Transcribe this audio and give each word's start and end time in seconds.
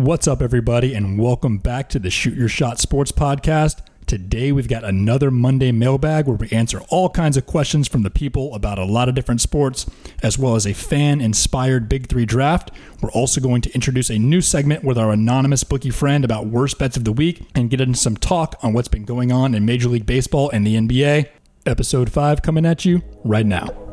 What's 0.00 0.26
up, 0.26 0.40
everybody, 0.40 0.94
and 0.94 1.18
welcome 1.18 1.58
back 1.58 1.90
to 1.90 1.98
the 1.98 2.08
Shoot 2.08 2.32
Your 2.32 2.48
Shot 2.48 2.78
Sports 2.78 3.12
Podcast. 3.12 3.82
Today, 4.06 4.50
we've 4.50 4.66
got 4.66 4.82
another 4.82 5.30
Monday 5.30 5.72
mailbag 5.72 6.26
where 6.26 6.38
we 6.38 6.48
answer 6.48 6.80
all 6.88 7.10
kinds 7.10 7.36
of 7.36 7.44
questions 7.44 7.86
from 7.86 8.02
the 8.02 8.08
people 8.08 8.54
about 8.54 8.78
a 8.78 8.86
lot 8.86 9.10
of 9.10 9.14
different 9.14 9.42
sports, 9.42 9.84
as 10.22 10.38
well 10.38 10.56
as 10.56 10.66
a 10.66 10.72
fan 10.72 11.20
inspired 11.20 11.86
Big 11.86 12.08
Three 12.08 12.24
draft. 12.24 12.70
We're 13.02 13.12
also 13.12 13.42
going 13.42 13.60
to 13.60 13.74
introduce 13.74 14.08
a 14.08 14.18
new 14.18 14.40
segment 14.40 14.84
with 14.84 14.96
our 14.96 15.10
anonymous 15.12 15.64
bookie 15.64 15.90
friend 15.90 16.24
about 16.24 16.46
worst 16.46 16.78
bets 16.78 16.96
of 16.96 17.04
the 17.04 17.12
week 17.12 17.42
and 17.54 17.68
get 17.68 17.82
into 17.82 17.98
some 17.98 18.16
talk 18.16 18.56
on 18.62 18.72
what's 18.72 18.88
been 18.88 19.04
going 19.04 19.30
on 19.30 19.54
in 19.54 19.66
Major 19.66 19.90
League 19.90 20.06
Baseball 20.06 20.48
and 20.48 20.66
the 20.66 20.76
NBA. 20.76 21.28
Episode 21.66 22.10
5 22.10 22.40
coming 22.40 22.64
at 22.64 22.86
you 22.86 23.02
right 23.22 23.44
now. 23.44 23.89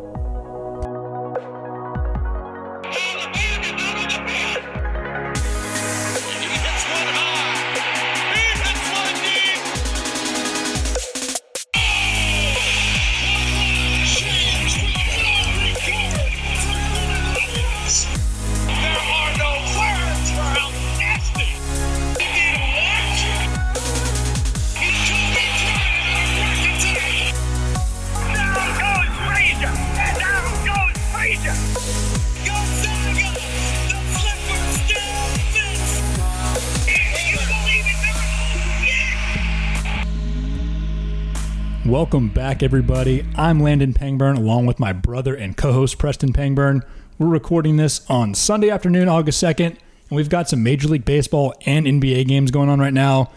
Back, 42.48 42.64
everybody. 42.64 43.26
I'm 43.36 43.60
Landon 43.60 43.92
Pangburn, 43.92 44.38
along 44.38 44.68
with 44.68 44.80
my 44.80 44.94
brother 44.94 45.36
and 45.36 45.58
co 45.58 45.74
host 45.74 45.98
Preston 45.98 46.32
Pangburn. 46.32 46.82
We're 47.20 47.28
recording 47.28 47.76
this 47.76 48.10
on 48.10 48.34
Sunday 48.36 48.70
afternoon, 48.70 49.10
August 49.10 49.44
2nd, 49.44 49.72
and 49.72 49.80
we've 50.12 50.30
got 50.30 50.48
some 50.48 50.64
Major 50.64 50.88
League 50.88 51.04
Baseball 51.04 51.54
and 51.66 51.86
NBA 51.86 52.26
games 52.26 52.50
going 52.50 52.70
on 52.70 52.80
right 52.80 52.94
now. 52.94 53.32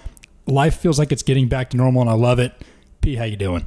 Life 0.46 0.76
feels 0.76 0.96
like 0.96 1.10
it's 1.10 1.24
getting 1.24 1.48
back 1.48 1.70
to 1.70 1.76
normal, 1.76 2.02
and 2.02 2.08
I 2.08 2.12
love 2.12 2.38
it. 2.38 2.52
P, 3.00 3.16
how 3.16 3.24
you 3.24 3.34
doing? 3.34 3.66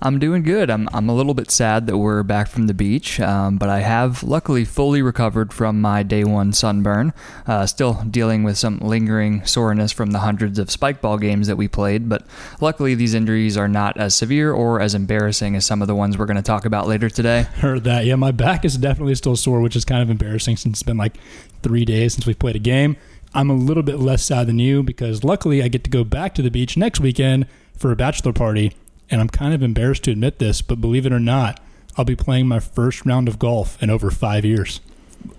I'm 0.00 0.18
doing 0.18 0.42
good. 0.42 0.68
I'm, 0.68 0.90
I'm 0.92 1.08
a 1.08 1.14
little 1.14 1.32
bit 1.32 1.50
sad 1.50 1.86
that 1.86 1.96
we're 1.96 2.22
back 2.22 2.48
from 2.48 2.66
the 2.66 2.74
beach, 2.74 3.18
um, 3.18 3.56
but 3.56 3.70
I 3.70 3.80
have 3.80 4.22
luckily 4.22 4.66
fully 4.66 5.00
recovered 5.00 5.54
from 5.54 5.80
my 5.80 6.02
day 6.02 6.22
one 6.22 6.52
sunburn. 6.52 7.14
Uh, 7.46 7.64
still 7.64 8.04
dealing 8.10 8.44
with 8.44 8.58
some 8.58 8.78
lingering 8.78 9.46
soreness 9.46 9.92
from 9.92 10.10
the 10.10 10.18
hundreds 10.18 10.58
of 10.58 10.70
spike 10.70 11.00
ball 11.00 11.16
games 11.16 11.46
that 11.46 11.56
we 11.56 11.66
played, 11.66 12.10
but 12.10 12.26
luckily 12.60 12.94
these 12.94 13.14
injuries 13.14 13.56
are 13.56 13.68
not 13.68 13.96
as 13.96 14.14
severe 14.14 14.52
or 14.52 14.82
as 14.82 14.94
embarrassing 14.94 15.56
as 15.56 15.64
some 15.64 15.80
of 15.80 15.88
the 15.88 15.94
ones 15.94 16.18
we're 16.18 16.26
going 16.26 16.36
to 16.36 16.42
talk 16.42 16.66
about 16.66 16.86
later 16.86 17.08
today. 17.08 17.42
Heard 17.56 17.84
that. 17.84 18.04
Yeah, 18.04 18.16
my 18.16 18.32
back 18.32 18.66
is 18.66 18.76
definitely 18.76 19.14
still 19.14 19.34
sore, 19.34 19.62
which 19.62 19.76
is 19.76 19.86
kind 19.86 20.02
of 20.02 20.10
embarrassing 20.10 20.58
since 20.58 20.74
it's 20.74 20.82
been 20.82 20.98
like 20.98 21.16
three 21.62 21.86
days 21.86 22.12
since 22.12 22.26
we've 22.26 22.38
played 22.38 22.56
a 22.56 22.60
game. 22.60 22.98
I'm 23.32 23.48
a 23.48 23.54
little 23.54 23.82
bit 23.82 23.98
less 23.98 24.22
sad 24.22 24.46
than 24.46 24.58
you 24.58 24.82
because 24.82 25.24
luckily 25.24 25.62
I 25.62 25.68
get 25.68 25.84
to 25.84 25.90
go 25.90 26.04
back 26.04 26.34
to 26.34 26.42
the 26.42 26.50
beach 26.50 26.76
next 26.76 27.00
weekend 27.00 27.46
for 27.74 27.90
a 27.90 27.96
bachelor 27.96 28.34
party. 28.34 28.72
And 29.10 29.20
I'm 29.20 29.28
kind 29.28 29.54
of 29.54 29.62
embarrassed 29.62 30.04
to 30.04 30.10
admit 30.10 30.38
this, 30.38 30.62
but 30.62 30.80
believe 30.80 31.06
it 31.06 31.12
or 31.12 31.20
not, 31.20 31.60
I'll 31.96 32.04
be 32.04 32.16
playing 32.16 32.48
my 32.48 32.58
first 32.60 33.06
round 33.06 33.28
of 33.28 33.38
golf 33.38 33.80
in 33.82 33.88
over 33.90 34.10
five 34.10 34.44
years. 34.44 34.80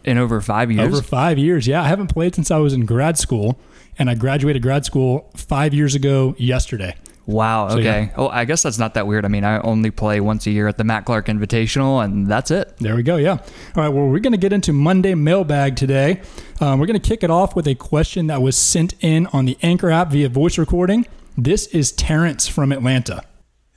In 0.04 0.18
over 0.18 0.42
five 0.42 0.72
years, 0.72 0.88
Over 0.94 1.02
five 1.02 1.38
years. 1.38 1.68
Yeah, 1.68 1.84
I 1.84 1.88
haven't 1.88 2.08
played 2.08 2.34
since 2.36 2.50
I 2.52 2.58
was 2.58 2.74
in 2.74 2.86
grad 2.86 3.18
school, 3.18 3.58
and 4.00 4.10
I 4.10 4.16
graduated 4.16 4.62
grad 4.62 4.86
school 4.86 5.30
five 5.36 5.74
years 5.74 5.96
ago 5.96 6.34
yesterday. 6.38 6.96
wow. 7.26 7.68
So, 7.70 7.78
Okay. 7.80 8.04
yeah. 8.04 8.10
Oh, 8.18 8.30
I 8.30 8.46
guess 8.46 8.64
that's 8.64 8.80
not 8.80 8.94
that 8.96 9.06
weird. 9.06 9.26
I 9.26 9.28
mean, 9.28 9.44
I 9.44 9.60
only 9.60 9.92
play 9.92 10.20
once 10.22 10.48
a 10.48 10.52
year 10.52 10.68
at 10.70 10.78
the 10.78 10.84
Matt 10.86 11.04
Clark 11.06 11.28
Invitational, 11.28 12.04
and 12.04 12.26
that's 12.26 12.52
it. 12.52 12.74
There 12.80 12.96
we 12.96 13.04
go. 13.04 13.18
Yeah. 13.18 13.32
All 13.32 13.40
right. 13.84 13.90
Well, 13.90 14.08
we're 14.08 14.20
going 14.20 14.32
to 14.32 14.38
get 14.38 14.54
into 14.54 14.72
Monday 14.72 15.14
mailbag 15.14 15.76
today. 15.76 16.22
Um, 16.62 16.80
we're 16.80 16.86
going 16.88 17.00
to 17.00 17.06
kick 17.08 17.24
it 17.24 17.30
off 17.30 17.54
with 17.56 17.68
a 17.68 17.76
question 17.76 18.28
that 18.28 18.42
was 18.42 18.56
sent 18.58 18.94
in 19.02 19.28
on 19.28 19.44
the 19.46 19.58
Anchor 19.62 19.92
app 19.92 20.10
via 20.12 20.30
voice 20.30 20.58
recording. 20.58 21.06
This 21.38 21.68
is 21.68 21.92
Terrence 21.92 22.48
from 22.48 22.72
Atlanta. 22.72 23.24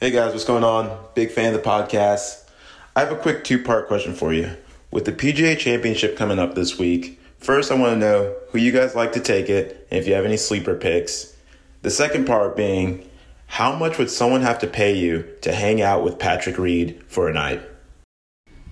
Hey 0.02 0.12
guys, 0.12 0.32
what's 0.32 0.46
going 0.46 0.64
on? 0.64 0.98
Big 1.14 1.30
fan 1.30 1.54
of 1.54 1.62
the 1.62 1.68
podcast. 1.68 2.48
I 2.96 3.00
have 3.00 3.12
a 3.12 3.16
quick 3.16 3.44
two 3.44 3.62
part 3.62 3.86
question 3.86 4.14
for 4.14 4.32
you. 4.32 4.56
With 4.90 5.04
the 5.04 5.12
PGA 5.12 5.58
Championship 5.58 6.16
coming 6.16 6.38
up 6.38 6.54
this 6.54 6.78
week, 6.78 7.20
first 7.36 7.70
I 7.70 7.74
want 7.74 7.92
to 7.92 7.98
know 7.98 8.34
who 8.48 8.58
you 8.58 8.72
guys 8.72 8.94
like 8.94 9.12
to 9.12 9.20
take 9.20 9.50
it 9.50 9.86
and 9.90 10.00
if 10.00 10.08
you 10.08 10.14
have 10.14 10.24
any 10.24 10.38
sleeper 10.38 10.74
picks. 10.74 11.36
The 11.82 11.90
second 11.90 12.26
part 12.26 12.56
being, 12.56 13.06
how 13.46 13.76
much 13.76 13.98
would 13.98 14.08
someone 14.08 14.40
have 14.40 14.58
to 14.60 14.66
pay 14.66 14.96
you 14.96 15.26
to 15.42 15.52
hang 15.52 15.82
out 15.82 16.02
with 16.02 16.18
Patrick 16.18 16.56
Reed 16.56 17.02
for 17.06 17.28
a 17.28 17.34
night? 17.34 17.60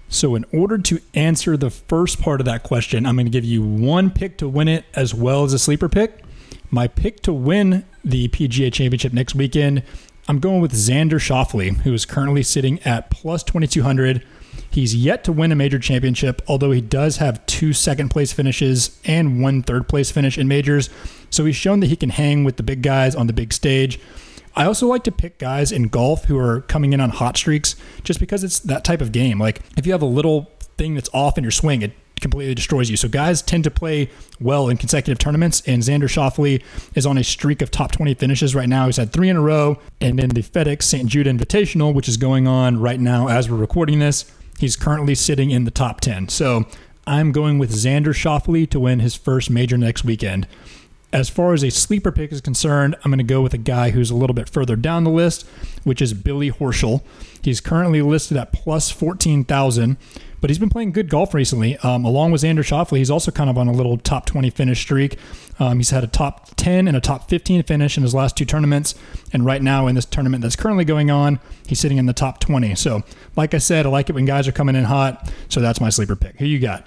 So, 0.08 0.34
in 0.34 0.46
order 0.50 0.78
to 0.78 0.98
answer 1.12 1.58
the 1.58 1.68
first 1.68 2.22
part 2.22 2.40
of 2.40 2.46
that 2.46 2.62
question, 2.62 3.04
I'm 3.04 3.16
going 3.16 3.26
to 3.26 3.30
give 3.30 3.44
you 3.44 3.62
one 3.62 4.08
pick 4.10 4.38
to 4.38 4.48
win 4.48 4.68
it 4.68 4.86
as 4.94 5.12
well 5.12 5.44
as 5.44 5.52
a 5.52 5.58
sleeper 5.58 5.90
pick. 5.90 6.24
My 6.70 6.88
pick 6.88 7.20
to 7.22 7.34
win 7.34 7.84
the 8.02 8.28
PGA 8.28 8.72
Championship 8.72 9.12
next 9.12 9.34
weekend, 9.34 9.82
I'm 10.30 10.40
going 10.40 10.60
with 10.60 10.72
Xander 10.72 11.12
Schauffele, 11.12 11.78
who 11.78 11.94
is 11.94 12.04
currently 12.04 12.42
sitting 12.42 12.82
at 12.82 13.10
plus 13.10 13.42
2200. 13.42 14.22
He's 14.70 14.94
yet 14.94 15.24
to 15.24 15.32
win 15.32 15.52
a 15.52 15.56
major 15.56 15.78
championship, 15.78 16.42
although 16.46 16.70
he 16.70 16.82
does 16.82 17.16
have 17.16 17.44
two 17.46 17.72
second 17.72 18.10
place 18.10 18.30
finishes 18.30 19.00
and 19.06 19.40
one 19.40 19.62
third 19.62 19.88
place 19.88 20.10
finish 20.10 20.36
in 20.36 20.46
majors. 20.46 20.90
So 21.30 21.46
he's 21.46 21.56
shown 21.56 21.80
that 21.80 21.86
he 21.86 21.96
can 21.96 22.10
hang 22.10 22.44
with 22.44 22.58
the 22.58 22.62
big 22.62 22.82
guys 22.82 23.14
on 23.14 23.26
the 23.26 23.32
big 23.32 23.54
stage. 23.54 23.98
I 24.54 24.66
also 24.66 24.86
like 24.86 25.04
to 25.04 25.12
pick 25.12 25.38
guys 25.38 25.72
in 25.72 25.84
golf 25.84 26.26
who 26.26 26.38
are 26.38 26.60
coming 26.60 26.92
in 26.92 27.00
on 27.00 27.08
hot 27.08 27.38
streaks 27.38 27.74
just 28.04 28.20
because 28.20 28.44
it's 28.44 28.58
that 28.58 28.84
type 28.84 29.00
of 29.00 29.12
game. 29.12 29.40
Like 29.40 29.60
if 29.78 29.86
you 29.86 29.92
have 29.92 30.02
a 30.02 30.06
little 30.06 30.50
thing 30.76 30.94
that's 30.94 31.08
off 31.14 31.38
in 31.38 31.44
your 31.44 31.50
swing, 31.50 31.80
it 31.80 31.92
completely 32.20 32.54
destroys 32.54 32.90
you. 32.90 32.96
So 32.96 33.08
guys 33.08 33.42
tend 33.42 33.64
to 33.64 33.70
play 33.70 34.10
well 34.40 34.68
in 34.68 34.76
consecutive 34.76 35.18
tournaments, 35.18 35.62
and 35.66 35.82
Xander 35.82 36.08
Schauffele 36.08 36.62
is 36.94 37.06
on 37.06 37.18
a 37.18 37.24
streak 37.24 37.62
of 37.62 37.70
top 37.70 37.92
20 37.92 38.14
finishes 38.14 38.54
right 38.54 38.68
now. 38.68 38.86
He's 38.86 38.96
had 38.96 39.12
three 39.12 39.28
in 39.28 39.36
a 39.36 39.40
row, 39.40 39.78
and 40.00 40.20
in 40.20 40.30
the 40.30 40.42
FedEx 40.42 40.82
St. 40.82 41.08
Jude 41.08 41.26
Invitational, 41.26 41.94
which 41.94 42.08
is 42.08 42.16
going 42.16 42.46
on 42.46 42.80
right 42.80 43.00
now 43.00 43.28
as 43.28 43.50
we're 43.50 43.56
recording 43.56 43.98
this, 43.98 44.30
he's 44.58 44.76
currently 44.76 45.14
sitting 45.14 45.50
in 45.50 45.64
the 45.64 45.70
top 45.70 46.00
10. 46.00 46.28
So 46.28 46.66
I'm 47.06 47.32
going 47.32 47.58
with 47.58 47.72
Xander 47.72 48.14
Schauffele 48.14 48.68
to 48.70 48.80
win 48.80 49.00
his 49.00 49.14
first 49.14 49.50
major 49.50 49.78
next 49.78 50.04
weekend. 50.04 50.46
As 51.10 51.30
far 51.30 51.54
as 51.54 51.64
a 51.64 51.70
sleeper 51.70 52.12
pick 52.12 52.32
is 52.32 52.42
concerned, 52.42 52.94
I'm 53.02 53.10
going 53.10 53.18
to 53.18 53.24
go 53.24 53.40
with 53.40 53.54
a 53.54 53.58
guy 53.58 53.90
who's 53.90 54.10
a 54.10 54.14
little 54.14 54.34
bit 54.34 54.48
further 54.48 54.76
down 54.76 55.04
the 55.04 55.10
list, 55.10 55.46
which 55.82 56.02
is 56.02 56.12
Billy 56.12 56.50
Horschel. 56.50 57.02
He's 57.40 57.62
currently 57.62 58.02
listed 58.02 58.36
at 58.36 58.52
plus 58.52 58.90
14,000, 58.90 59.96
but 60.42 60.50
he's 60.50 60.58
been 60.58 60.68
playing 60.68 60.92
good 60.92 61.08
golf 61.08 61.32
recently. 61.32 61.78
Um, 61.78 62.04
along 62.04 62.32
with 62.32 62.42
Xander 62.42 62.58
Schauffele, 62.58 62.98
he's 62.98 63.10
also 63.10 63.30
kind 63.30 63.48
of 63.48 63.56
on 63.56 63.68
a 63.68 63.72
little 63.72 63.96
top 63.96 64.26
20 64.26 64.50
finish 64.50 64.80
streak. 64.80 65.16
Um, 65.58 65.78
he's 65.78 65.90
had 65.90 66.04
a 66.04 66.08
top 66.08 66.50
10 66.56 66.86
and 66.86 66.96
a 66.96 67.00
top 67.00 67.30
15 67.30 67.62
finish 67.62 67.96
in 67.96 68.02
his 68.02 68.14
last 68.14 68.36
two 68.36 68.44
tournaments. 68.44 68.94
And 69.32 69.46
right 69.46 69.62
now, 69.62 69.86
in 69.86 69.94
this 69.94 70.04
tournament 70.04 70.42
that's 70.42 70.56
currently 70.56 70.84
going 70.84 71.10
on, 71.10 71.40
he's 71.66 71.80
sitting 71.80 71.96
in 71.96 72.04
the 72.04 72.12
top 72.12 72.38
20. 72.38 72.74
So, 72.74 73.02
like 73.34 73.54
I 73.54 73.58
said, 73.58 73.86
I 73.86 73.88
like 73.88 74.10
it 74.10 74.14
when 74.14 74.26
guys 74.26 74.46
are 74.46 74.52
coming 74.52 74.76
in 74.76 74.84
hot. 74.84 75.32
So, 75.48 75.60
that's 75.60 75.80
my 75.80 75.88
sleeper 75.88 76.16
pick. 76.16 76.38
Who 76.38 76.44
you 76.44 76.58
got? 76.58 76.86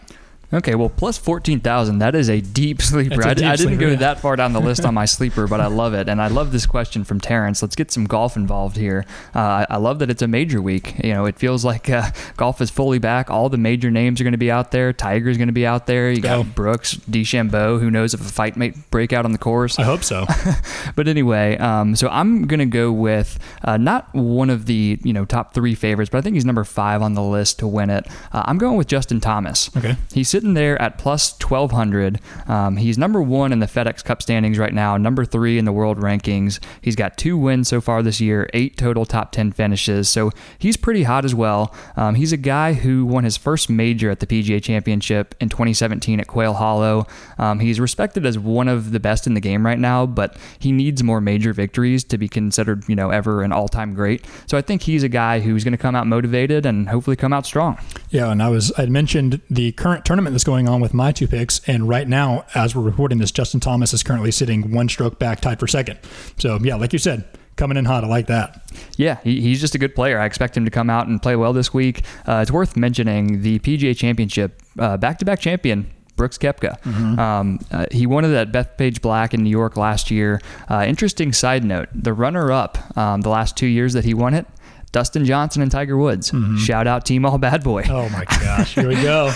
Okay, 0.53 0.75
well, 0.75 0.89
plus 0.89 1.17
14,000, 1.17 1.99
that 1.99 2.15
is 2.15 2.29
a 2.29 2.41
deep 2.41 2.81
sleeper. 2.81 3.17
That's 3.17 3.25
a 3.25 3.29
I, 3.29 3.33
deep 3.33 3.45
I 3.45 3.55
didn't 3.55 3.67
sleeper, 3.69 3.81
go 3.81 3.87
yeah. 3.89 3.95
that 3.97 4.19
far 4.19 4.35
down 4.35 4.53
the 4.53 4.61
list 4.71 4.85
on 4.85 4.93
my 4.93 5.05
sleeper, 5.05 5.47
but 5.47 5.61
I 5.61 5.67
love 5.67 5.93
it. 5.93 6.09
And 6.09 6.21
I 6.21 6.27
love 6.27 6.51
this 6.51 6.65
question 6.65 7.03
from 7.03 7.19
Terrence. 7.19 7.61
Let's 7.61 7.75
get 7.75 7.91
some 7.91 8.05
golf 8.05 8.35
involved 8.35 8.77
here. 8.77 9.05
Uh, 9.35 9.39
I, 9.39 9.67
I 9.71 9.77
love 9.77 9.99
that 9.99 10.09
it's 10.09 10.21
a 10.21 10.27
major 10.27 10.61
week. 10.61 10.95
You 11.03 11.13
know, 11.13 11.25
it 11.25 11.37
feels 11.37 11.63
like 11.63 11.89
uh, 11.89 12.11
golf 12.37 12.61
is 12.61 12.69
fully 12.69 12.99
back. 12.99 13.29
All 13.29 13.49
the 13.49 13.57
major 13.57 13.91
names 13.91 14.19
are 14.19 14.23
going 14.23 14.33
to 14.33 14.37
be 14.37 14.51
out 14.51 14.71
there. 14.71 14.93
Tiger's 14.93 15.37
going 15.37 15.47
to 15.47 15.53
be 15.53 15.65
out 15.65 15.87
there. 15.87 16.11
You 16.11 16.21
go. 16.21 16.43
got 16.43 16.55
Brooks, 16.55 16.95
DeChambeau. 16.95 17.79
Who 17.79 17.89
knows 17.89 18.13
if 18.13 18.21
a 18.21 18.23
fight 18.25 18.57
might 18.57 18.89
break 18.91 19.13
out 19.13 19.25
on 19.25 19.31
the 19.31 19.37
course? 19.37 19.79
I 19.79 19.83
hope 19.83 20.03
so. 20.03 20.25
but 20.95 21.07
anyway, 21.07 21.57
um, 21.57 21.95
so 21.95 22.07
I'm 22.09 22.47
gonna 22.47 22.65
go 22.65 22.91
with 22.91 23.39
uh, 23.63 23.77
not 23.77 24.13
one 24.13 24.49
of 24.49 24.65
the 24.65 24.99
you 25.03 25.13
know 25.13 25.25
top 25.25 25.53
three 25.53 25.75
favorites, 25.75 26.09
but 26.09 26.19
I 26.19 26.21
think 26.21 26.35
he's 26.35 26.45
number 26.45 26.63
five 26.63 27.01
on 27.01 27.13
the 27.13 27.23
list 27.23 27.59
to 27.59 27.67
win 27.67 27.89
it. 27.89 28.07
Uh, 28.31 28.43
I'm 28.45 28.57
going 28.57 28.77
with 28.77 28.87
Justin 28.87 29.19
Thomas. 29.19 29.75
Okay. 29.75 29.95
He's 30.13 30.29
sitting 30.41 30.55
there 30.55 30.81
at 30.81 30.97
plus 30.97 31.39
1200. 31.39 32.19
Um, 32.47 32.77
he's 32.77 32.97
number 32.97 33.21
one 33.21 33.53
in 33.53 33.59
the 33.59 33.67
FedEx 33.67 34.03
Cup 34.03 34.23
standings 34.23 34.57
right 34.57 34.73
now, 34.73 34.97
number 34.97 35.23
three 35.23 35.59
in 35.59 35.65
the 35.65 35.71
world 35.71 35.99
rankings. 35.99 36.59
He's 36.81 36.95
got 36.95 37.15
two 37.15 37.37
wins 37.37 37.67
so 37.67 37.79
far 37.79 38.01
this 38.01 38.19
year, 38.19 38.49
eight 38.55 38.75
total 38.75 39.05
top 39.05 39.31
10 39.31 39.51
finishes. 39.51 40.09
So 40.09 40.31
he's 40.57 40.77
pretty 40.77 41.03
hot 41.03 41.25
as 41.25 41.35
well. 41.35 41.75
Um, 41.95 42.15
he's 42.15 42.33
a 42.33 42.37
guy 42.37 42.73
who 42.73 43.05
won 43.05 43.23
his 43.23 43.37
first 43.37 43.69
major 43.69 44.09
at 44.09 44.19
the 44.19 44.25
PGA 44.25 44.63
Championship 44.63 45.35
in 45.39 45.49
2017 45.49 46.19
at 46.19 46.25
Quail 46.25 46.53
Hollow. 46.53 47.05
Um, 47.37 47.59
he's 47.59 47.79
respected 47.79 48.25
as 48.25 48.39
one 48.39 48.67
of 48.67 48.91
the 48.91 48.99
best 48.99 49.27
in 49.27 49.35
the 49.35 49.41
game 49.41 49.63
right 49.63 49.77
now, 49.77 50.07
but 50.07 50.35
he 50.57 50.71
needs 50.71 51.03
more 51.03 51.21
major 51.21 51.53
victories 51.53 52.03
to 52.05 52.17
be 52.17 52.27
considered, 52.27 52.89
you 52.89 52.95
know, 52.95 53.11
ever 53.11 53.43
an 53.43 53.51
all-time 53.51 53.93
great. 53.93 54.25
So 54.47 54.57
I 54.57 54.61
think 54.61 54.81
he's 54.81 55.03
a 55.03 55.09
guy 55.09 55.39
who's 55.39 55.63
going 55.63 55.73
to 55.73 55.77
come 55.77 55.93
out 55.93 56.07
motivated 56.07 56.65
and 56.65 56.89
hopefully 56.89 57.15
come 57.15 57.31
out 57.31 57.45
strong. 57.45 57.77
Yeah, 58.09 58.31
and 58.31 58.41
I 58.41 58.49
was 58.49 58.73
I'd 58.75 58.89
mentioned 58.89 59.39
the 59.47 59.71
current 59.73 60.03
tournament 60.03 60.30
tournament 60.31 60.33
that's 60.33 60.43
going 60.43 60.69
on 60.69 60.81
with 60.81 60.93
my 60.93 61.11
two 61.11 61.27
picks. 61.27 61.61
And 61.67 61.87
right 61.87 62.07
now, 62.07 62.45
as 62.55 62.75
we're 62.75 62.81
recording 62.81 63.19
this, 63.19 63.31
Justin 63.31 63.59
Thomas 63.59 63.93
is 63.93 64.03
currently 64.03 64.31
sitting 64.31 64.71
one 64.71 64.89
stroke 64.89 65.19
back, 65.19 65.41
tied 65.41 65.59
for 65.59 65.67
second. 65.67 65.99
So, 66.37 66.57
yeah, 66.61 66.75
like 66.75 66.93
you 66.93 66.99
said, 66.99 67.25
coming 67.55 67.77
in 67.77 67.85
hot. 67.85 68.03
I 68.03 68.07
like 68.07 68.27
that. 68.27 68.61
Yeah, 68.97 69.19
he, 69.23 69.41
he's 69.41 69.59
just 69.59 69.75
a 69.75 69.77
good 69.77 69.93
player. 69.93 70.19
I 70.19 70.25
expect 70.25 70.55
him 70.55 70.65
to 70.65 70.71
come 70.71 70.89
out 70.89 71.07
and 71.07 71.21
play 71.21 71.35
well 71.35 71.53
this 71.53 71.73
week. 71.73 72.03
Uh, 72.27 72.39
it's 72.41 72.51
worth 72.51 72.77
mentioning 72.77 73.41
the 73.41 73.59
PGA 73.59 73.95
Championship 73.95 74.61
back 74.75 75.19
to 75.19 75.25
back 75.25 75.39
champion. 75.39 75.87
Brooks 76.17 76.37
Koepka. 76.37 76.79
Mm-hmm. 76.81 77.19
Um, 77.19 77.59
uh, 77.71 77.85
he 77.89 78.05
won 78.05 78.25
it 78.25 78.33
at 78.35 78.51
Bethpage 78.51 79.01
Black 79.01 79.33
in 79.33 79.43
New 79.43 79.49
York 79.49 79.75
last 79.75 80.11
year. 80.11 80.39
Uh, 80.69 80.85
interesting 80.87 81.33
side 81.33 81.63
note 81.63 81.89
the 81.95 82.13
runner 82.13 82.51
up 82.51 82.95
um, 82.95 83.21
the 83.21 83.29
last 83.29 83.57
two 83.57 83.65
years 83.65 83.93
that 83.93 84.05
he 84.05 84.13
won 84.13 84.35
it, 84.35 84.45
Dustin 84.91 85.25
Johnson 85.25 85.61
and 85.61 85.71
Tiger 85.71 85.97
Woods. 85.97 86.33
Shout 86.57 86.87
out 86.87 87.05
Team 87.05 87.25
All 87.25 87.37
Bad 87.37 87.63
Boy. 87.63 87.83
Mm-hmm. 87.83 87.91
Oh 87.91 88.09
my 88.09 88.25
gosh, 88.25 88.75
here 88.75 88.87
we 88.87 88.95
go. 88.95 89.31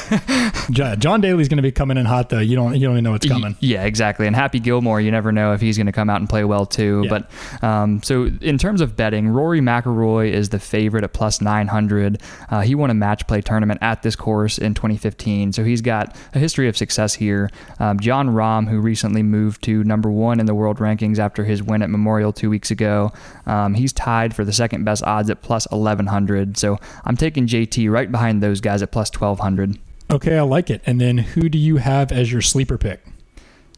John 0.98 1.22
Daly's 1.22 1.48
going 1.48 1.58
to 1.58 1.64
be 1.64 1.72
coming 1.72 1.98
in 1.98 2.06
hot 2.06 2.30
though. 2.30 2.40
You 2.40 2.56
don't 2.56 2.74
you 2.76 2.82
don't 2.82 2.96
even 2.96 3.04
know 3.04 3.12
what's 3.12 3.28
coming. 3.28 3.56
Yeah, 3.60 3.86
exactly. 3.86 4.28
And 4.28 4.36
Happy 4.36 4.60
Gilmore, 4.60 5.00
you 5.00 5.12
never 5.12 5.32
know 5.32 5.54
if 5.54 5.62
he's 5.62 5.78
going 5.78 5.86
to 5.86 5.92
come 5.92 6.10
out 6.10 6.20
and 6.20 6.30
play 6.30 6.44
well 6.44 6.66
too. 6.66 7.04
Yeah. 7.06 7.10
But 7.10 7.64
um, 7.64 8.04
so 8.04 8.26
in 8.42 8.58
terms 8.58 8.82
of 8.82 8.96
betting, 8.96 9.28
Rory 9.30 9.62
McIlroy 9.62 10.32
is 10.32 10.50
the 10.50 10.60
favorite 10.60 11.04
at 11.04 11.14
plus 11.14 11.42
900. 11.42 12.22
Uh, 12.50 12.62
he 12.62 12.76
won 12.76 12.90
a 12.90 12.94
match 12.94 13.26
play 13.28 13.42
tournament 13.42 13.80
at 13.82 14.04
this 14.04 14.16
course 14.16 14.58
in 14.58 14.74
2015, 14.74 15.54
so 15.54 15.64
he's 15.64 15.82
got 15.82 16.16
a 16.34 16.40
history 16.40 16.68
of 16.68 16.76
success 16.76 17.14
here. 17.14 17.50
Um, 17.80 18.00
Jon 18.00 18.30
Rahm, 18.30 18.68
who 18.68 18.80
recently 18.80 19.24
moved 19.24 19.64
to 19.64 19.84
number 19.84 20.10
one 20.12 20.40
in 20.40 20.46
the 20.46 20.56
world 20.56 20.78
rankings 20.80 21.20
after 21.20 21.46
his 21.46 21.64
win 21.64 21.82
at 21.82 21.90
Memorial 21.90 22.34
two 22.34 22.50
weeks 22.50 22.72
ago, 22.72 23.14
um, 23.46 23.74
he's 23.74 23.94
tied 23.94 24.36
for 24.36 24.44
the 24.44 24.54
second 24.54 24.84
best 24.84 25.04
odds 25.04 25.30
at 25.30 25.42
plus 25.46 25.68
1100. 25.70 26.58
So 26.58 26.78
I'm 27.06 27.16
taking 27.16 27.48
JT 27.48 27.90
right 27.90 28.12
behind 28.12 28.44
those 28.44 28.60
guys 28.60 28.82
at 28.82 28.92
plus 28.92 29.10
1200. 29.10 29.80
Okay, 30.12 30.38
I 30.38 30.42
like 30.42 30.70
it. 30.70 30.82
And 30.86 31.00
then 31.00 31.18
who 31.20 31.50
do 31.50 31.58
you 31.58 31.78
have 31.78 32.12
as 32.12 32.32
your 32.32 32.42
sleeper 32.42 32.78
pick? 32.78 33.02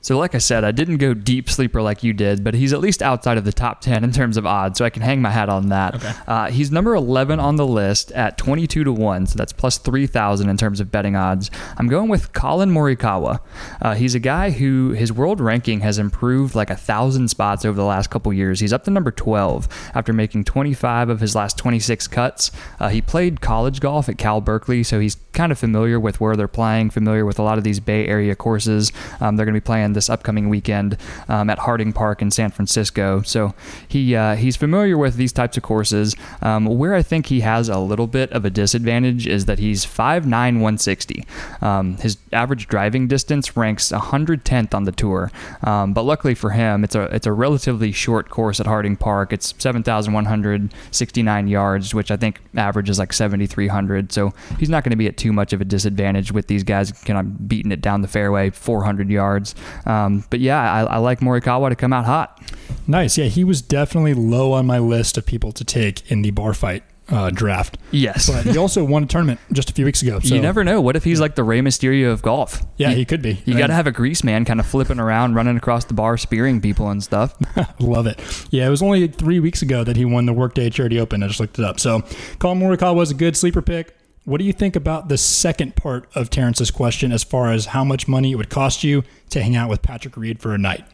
So, 0.02 0.18
like 0.18 0.36
I 0.36 0.38
said, 0.38 0.64
I 0.64 0.72
didn't 0.72 0.98
go 0.98 1.14
deep 1.14 1.50
sleeper 1.50 1.82
like 1.82 2.04
you 2.04 2.14
did, 2.14 2.44
but 2.44 2.54
he's 2.54 2.72
at 2.72 2.80
least 2.80 3.02
outside 3.02 3.38
of 3.38 3.46
the 3.46 3.52
top 3.52 3.82
10 3.82 4.04
in 4.04 4.12
terms 4.12 4.38
of 4.38 4.46
odds, 4.46 4.78
so 4.78 4.86
I 4.86 4.90
can 4.90 5.02
hang 5.02 5.22
my 5.22 5.30
hat 5.32 5.50
on 5.50 5.70
that. 5.70 5.96
Okay. 5.96 6.14
Uh, 6.28 6.50
he's 6.50 6.72
number 6.72 6.96
11 6.96 7.40
on 7.40 7.56
the 7.56 7.66
list 7.68 8.12
at 8.12 8.38
22 8.38 8.84
to 8.84 8.92
1, 8.92 9.28
so 9.28 9.36
that's 9.36 9.54
plus 9.54 9.78
3,000 9.78 10.50
in 10.50 10.58
terms 10.58 10.80
of 10.80 10.92
betting 10.92 11.16
odds. 11.16 11.52
I'm 11.78 11.88
going 11.88 12.10
with 12.10 12.34
Collin 12.34 12.72
Morikawa. 12.72 13.40
Uh, 13.82 13.96
he's 13.96 14.16
a 14.16 14.20
guy 14.20 14.52
who 14.52 14.92
his 14.92 15.12
world 15.12 15.42
ranking 15.42 15.82
has 15.82 15.98
improved 15.98 16.56
like 16.56 16.70
a 16.70 16.76
thousand 16.76 17.28
spots 17.30 17.66
over 17.66 17.76
the 17.76 17.84
last 17.86 18.10
couple 18.10 18.32
years. 18.32 18.60
He's 18.60 18.74
up 18.74 18.84
to 18.86 18.92
number 18.92 19.12
12 19.12 19.68
after 19.94 20.14
making 20.14 20.46
25 20.46 21.10
of 21.10 21.20
his 21.20 21.36
last 21.36 21.58
26 21.58 22.08
cuts. 22.08 22.52
Uh, 22.80 22.90
he 22.90 23.02
played 23.02 23.42
college 23.42 23.80
golf 23.80 24.10
at 24.10 24.18
Cal 24.18 24.42
Berkeley, 24.42 24.84
so 24.84 25.00
he's 25.00 25.18
kind 25.34 25.52
of 25.52 25.60
familiar 25.60 26.00
with 26.00 26.20
where 26.20 26.36
they're 26.36 26.48
playing, 26.48 26.90
familiar 26.90 27.26
with 27.26 27.40
a 27.40 27.44
lot 27.44 27.58
of 27.58 27.64
these 27.64 27.80
Bay 27.80 28.08
Area 28.08 28.36
courses. 28.36 28.92
Um, 29.22 29.36
they're 29.36 29.46
going 29.46 29.54
to 29.54 29.62
be 29.62 29.66
playing 29.66 29.87
this 29.94 30.10
upcoming 30.10 30.50
weekend 30.50 30.98
um, 31.28 31.50
at 31.50 31.60
Harding 31.60 31.94
Park 31.94 32.22
in 32.22 32.32
San 32.32 32.52
Francisco. 32.52 33.22
So 33.24 33.54
he 33.88 34.16
uh, 34.16 34.36
he's 34.36 34.56
familiar 34.56 34.98
with 34.98 35.16
these 35.16 35.34
types 35.34 35.58
of 35.58 35.64
courses. 35.64 36.16
Um, 36.42 36.66
where 36.66 36.96
I 36.96 37.02
think 37.02 37.28
he 37.28 37.42
has 37.42 37.70
a 37.70 37.80
little 37.80 38.08
bit 38.08 38.32
of 38.32 38.46
a 38.46 38.50
disadvantage 38.50 39.28
is 39.28 39.46
that 39.46 39.60
he's 39.60 39.86
5'9", 39.86 40.26
160. 40.30 41.26
Um, 41.62 41.98
his 41.98 42.18
average 42.32 42.68
driving 42.68 43.08
distance 43.08 43.56
ranks 43.56 43.92
110th 43.92 44.74
on 44.74 44.84
the 44.84 44.92
tour, 44.92 45.32
um, 45.64 45.94
but 45.94 46.04
luckily 46.04 46.36
for 46.36 46.52
him, 46.52 46.84
it's 46.84 46.96
a 46.96 47.04
it's 47.04 47.28
a 47.28 47.34
relatively 47.34 47.92
short 47.92 48.30
course 48.30 48.60
at 48.60 48.66
Harding 48.66 48.96
Park. 48.96 49.34
It's 49.34 49.54
7,169 49.58 51.48
yards, 51.48 51.94
which 51.94 52.12
I 52.12 52.18
think 52.18 52.40
averages 52.56 53.00
like 53.00 53.14
7,300. 53.14 54.12
So 54.12 54.34
he's 54.60 54.70
not 54.70 54.84
going 54.84 54.92
to 54.92 54.98
be 54.98 55.08
at 55.08 55.18
too 55.18 55.34
much 55.34 55.54
of 55.54 55.62
a 55.62 55.66
disadvantage 55.66 56.32
with 56.32 56.48
these 56.48 56.64
guys 56.64 56.92
kind 56.92 57.20
of 57.20 57.48
beating 57.48 57.72
it 57.72 57.82
down 57.82 58.02
the 58.02 58.08
fairway 58.08 58.50
400 58.50 59.10
yards. 59.10 59.56
Um, 59.86 60.24
but 60.30 60.40
yeah, 60.40 60.60
I, 60.60 60.84
I 60.84 60.98
like 60.98 61.20
Morikawa 61.20 61.70
to 61.70 61.76
come 61.76 61.94
out 61.94 62.06
hot. 62.06 62.42
Nice. 62.88 63.18
Yeah, 63.18 63.26
he 63.26 63.44
was 63.44 63.62
definitely 63.62 64.14
low 64.14 64.54
on 64.54 64.66
my 64.66 64.80
list 64.80 65.18
of 65.18 65.26
people 65.26 65.52
to 65.54 65.64
take 65.64 66.10
in 66.12 66.22
the 66.22 66.32
bar 66.32 66.54
fight 66.54 66.84
uh, 67.10 67.30
draft. 67.30 67.78
Yes. 67.92 68.30
But 68.30 68.46
he 68.46 68.58
also 68.58 68.84
won 68.84 69.04
a 69.04 69.06
tournament 69.06 69.40
just 69.52 69.70
a 69.70 69.74
few 69.74 69.86
weeks 69.86 70.02
ago. 70.02 70.20
So 70.28 70.36
you 70.36 70.42
never 70.42 70.64
know. 70.64 70.82
What 70.82 70.98
if 70.98 71.06
he's 71.06 71.22
like 71.22 71.36
the 71.36 71.44
Rey 71.44 71.62
Mysterio 71.62 72.12
of 72.12 72.22
golf? 72.22 72.62
Yeah, 72.76 72.90
you, 72.90 72.98
he 72.98 73.06
could 73.06 73.22
be. 73.22 73.42
You 73.46 73.56
I 73.56 73.60
got 73.60 73.68
to 73.68 73.74
have 73.74 73.88
a 73.88 73.92
grease 73.94 74.24
man 74.24 74.44
kind 74.44 74.60
of 74.60 74.66
flipping 74.66 75.00
around, 75.00 75.36
running 75.36 75.56
across 75.56 75.86
the 75.86 75.94
bar, 75.94 76.18
spearing 76.18 76.60
people 76.60 76.90
and 76.90 77.02
stuff. 77.02 77.34
Love 77.80 78.08
it. 78.08 78.20
Yeah, 78.52 78.68
it 78.68 78.70
was 78.70 78.82
only 78.82 79.08
three 79.08 79.40
weeks 79.40 79.62
ago 79.62 79.86
that 79.86 79.96
he 79.96 80.04
won 80.04 80.26
the 80.26 80.34
Workday 80.34 80.70
Charity 80.70 81.00
Open. 81.00 81.24
I 81.24 81.28
just 81.28 81.40
looked 81.40 81.60
it 81.60 81.64
up. 81.66 81.80
So 81.80 82.02
Collin 82.40 82.60
Morikawa 82.60 82.96
was 82.96 83.12
a 83.12 83.14
good 83.14 83.38
sleeper 83.38 83.62
pick. 83.62 83.97
What 84.28 84.40
do 84.40 84.44
you 84.44 84.52
think 84.52 84.76
about 84.76 85.08
the 85.08 85.18
second 85.18 85.78
part 85.78 86.10
of 86.14 86.30
Terrence's 86.30 86.70
question 86.70 87.14
as 87.14 87.24
far 87.24 87.50
as 87.54 87.68
how 87.68 87.86
much 87.86 88.10
money 88.10 88.34
it 88.34 88.36
would 88.36 88.50
cost 88.50 88.84
you 88.84 89.06
to 89.30 89.42
hang 89.42 89.56
out 89.56 89.70
with 89.70 89.82
Patrick 89.82 90.18
Reed 90.18 90.42
for 90.42 90.54
a 90.54 90.58
night? 90.58 90.84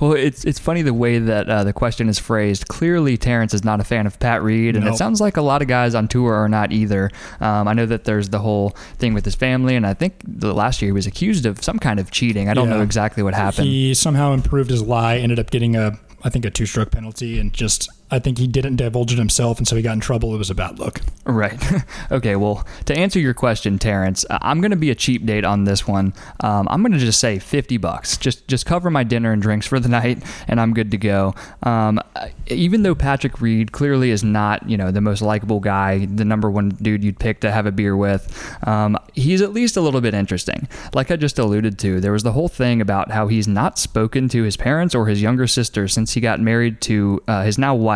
Well, 0.00 0.12
it's 0.14 0.44
it's 0.44 0.58
funny 0.58 0.82
the 0.82 0.92
way 0.92 1.18
that 1.20 1.48
uh, 1.48 1.62
the 1.62 1.72
question 1.72 2.08
is 2.08 2.18
phrased. 2.18 2.66
Clearly, 2.66 3.16
Terrence 3.16 3.54
is 3.54 3.62
not 3.64 3.78
a 3.80 3.84
fan 3.84 4.06
of 4.08 4.18
Pat 4.18 4.42
Reed, 4.42 4.74
and 4.74 4.84
Nope. 4.84 4.94
it 4.94 4.96
sounds 4.98 5.20
like 5.20 5.36
a 5.36 5.40
lot 5.42 5.62
of 5.62 5.68
guys 5.68 5.94
on 5.94 6.08
tour 6.08 6.34
are 6.34 6.48
not 6.48 6.72
either. 6.72 7.12
Um, 7.40 7.68
I 7.68 7.74
know 7.74 7.86
that 7.86 8.02
there's 8.04 8.30
the 8.30 8.40
whole 8.40 8.70
thing 8.98 9.14
with 9.14 9.24
his 9.24 9.36
family, 9.36 9.76
and 9.76 9.86
I 9.86 9.94
think 9.94 10.14
the 10.26 10.52
last 10.52 10.82
year 10.82 10.88
he 10.88 10.92
was 10.92 11.06
accused 11.06 11.46
of 11.46 11.62
some 11.62 11.78
kind 11.78 12.00
of 12.00 12.10
cheating. 12.10 12.48
I 12.48 12.54
don't 12.54 12.68
Yeah. 12.68 12.76
know 12.78 12.82
exactly 12.82 13.22
what 13.22 13.34
happened. 13.34 13.68
He 13.68 13.94
somehow 13.94 14.32
improved 14.32 14.70
his 14.70 14.82
lie, 14.82 15.16
ended 15.18 15.38
up 15.38 15.50
getting 15.50 15.76
a, 15.76 15.96
I 16.24 16.28
think, 16.28 16.44
a 16.44 16.50
two 16.50 16.66
stroke 16.66 16.90
penalty, 16.90 17.38
and 17.38 17.52
just, 17.52 17.88
I 18.10 18.18
think 18.18 18.38
he 18.38 18.46
didn't 18.46 18.76
divulge 18.76 19.12
it 19.12 19.18
himself, 19.18 19.58
and 19.58 19.66
so 19.66 19.74
he 19.76 19.82
got 19.82 19.94
in 19.94 20.00
trouble. 20.00 20.34
It 20.34 20.38
was 20.38 20.50
a 20.50 20.54
bad 20.54 20.78
look. 20.78 21.00
Right. 21.24 21.60
okay. 22.12 22.36
Well, 22.36 22.66
to 22.84 22.96
answer 22.96 23.18
your 23.18 23.32
question, 23.34 23.78
Terrence, 23.78 24.26
uh, 24.28 24.38
I'm 24.42 24.60
going 24.60 24.72
to 24.72 24.76
be 24.76 24.90
a 24.90 24.94
cheap 24.94 25.24
date 25.24 25.44
on 25.44 25.64
this 25.64 25.88
one. 25.88 26.12
Um, 26.40 26.68
I'm 26.70 26.82
going 26.82 26.92
to 26.92 26.98
just 26.98 27.18
say 27.18 27.38
50 27.38 27.78
bucks. 27.78 28.18
Just 28.18 28.46
just 28.46 28.66
cover 28.66 28.90
my 28.90 29.04
dinner 29.04 29.32
and 29.32 29.40
drinks 29.40 29.66
for 29.66 29.80
the 29.80 29.88
night, 30.00 30.22
and 30.46 30.60
I'm 30.60 30.74
good 30.74 30.90
to 30.90 30.98
go. 30.98 31.34
Um, 31.62 31.98
uh, 32.14 32.28
even 32.48 32.82
though 32.82 32.94
Patrick 32.94 33.40
Reed 33.40 33.72
clearly 33.72 34.10
is 34.10 34.22
not, 34.22 34.68
you 34.68 34.76
know, 34.76 34.90
the 34.90 35.00
most 35.00 35.22
likable 35.22 35.60
guy, 35.60 36.04
the 36.04 36.26
number 36.26 36.50
one 36.50 36.68
dude 36.68 37.02
you'd 37.02 37.18
pick 37.18 37.40
to 37.40 37.50
have 37.50 37.64
a 37.64 37.72
beer 37.72 37.96
with, 37.96 38.54
um, 38.66 38.98
he's 39.14 39.40
at 39.40 39.52
least 39.52 39.78
a 39.78 39.80
little 39.80 40.02
bit 40.02 40.12
interesting. 40.12 40.68
Like 40.92 41.10
I 41.10 41.16
just 41.16 41.38
alluded 41.38 41.78
to, 41.80 42.00
there 42.00 42.12
was 42.12 42.22
the 42.22 42.32
whole 42.32 42.48
thing 42.48 42.82
about 42.82 43.10
how 43.10 43.28
he's 43.28 43.48
not 43.48 43.78
spoken 43.78 44.28
to 44.28 44.42
his 44.42 44.58
parents 44.58 44.94
or 44.94 45.06
his 45.06 45.22
younger 45.22 45.46
sister 45.46 45.88
since 45.88 46.12
he 46.12 46.20
got 46.20 46.38
married 46.38 46.80
to 46.82 47.22
uh, 47.26 47.42
his 47.44 47.56
now 47.58 47.74
wife 47.74 47.93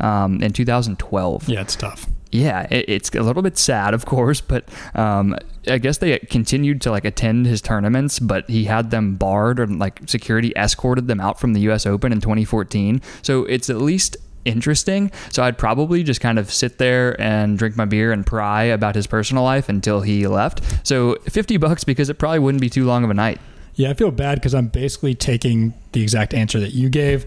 um, 0.00 0.42
in 0.42 0.52
2012. 0.52 1.48
Yeah, 1.48 1.60
it's 1.60 1.76
tough. 1.76 2.06
Yeah, 2.32 2.66
it, 2.70 2.84
it's 2.88 3.14
a 3.14 3.22
little 3.22 3.42
bit 3.42 3.58
sad, 3.58 3.92
of 3.92 4.06
course, 4.06 4.40
but 4.40 4.68
um, 4.94 5.36
I 5.66 5.78
guess 5.78 5.98
they 5.98 6.18
continued 6.18 6.80
to 6.82 6.90
like 6.90 7.04
attend 7.04 7.46
his 7.46 7.60
tournaments, 7.60 8.18
but 8.18 8.48
he 8.48 8.64
had 8.64 8.90
them 8.90 9.16
barred 9.16 9.60
or 9.60 9.66
like 9.66 10.00
security 10.06 10.52
escorted 10.56 11.08
them 11.08 11.20
out 11.20 11.40
from 11.40 11.52
the 11.52 11.60
U.S. 11.62 11.86
Open 11.86 12.12
in 12.12 12.20
2014. 12.20 13.02
So 13.22 13.44
it's 13.44 13.68
at 13.68 13.78
least 13.78 14.16
interesting. 14.44 15.10
So 15.30 15.42
I'd 15.42 15.58
probably 15.58 16.02
just 16.02 16.20
kind 16.20 16.38
of 16.38 16.52
sit 16.52 16.78
there 16.78 17.20
and 17.20 17.58
drink 17.58 17.76
my 17.76 17.84
beer 17.84 18.12
and 18.12 18.24
pry 18.26 18.64
about 18.64 18.94
his 18.94 19.06
personal 19.06 19.42
life 19.42 19.68
until 19.68 20.00
he 20.00 20.26
left. 20.26 20.62
So 20.86 21.16
50 21.28 21.56
bucks 21.58 21.84
because 21.84 22.08
it 22.08 22.18
probably 22.18 22.38
wouldn't 22.38 22.62
be 22.62 22.70
too 22.70 22.84
long 22.84 23.04
of 23.04 23.10
a 23.10 23.14
night. 23.14 23.40
Yeah, 23.74 23.90
I 23.90 23.94
feel 23.94 24.10
bad 24.10 24.36
because 24.36 24.54
I'm 24.54 24.68
basically 24.68 25.14
taking 25.14 25.74
the 25.92 26.02
exact 26.02 26.34
answer 26.34 26.60
that 26.60 26.72
you 26.72 26.88
gave. 26.88 27.26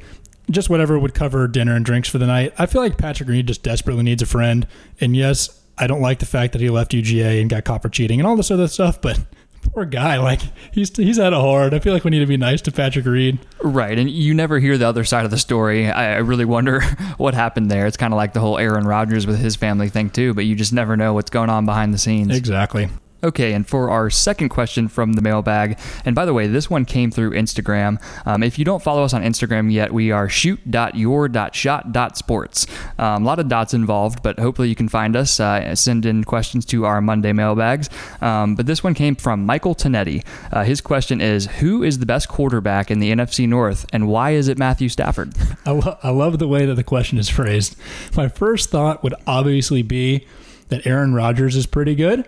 Just 0.52 0.70
whatever 0.70 1.00
would 1.00 1.14
cover 1.14 1.48
dinner 1.48 1.76
and 1.76 1.86
drinks 1.86 2.10
for 2.10 2.18
the 2.18 2.28
night. 2.28 2.54
I 2.58 2.66
feel 2.66 2.82
like 2.82 2.98
Patrick 2.98 3.30
Reed 3.30 3.48
just 3.48 3.64
desperately 3.64 4.04
needs 4.04 4.22
a 4.22 4.26
friend. 4.26 4.68
And 5.00 5.16
yes, 5.16 5.62
I 5.78 5.88
don't 5.88 6.02
like 6.02 6.20
the 6.20 6.26
fact 6.26 6.54
that 6.54 6.62
he 6.62 6.70
left 6.70 6.92
UGA 6.92 7.42
and 7.42 7.50
got 7.50 7.64
caught 7.64 7.82
for 7.82 7.90
cheating 7.90 8.20
and 8.20 8.28
all 8.28 8.36
this 8.36 8.52
other 8.52 8.68
stuff, 8.68 9.02
but 9.02 9.20
poor 9.74 9.86
guy, 9.86 10.18
like 10.18 10.42
he's 10.72 10.96
he's 10.96 11.18
had 11.18 11.34
it 11.34 11.40
hard. 11.40 11.74
I 11.74 11.80
feel 11.80 11.94
like 11.94 12.04
we 12.04 12.12
need 12.12 12.20
to 12.20 12.26
be 12.26 12.38
nice 12.38 12.62
to 12.64 12.72
Patrick 12.72 13.06
Reed. 13.06 13.40
Right, 13.62 13.98
and 13.98 14.10
you 14.10 14.34
never 14.34 14.60
hear 14.60 14.78
the 14.78 14.88
other 14.88 15.04
side 15.04 15.26
of 15.26 15.32
the 15.32 15.38
story. 15.38 15.90
I, 15.90 16.16
I 16.16 16.18
really 16.18 16.46
wonder 16.46 16.82
what 17.18 17.34
happened 17.34 17.72
there. 17.72 17.88
It's 17.88 17.98
kind 17.98 18.14
of 18.14 18.18
like 18.18 18.34
the 18.34 18.40
whole 18.40 18.58
Aaron 18.58 18.86
Rodgers 18.86 19.26
with 19.26 19.40
his 19.40 19.56
family 19.56 19.90
thing 19.90 20.10
too, 20.10 20.34
but 20.34 20.46
you 20.46 20.56
just 20.56 20.74
never 20.74 20.98
know 20.98 21.14
what's 21.14 21.30
going 21.32 21.50
on 21.50 21.66
behind 21.66 21.94
the 21.94 21.98
scenes. 21.98 22.36
Exactly. 22.36 22.90
Okay, 23.24 23.54
and 23.54 23.66
for 23.66 23.90
our 23.90 24.10
second 24.10 24.50
question 24.50 24.90
from 24.90 25.14
the 25.14 25.22
mailbag, 25.22 25.80
and 26.04 26.14
by 26.14 26.26
the 26.26 26.34
way, 26.34 26.48
this 26.48 26.70
one 26.70 26.84
came 26.84 27.10
through 27.10 27.32
Instagram. 27.32 28.02
Um, 28.26 28.44
if 28.44 28.60
you 28.60 28.66
don't 28.66 28.84
follow 28.84 29.02
us 29.04 29.14
on 29.14 29.24
Instagram 29.24 29.72
yet, 29.72 29.94
we 29.94 30.12
are 30.12 30.28
shoot.your.shot.sports. 30.28 32.68
Um, 33.00 33.24
a 33.24 33.26
lot 33.26 33.40
of 33.40 33.48
dots 33.48 33.74
involved, 33.74 34.22
but 34.24 34.38
hopefully 34.40 34.68
you 34.68 34.76
can 34.76 34.90
find 34.90 35.16
us. 35.16 35.40
Uh, 35.40 35.74
send 35.74 36.06
in 36.06 36.26
questions 36.26 36.66
to 36.66 36.84
our 36.86 37.00
Monday 37.00 37.32
mailbags. 37.32 37.90
Um, 38.22 38.56
but 38.56 38.66
this 38.66 38.84
one 38.84 38.94
came 38.94 39.16
from 39.16 39.46
Michael 39.46 39.74
Tonetti. 39.74 40.26
Uh, 40.52 40.66
his 40.66 40.82
question 40.82 41.22
is 41.22 41.46
Who 41.60 41.82
is 41.82 42.00
the 42.00 42.06
best 42.06 42.28
quarterback 42.28 42.92
in 42.92 43.00
the 43.00 43.10
NFC 43.12 43.48
North, 43.48 43.86
and 43.94 44.10
why 44.10 44.32
is 44.32 44.50
it 44.50 44.58
Matthew 44.58 44.90
Stafford? 44.90 45.32
I, 45.66 45.72
lo- 45.72 45.98
I 46.04 46.10
love 46.10 46.40
the 46.40 46.48
way 46.50 46.66
that 46.66 46.76
the 46.76 46.84
question 46.84 47.18
is 47.18 47.30
phrased. 47.30 47.78
My 48.18 48.28
first 48.28 48.70
thought 48.70 49.02
would 49.02 49.16
obviously 49.26 49.82
be 49.82 50.28
that 50.68 50.86
Aaron 50.86 51.14
Rodgers 51.14 51.56
is 51.56 51.66
pretty 51.66 51.96
good. 51.96 52.28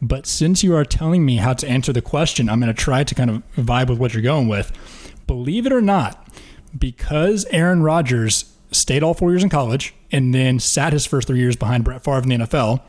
But 0.00 0.26
since 0.26 0.62
you 0.62 0.74
are 0.74 0.84
telling 0.84 1.24
me 1.24 1.36
how 1.36 1.54
to 1.54 1.68
answer 1.68 1.92
the 1.92 2.02
question, 2.02 2.48
I'm 2.48 2.60
going 2.60 2.74
to 2.74 2.82
try 2.82 3.04
to 3.04 3.14
kind 3.14 3.30
of 3.30 3.42
vibe 3.56 3.88
with 3.88 3.98
what 3.98 4.12
you're 4.12 4.22
going 4.22 4.48
with. 4.48 4.72
Believe 5.26 5.66
it 5.66 5.72
or 5.72 5.80
not, 5.80 6.28
because 6.78 7.46
Aaron 7.50 7.82
Rodgers 7.82 8.52
stayed 8.70 9.02
all 9.02 9.14
four 9.14 9.30
years 9.30 9.42
in 9.42 9.48
college 9.48 9.94
and 10.12 10.34
then 10.34 10.58
sat 10.58 10.92
his 10.92 11.06
first 11.06 11.28
three 11.28 11.38
years 11.38 11.56
behind 11.56 11.84
Brett 11.84 12.04
Favre 12.04 12.22
in 12.22 12.28
the 12.28 12.46
NFL, 12.46 12.82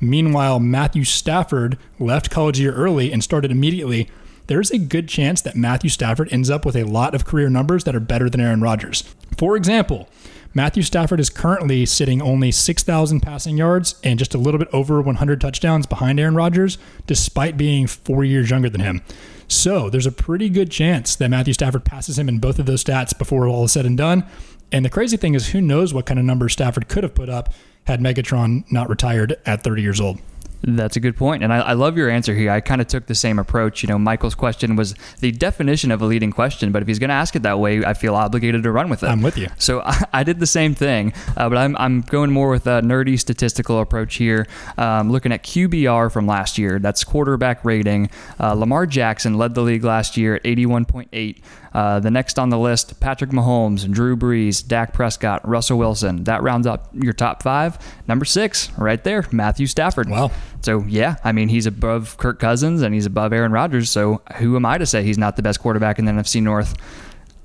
Meanwhile, 0.00 0.60
Matthew 0.60 1.04
Stafford 1.04 1.78
left 1.98 2.30
college 2.30 2.60
year 2.60 2.74
early 2.74 3.12
and 3.12 3.22
started 3.22 3.50
immediately. 3.50 4.10
There's 4.46 4.70
a 4.70 4.78
good 4.78 5.08
chance 5.08 5.40
that 5.42 5.56
Matthew 5.56 5.88
Stafford 5.88 6.30
ends 6.30 6.50
up 6.50 6.66
with 6.66 6.76
a 6.76 6.84
lot 6.84 7.14
of 7.14 7.24
career 7.24 7.48
numbers 7.48 7.84
that 7.84 7.96
are 7.96 8.00
better 8.00 8.28
than 8.28 8.40
Aaron 8.40 8.60
Rodgers. 8.60 9.02
For 9.38 9.56
example, 9.56 10.08
Matthew 10.56 10.84
Stafford 10.84 11.18
is 11.18 11.30
currently 11.30 11.84
sitting 11.84 12.22
only 12.22 12.52
6,000 12.52 13.20
passing 13.20 13.56
yards 13.56 13.96
and 14.04 14.20
just 14.20 14.34
a 14.34 14.38
little 14.38 14.58
bit 14.58 14.68
over 14.72 15.02
100 15.02 15.40
touchdowns 15.40 15.84
behind 15.84 16.20
Aaron 16.20 16.36
Rodgers, 16.36 16.78
despite 17.08 17.56
being 17.56 17.88
four 17.88 18.22
years 18.22 18.50
younger 18.50 18.70
than 18.70 18.80
him. 18.80 19.02
So 19.48 19.90
there's 19.90 20.06
a 20.06 20.12
pretty 20.12 20.48
good 20.48 20.70
chance 20.70 21.16
that 21.16 21.28
Matthew 21.28 21.54
Stafford 21.54 21.84
passes 21.84 22.20
him 22.20 22.28
in 22.28 22.38
both 22.38 22.60
of 22.60 22.66
those 22.66 22.84
stats 22.84 23.18
before 23.18 23.48
all 23.48 23.64
is 23.64 23.72
said 23.72 23.84
and 23.84 23.98
done. 23.98 24.24
And 24.70 24.84
the 24.84 24.90
crazy 24.90 25.16
thing 25.16 25.34
is, 25.34 25.48
who 25.48 25.60
knows 25.60 25.92
what 25.92 26.06
kind 26.06 26.20
of 26.20 26.24
numbers 26.24 26.52
Stafford 26.52 26.88
could 26.88 27.02
have 27.02 27.16
put 27.16 27.28
up 27.28 27.52
had 27.88 28.00
Megatron 28.00 28.70
not 28.70 28.88
retired 28.88 29.36
at 29.44 29.64
30 29.64 29.82
years 29.82 30.00
old. 30.00 30.20
That's 30.66 30.96
a 30.96 31.00
good 31.00 31.16
point, 31.16 31.42
and 31.42 31.52
I, 31.52 31.58
I 31.58 31.72
love 31.74 31.98
your 31.98 32.08
answer 32.08 32.34
here. 32.34 32.50
I 32.50 32.60
kind 32.60 32.80
of 32.80 32.86
took 32.86 33.06
the 33.06 33.14
same 33.14 33.38
approach. 33.38 33.82
You 33.82 33.88
know, 33.88 33.98
Michael's 33.98 34.34
question 34.34 34.76
was 34.76 34.94
the 35.20 35.30
definition 35.30 35.90
of 35.90 36.00
a 36.00 36.06
leading 36.06 36.30
question, 36.30 36.72
but 36.72 36.80
if 36.80 36.88
he's 36.88 36.98
going 36.98 37.08
to 37.08 37.14
ask 37.14 37.36
it 37.36 37.42
that 37.42 37.58
way, 37.58 37.84
I 37.84 37.92
feel 37.92 38.14
obligated 38.14 38.62
to 38.62 38.72
run 38.72 38.88
with 38.88 39.02
it. 39.02 39.08
I'm 39.08 39.20
with 39.20 39.36
you. 39.36 39.48
So 39.58 39.82
I, 39.82 40.04
I 40.14 40.22
did 40.24 40.40
the 40.40 40.46
same 40.46 40.74
thing, 40.74 41.12
uh, 41.36 41.48
but 41.50 41.58
I'm, 41.58 41.76
I'm 41.76 42.00
going 42.00 42.30
more 42.30 42.48
with 42.48 42.66
a 42.66 42.80
nerdy 42.80 43.18
statistical 43.20 43.80
approach 43.80 44.14
here. 44.14 44.46
Um, 44.78 45.10
looking 45.10 45.32
at 45.32 45.42
QBR 45.42 46.10
from 46.10 46.26
last 46.26 46.56
year, 46.56 46.78
that's 46.78 47.04
quarterback 47.04 47.62
rating. 47.64 48.08
Uh, 48.40 48.54
Lamar 48.54 48.86
Jackson 48.86 49.36
led 49.36 49.54
the 49.54 49.62
league 49.62 49.84
last 49.84 50.16
year 50.16 50.36
at 50.36 50.44
81.8. 50.44 51.42
Uh, 51.74 51.98
the 51.98 52.10
next 52.10 52.38
on 52.38 52.50
the 52.50 52.58
list, 52.58 53.00
Patrick 53.00 53.30
Mahomes, 53.30 53.90
Drew 53.90 54.16
Brees, 54.16 54.66
Dak 54.66 54.92
Prescott, 54.92 55.46
Russell 55.46 55.76
Wilson. 55.76 56.24
That 56.24 56.42
rounds 56.42 56.66
up 56.68 56.88
your 56.92 57.12
top 57.12 57.42
five. 57.42 57.78
Number 58.06 58.24
six, 58.24 58.70
right 58.78 59.02
there, 59.02 59.26
Matthew 59.32 59.66
Stafford. 59.66 60.08
Wow. 60.08 60.30
So 60.62 60.84
yeah, 60.84 61.16
I 61.24 61.32
mean 61.32 61.48
he's 61.48 61.66
above 61.66 62.16
Kirk 62.16 62.38
Cousins 62.38 62.80
and 62.82 62.94
he's 62.94 63.06
above 63.06 63.32
Aaron 63.32 63.52
Rodgers. 63.52 63.90
So 63.90 64.22
who 64.36 64.54
am 64.56 64.64
I 64.64 64.78
to 64.78 64.86
say 64.86 65.02
he's 65.02 65.18
not 65.18 65.36
the 65.36 65.42
best 65.42 65.60
quarterback 65.60 65.98
in 65.98 66.04
the 66.04 66.12
NFC 66.12 66.40
North? 66.40 66.74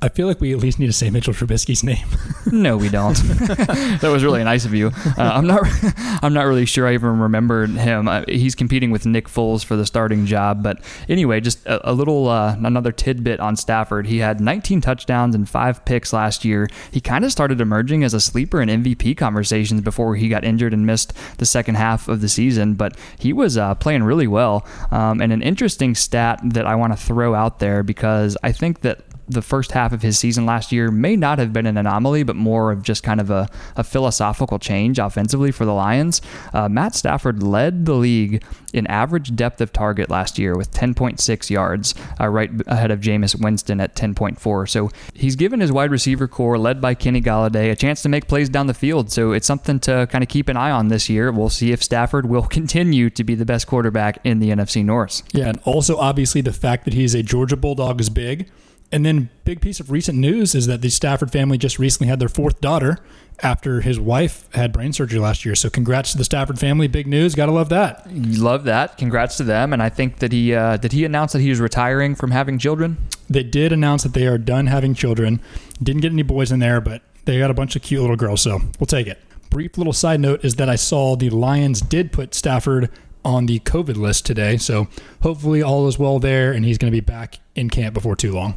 I 0.02 0.08
feel 0.08 0.28
like 0.28 0.40
we 0.40 0.54
at 0.54 0.60
least 0.60 0.80
need 0.80 0.88
to 0.88 0.94
say 0.94 1.10
Mitchell 1.10 1.34
Trubisky's 1.34 1.84
name. 1.84 2.08
No, 2.52 2.78
we 2.78 2.90
don't. 2.90 3.16
that 3.18 4.10
was 4.12 4.24
really 4.24 4.44
nice 4.44 4.66
of 4.66 4.74
you. 4.74 4.88
Uh, 4.88 5.22
I'm 5.22 5.46
not. 5.46 5.62
I'm 6.24 6.34
not 6.34 6.48
really 6.48 6.66
sure 6.66 6.88
I 6.88 6.96
even 6.96 7.20
remembered 7.20 7.70
him. 7.70 8.08
Uh, 8.08 8.24
he's 8.28 8.56
competing 8.56 8.90
with 8.90 9.06
Nick 9.06 9.28
Foles 9.28 9.64
for 9.64 9.76
the 9.76 9.86
starting 9.86 10.26
job. 10.26 10.64
But 10.64 10.82
anyway, 11.08 11.42
just 11.42 11.64
a, 11.68 11.92
a 11.92 11.94
little 11.94 12.28
uh, 12.28 12.56
another 12.56 12.92
tidbit 12.92 13.40
on 13.40 13.56
Stafford. 13.56 14.08
He 14.08 14.18
had 14.18 14.42
19 14.42 14.82
touchdowns 14.82 15.36
and 15.36 15.48
five 15.48 15.86
picks 15.86 16.12
last 16.12 16.44
year. 16.44 16.68
He 16.92 17.00
kind 17.00 17.24
of 17.24 17.32
started 17.32 17.62
emerging 17.62 18.04
as 18.04 18.16
a 18.16 18.20
sleeper 18.20 18.62
in 18.64 18.70
MVP 18.70 19.16
conversations 19.16 19.82
before 19.82 20.16
he 20.16 20.28
got 20.28 20.44
injured 20.44 20.74
and 20.74 20.88
missed 20.88 21.14
the 21.38 21.46
second 21.46 21.76
half 21.76 22.08
of 22.08 22.22
the 22.22 22.30
season. 22.30 22.74
But 22.74 22.98
he 23.20 23.32
was 23.32 23.58
uh, 23.58 23.76
playing 23.76 24.02
really 24.02 24.28
well. 24.28 24.66
Um, 24.90 25.22
and 25.22 25.32
an 25.32 25.44
interesting 25.44 25.94
stat 25.94 26.40
that 26.46 26.66
I 26.66 26.74
want 26.74 26.94
to 26.94 26.98
throw 26.98 27.36
out 27.36 27.60
there 27.60 27.84
because 27.84 28.36
I 28.42 28.54
think 28.54 28.82
that 28.82 29.02
the 29.30 29.42
first 29.42 29.72
half 29.72 29.94
of 29.94 30.02
his 30.02 30.18
season 30.18 30.46
last 30.46 30.72
year 30.72 30.92
may 30.92 31.16
not 31.16 31.40
have 31.40 31.54
been 31.54 31.66
an 31.66 31.78
anomaly, 31.78 32.24
but 32.24 32.36
more 32.36 32.72
of 32.72 32.84
just 32.84 33.04
kind 33.04 33.22
of 33.22 33.30
a, 33.30 33.48
a 33.76 33.84
philosophical 33.84 34.60
change 34.60 35.00
offensively 35.00 35.52
for 35.52 35.66
the 35.66 35.74
Lions. 35.74 36.22
Uh, 36.54 36.68
Matt 36.68 36.96
Stafford 36.96 37.44
led 37.44 37.86
the 37.86 37.94
league 37.94 38.44
in 38.74 38.88
average 38.88 39.36
depth 39.36 39.62
of 39.62 39.72
target 39.72 40.10
last 40.10 40.38
year 40.38 40.56
with 40.56 40.72
10.6 40.72 41.50
yards, 41.50 41.96
uh, 42.20 42.28
right 42.28 42.52
ahead 42.68 42.92
of 42.92 43.00
Jameis 43.00 43.40
Winston 43.40 43.80
at 43.80 43.96
10.4. 43.96 44.70
So 44.70 44.90
he's 45.14 45.36
given 45.36 45.60
his 45.60 45.72
wide 45.72 45.92
receiver 45.92 46.28
core, 46.28 46.58
led 46.58 46.82
by 46.82 46.94
Kenny 46.94 47.22
Golladay, 47.22 47.72
a 47.72 47.76
chance 47.76 48.02
to 48.04 48.10
make 48.10 48.28
plays 48.28 48.50
down 48.50 48.68
the 48.68 48.74
field. 48.74 49.12
So 49.12 49.32
it's 49.32 49.48
something 49.48 49.80
to 49.82 50.08
kind 50.12 50.24
of 50.24 50.28
keep 50.28 50.50
an 50.50 50.58
eye 50.58 50.72
on 50.72 50.88
this 50.88 51.10
year. 51.10 51.32
We'll 51.32 51.50
see 51.50 51.72
if 51.72 51.84
Stafford 51.84 52.28
will 52.28 52.44
continue 52.60 53.10
to 53.12 53.24
be 53.24 53.36
the 53.36 53.46
best 53.46 53.68
quarterback 53.68 54.20
in 54.24 54.40
the 54.40 54.50
NFC 54.50 54.84
North. 54.84 55.24
Yeah, 55.34 55.50
and 55.50 55.60
also 55.64 55.98
obviously 55.98 56.42
the 56.42 56.54
fact 56.54 56.86
that 56.86 56.94
he's 56.94 57.14
a 57.14 57.24
Georgia 57.24 57.58
Bulldog 57.58 58.02
is 58.02 58.10
big. 58.10 58.50
And 58.92 59.06
then 59.06 59.30
big 59.46 59.62
piece 59.62 59.80
of 59.80 59.92
recent 59.92 60.18
news 60.18 60.56
is 60.56 60.66
that 60.68 60.82
the 60.82 60.90
Stafford 60.90 61.32
family 61.32 61.58
just 61.58 61.78
recently 61.78 62.08
had 62.08 62.20
their 62.20 62.30
fourth 62.30 62.60
daughter 62.60 62.98
after 63.42 63.82
his 63.82 64.00
wife 64.00 64.52
had 64.54 64.74
brain 64.74 64.94
surgery 64.94 65.20
last 65.20 65.46
year. 65.46 65.56
So 65.56 65.70
congrats 65.70 66.12
to 66.12 66.18
the 66.18 66.24
Stafford 66.24 66.60
family. 66.60 66.88
Big 66.88 67.06
news. 67.06 67.36
Gotta 67.36 67.52
love 67.52 67.70
that. 67.70 68.08
Love 68.12 68.64
that. 68.66 68.98
Congrats 68.98 69.38
to 69.38 69.44
them. 69.44 69.74
And 69.74 69.82
I 69.82 69.90
think 69.90 70.20
that 70.20 70.32
he 70.32 70.54
uh, 70.56 70.78
did 70.78 70.92
he 70.92 71.06
announce 71.06 71.34
that 71.34 71.42
he 71.42 71.50
was 71.50 71.60
retiring 71.60 72.16
from 72.16 72.32
having 72.32 72.58
children. 72.58 72.98
They 73.30 73.44
did 73.44 73.72
announce 73.72 74.04
that 74.04 74.14
they 74.14 74.26
are 74.26 74.40
done 74.40 74.68
having 74.68 74.96
children. 74.96 75.40
Didn't 75.82 76.02
get 76.02 76.12
any 76.12 76.24
boys 76.24 76.52
in 76.52 76.60
there, 76.60 76.82
but 76.82 77.04
they 77.26 77.38
got 77.38 77.52
a 77.52 77.54
bunch 77.54 77.76
of 77.76 77.84
cute 77.84 78.02
little 78.02 78.16
girls, 78.16 78.42
so 78.42 78.60
we'll 78.80 78.88
take 78.88 79.06
it. 79.06 79.20
Brief 79.52 79.78
little 79.78 79.94
side 79.94 80.20
note 80.20 80.44
is 80.44 80.56
that 80.56 80.70
I 80.70 80.76
saw 80.76 81.16
the 81.16 81.30
Lions 81.30 81.82
did 81.82 82.12
put 82.12 82.34
Stafford 82.34 82.90
on 83.24 83.46
the 83.46 83.60
COVID 83.60 83.98
list 83.98 84.26
today, 84.26 84.58
so 84.58 84.88
hopefully 85.22 85.62
all 85.62 85.88
is 85.88 86.00
well 86.00 86.20
there 86.20 86.52
and 86.52 86.66
he's 86.66 86.78
going 86.78 86.92
to 86.92 86.96
be 86.96 87.06
back 87.06 87.40
in 87.56 87.70
camp 87.70 87.94
before 87.94 88.16
too 88.16 88.32
long. 88.32 88.56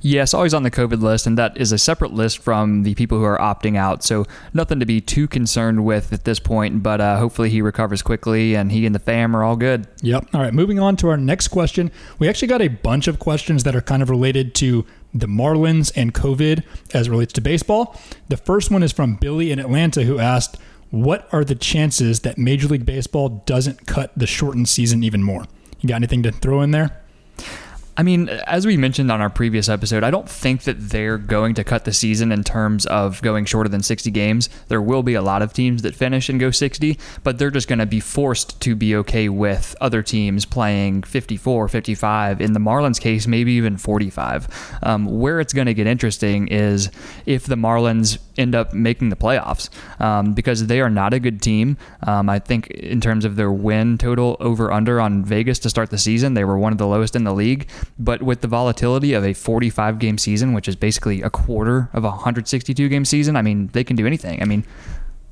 Yes, 0.00 0.34
always 0.34 0.54
on 0.54 0.62
the 0.62 0.70
COVID 0.70 1.02
list, 1.02 1.26
and 1.26 1.36
that 1.38 1.56
is 1.56 1.72
a 1.72 1.78
separate 1.78 2.12
list 2.12 2.38
from 2.38 2.82
the 2.82 2.94
people 2.94 3.18
who 3.18 3.24
are 3.24 3.38
opting 3.38 3.76
out. 3.76 4.02
So 4.02 4.24
nothing 4.54 4.80
to 4.80 4.86
be 4.86 5.00
too 5.00 5.28
concerned 5.28 5.84
with 5.84 6.12
at 6.12 6.24
this 6.24 6.38
point. 6.38 6.82
But 6.82 7.00
uh, 7.00 7.18
hopefully 7.18 7.50
he 7.50 7.62
recovers 7.62 8.02
quickly, 8.02 8.54
and 8.54 8.70
he 8.70 8.86
and 8.86 8.94
the 8.94 9.00
fam 9.00 9.34
are 9.36 9.44
all 9.44 9.56
good. 9.56 9.86
Yep. 10.02 10.28
All 10.34 10.40
right, 10.40 10.54
moving 10.54 10.78
on 10.78 10.96
to 10.96 11.08
our 11.08 11.16
next 11.16 11.48
question. 11.48 11.90
We 12.18 12.28
actually 12.28 12.48
got 12.48 12.62
a 12.62 12.68
bunch 12.68 13.08
of 13.08 13.18
questions 13.18 13.64
that 13.64 13.74
are 13.74 13.80
kind 13.80 14.02
of 14.02 14.10
related 14.10 14.54
to 14.56 14.86
the 15.14 15.26
Marlins 15.26 15.90
and 15.96 16.14
COVID 16.14 16.62
as 16.94 17.08
relates 17.08 17.32
to 17.34 17.40
baseball. 17.40 17.98
The 18.28 18.36
first 18.36 18.70
one 18.70 18.82
is 18.82 18.92
from 18.92 19.16
Billy 19.16 19.50
in 19.50 19.58
Atlanta 19.58 20.04
who 20.04 20.18
asked, 20.18 20.56
What 20.90 21.28
are 21.32 21.44
the 21.44 21.54
chances 21.54 22.20
that 22.20 22.38
Major 22.38 22.68
League 22.68 22.86
Baseball 22.86 23.42
doesn't 23.46 23.86
cut 23.86 24.12
the 24.16 24.26
shortened 24.26 24.68
season 24.68 25.02
even 25.02 25.22
more? 25.22 25.44
You 25.80 25.88
got 25.88 25.96
anything 25.96 26.22
to 26.24 26.32
throw 26.32 26.60
in 26.60 26.72
there? 26.72 27.00
I 27.98 28.04
mean, 28.04 28.28
as 28.28 28.64
we 28.64 28.76
mentioned 28.76 29.10
on 29.10 29.20
our 29.20 29.28
previous 29.28 29.68
episode, 29.68 30.04
I 30.04 30.12
don't 30.12 30.30
think 30.30 30.62
that 30.62 30.78
they're 30.78 31.18
going 31.18 31.54
to 31.54 31.64
cut 31.64 31.84
the 31.84 31.92
season 31.92 32.30
in 32.30 32.44
terms 32.44 32.86
of 32.86 33.20
going 33.22 33.44
shorter 33.44 33.68
than 33.68 33.82
60 33.82 34.12
games. 34.12 34.48
There 34.68 34.80
will 34.80 35.02
be 35.02 35.14
a 35.14 35.20
lot 35.20 35.42
of 35.42 35.52
teams 35.52 35.82
that 35.82 35.96
finish 35.96 36.28
and 36.28 36.38
go 36.38 36.52
60, 36.52 36.96
but 37.24 37.38
they're 37.38 37.50
just 37.50 37.66
going 37.66 37.80
to 37.80 37.86
be 37.86 37.98
forced 37.98 38.60
to 38.60 38.76
be 38.76 38.94
okay 38.94 39.28
with 39.28 39.74
other 39.80 40.04
teams 40.04 40.44
playing 40.44 41.02
54, 41.02 41.66
55. 41.66 42.40
In 42.40 42.52
the 42.52 42.60
Marlins 42.60 43.00
case, 43.00 43.26
maybe 43.26 43.54
even 43.54 43.76
45. 43.76 44.78
Um, 44.84 45.18
where 45.18 45.40
it's 45.40 45.52
going 45.52 45.66
to 45.66 45.74
get 45.74 45.88
interesting 45.88 46.46
is 46.46 46.92
if 47.26 47.46
the 47.46 47.56
Marlins 47.56 48.18
end 48.38 48.54
up 48.54 48.72
making 48.72 49.08
the 49.08 49.16
playoffs 49.16 49.68
um, 50.00 50.32
because 50.32 50.66
they 50.66 50.80
are 50.80 50.90
not 50.90 51.12
a 51.12 51.20
good 51.20 51.42
team. 51.42 51.76
Um, 52.06 52.28
I 52.28 52.38
think 52.38 52.68
in 52.68 53.00
terms 53.00 53.24
of 53.24 53.36
their 53.36 53.50
win 53.50 53.98
total 53.98 54.36
over 54.40 54.72
under 54.72 55.00
on 55.00 55.24
Vegas 55.24 55.58
to 55.60 55.70
start 55.70 55.90
the 55.90 55.98
season, 55.98 56.34
they 56.34 56.44
were 56.44 56.58
one 56.58 56.72
of 56.72 56.78
the 56.78 56.86
lowest 56.86 57.16
in 57.16 57.24
the 57.24 57.34
league. 57.34 57.68
But 57.98 58.22
with 58.22 58.40
the 58.40 58.48
volatility 58.48 59.12
of 59.12 59.24
a 59.24 59.32
45 59.34 59.98
game 59.98 60.18
season, 60.18 60.52
which 60.52 60.68
is 60.68 60.76
basically 60.76 61.22
a 61.22 61.30
quarter 61.30 61.90
of 61.92 62.04
a 62.04 62.10
162 62.10 62.88
game 62.88 63.04
season, 63.04 63.36
I 63.36 63.42
mean, 63.42 63.68
they 63.68 63.84
can 63.84 63.96
do 63.96 64.06
anything. 64.06 64.40
I 64.42 64.44
mean, 64.44 64.64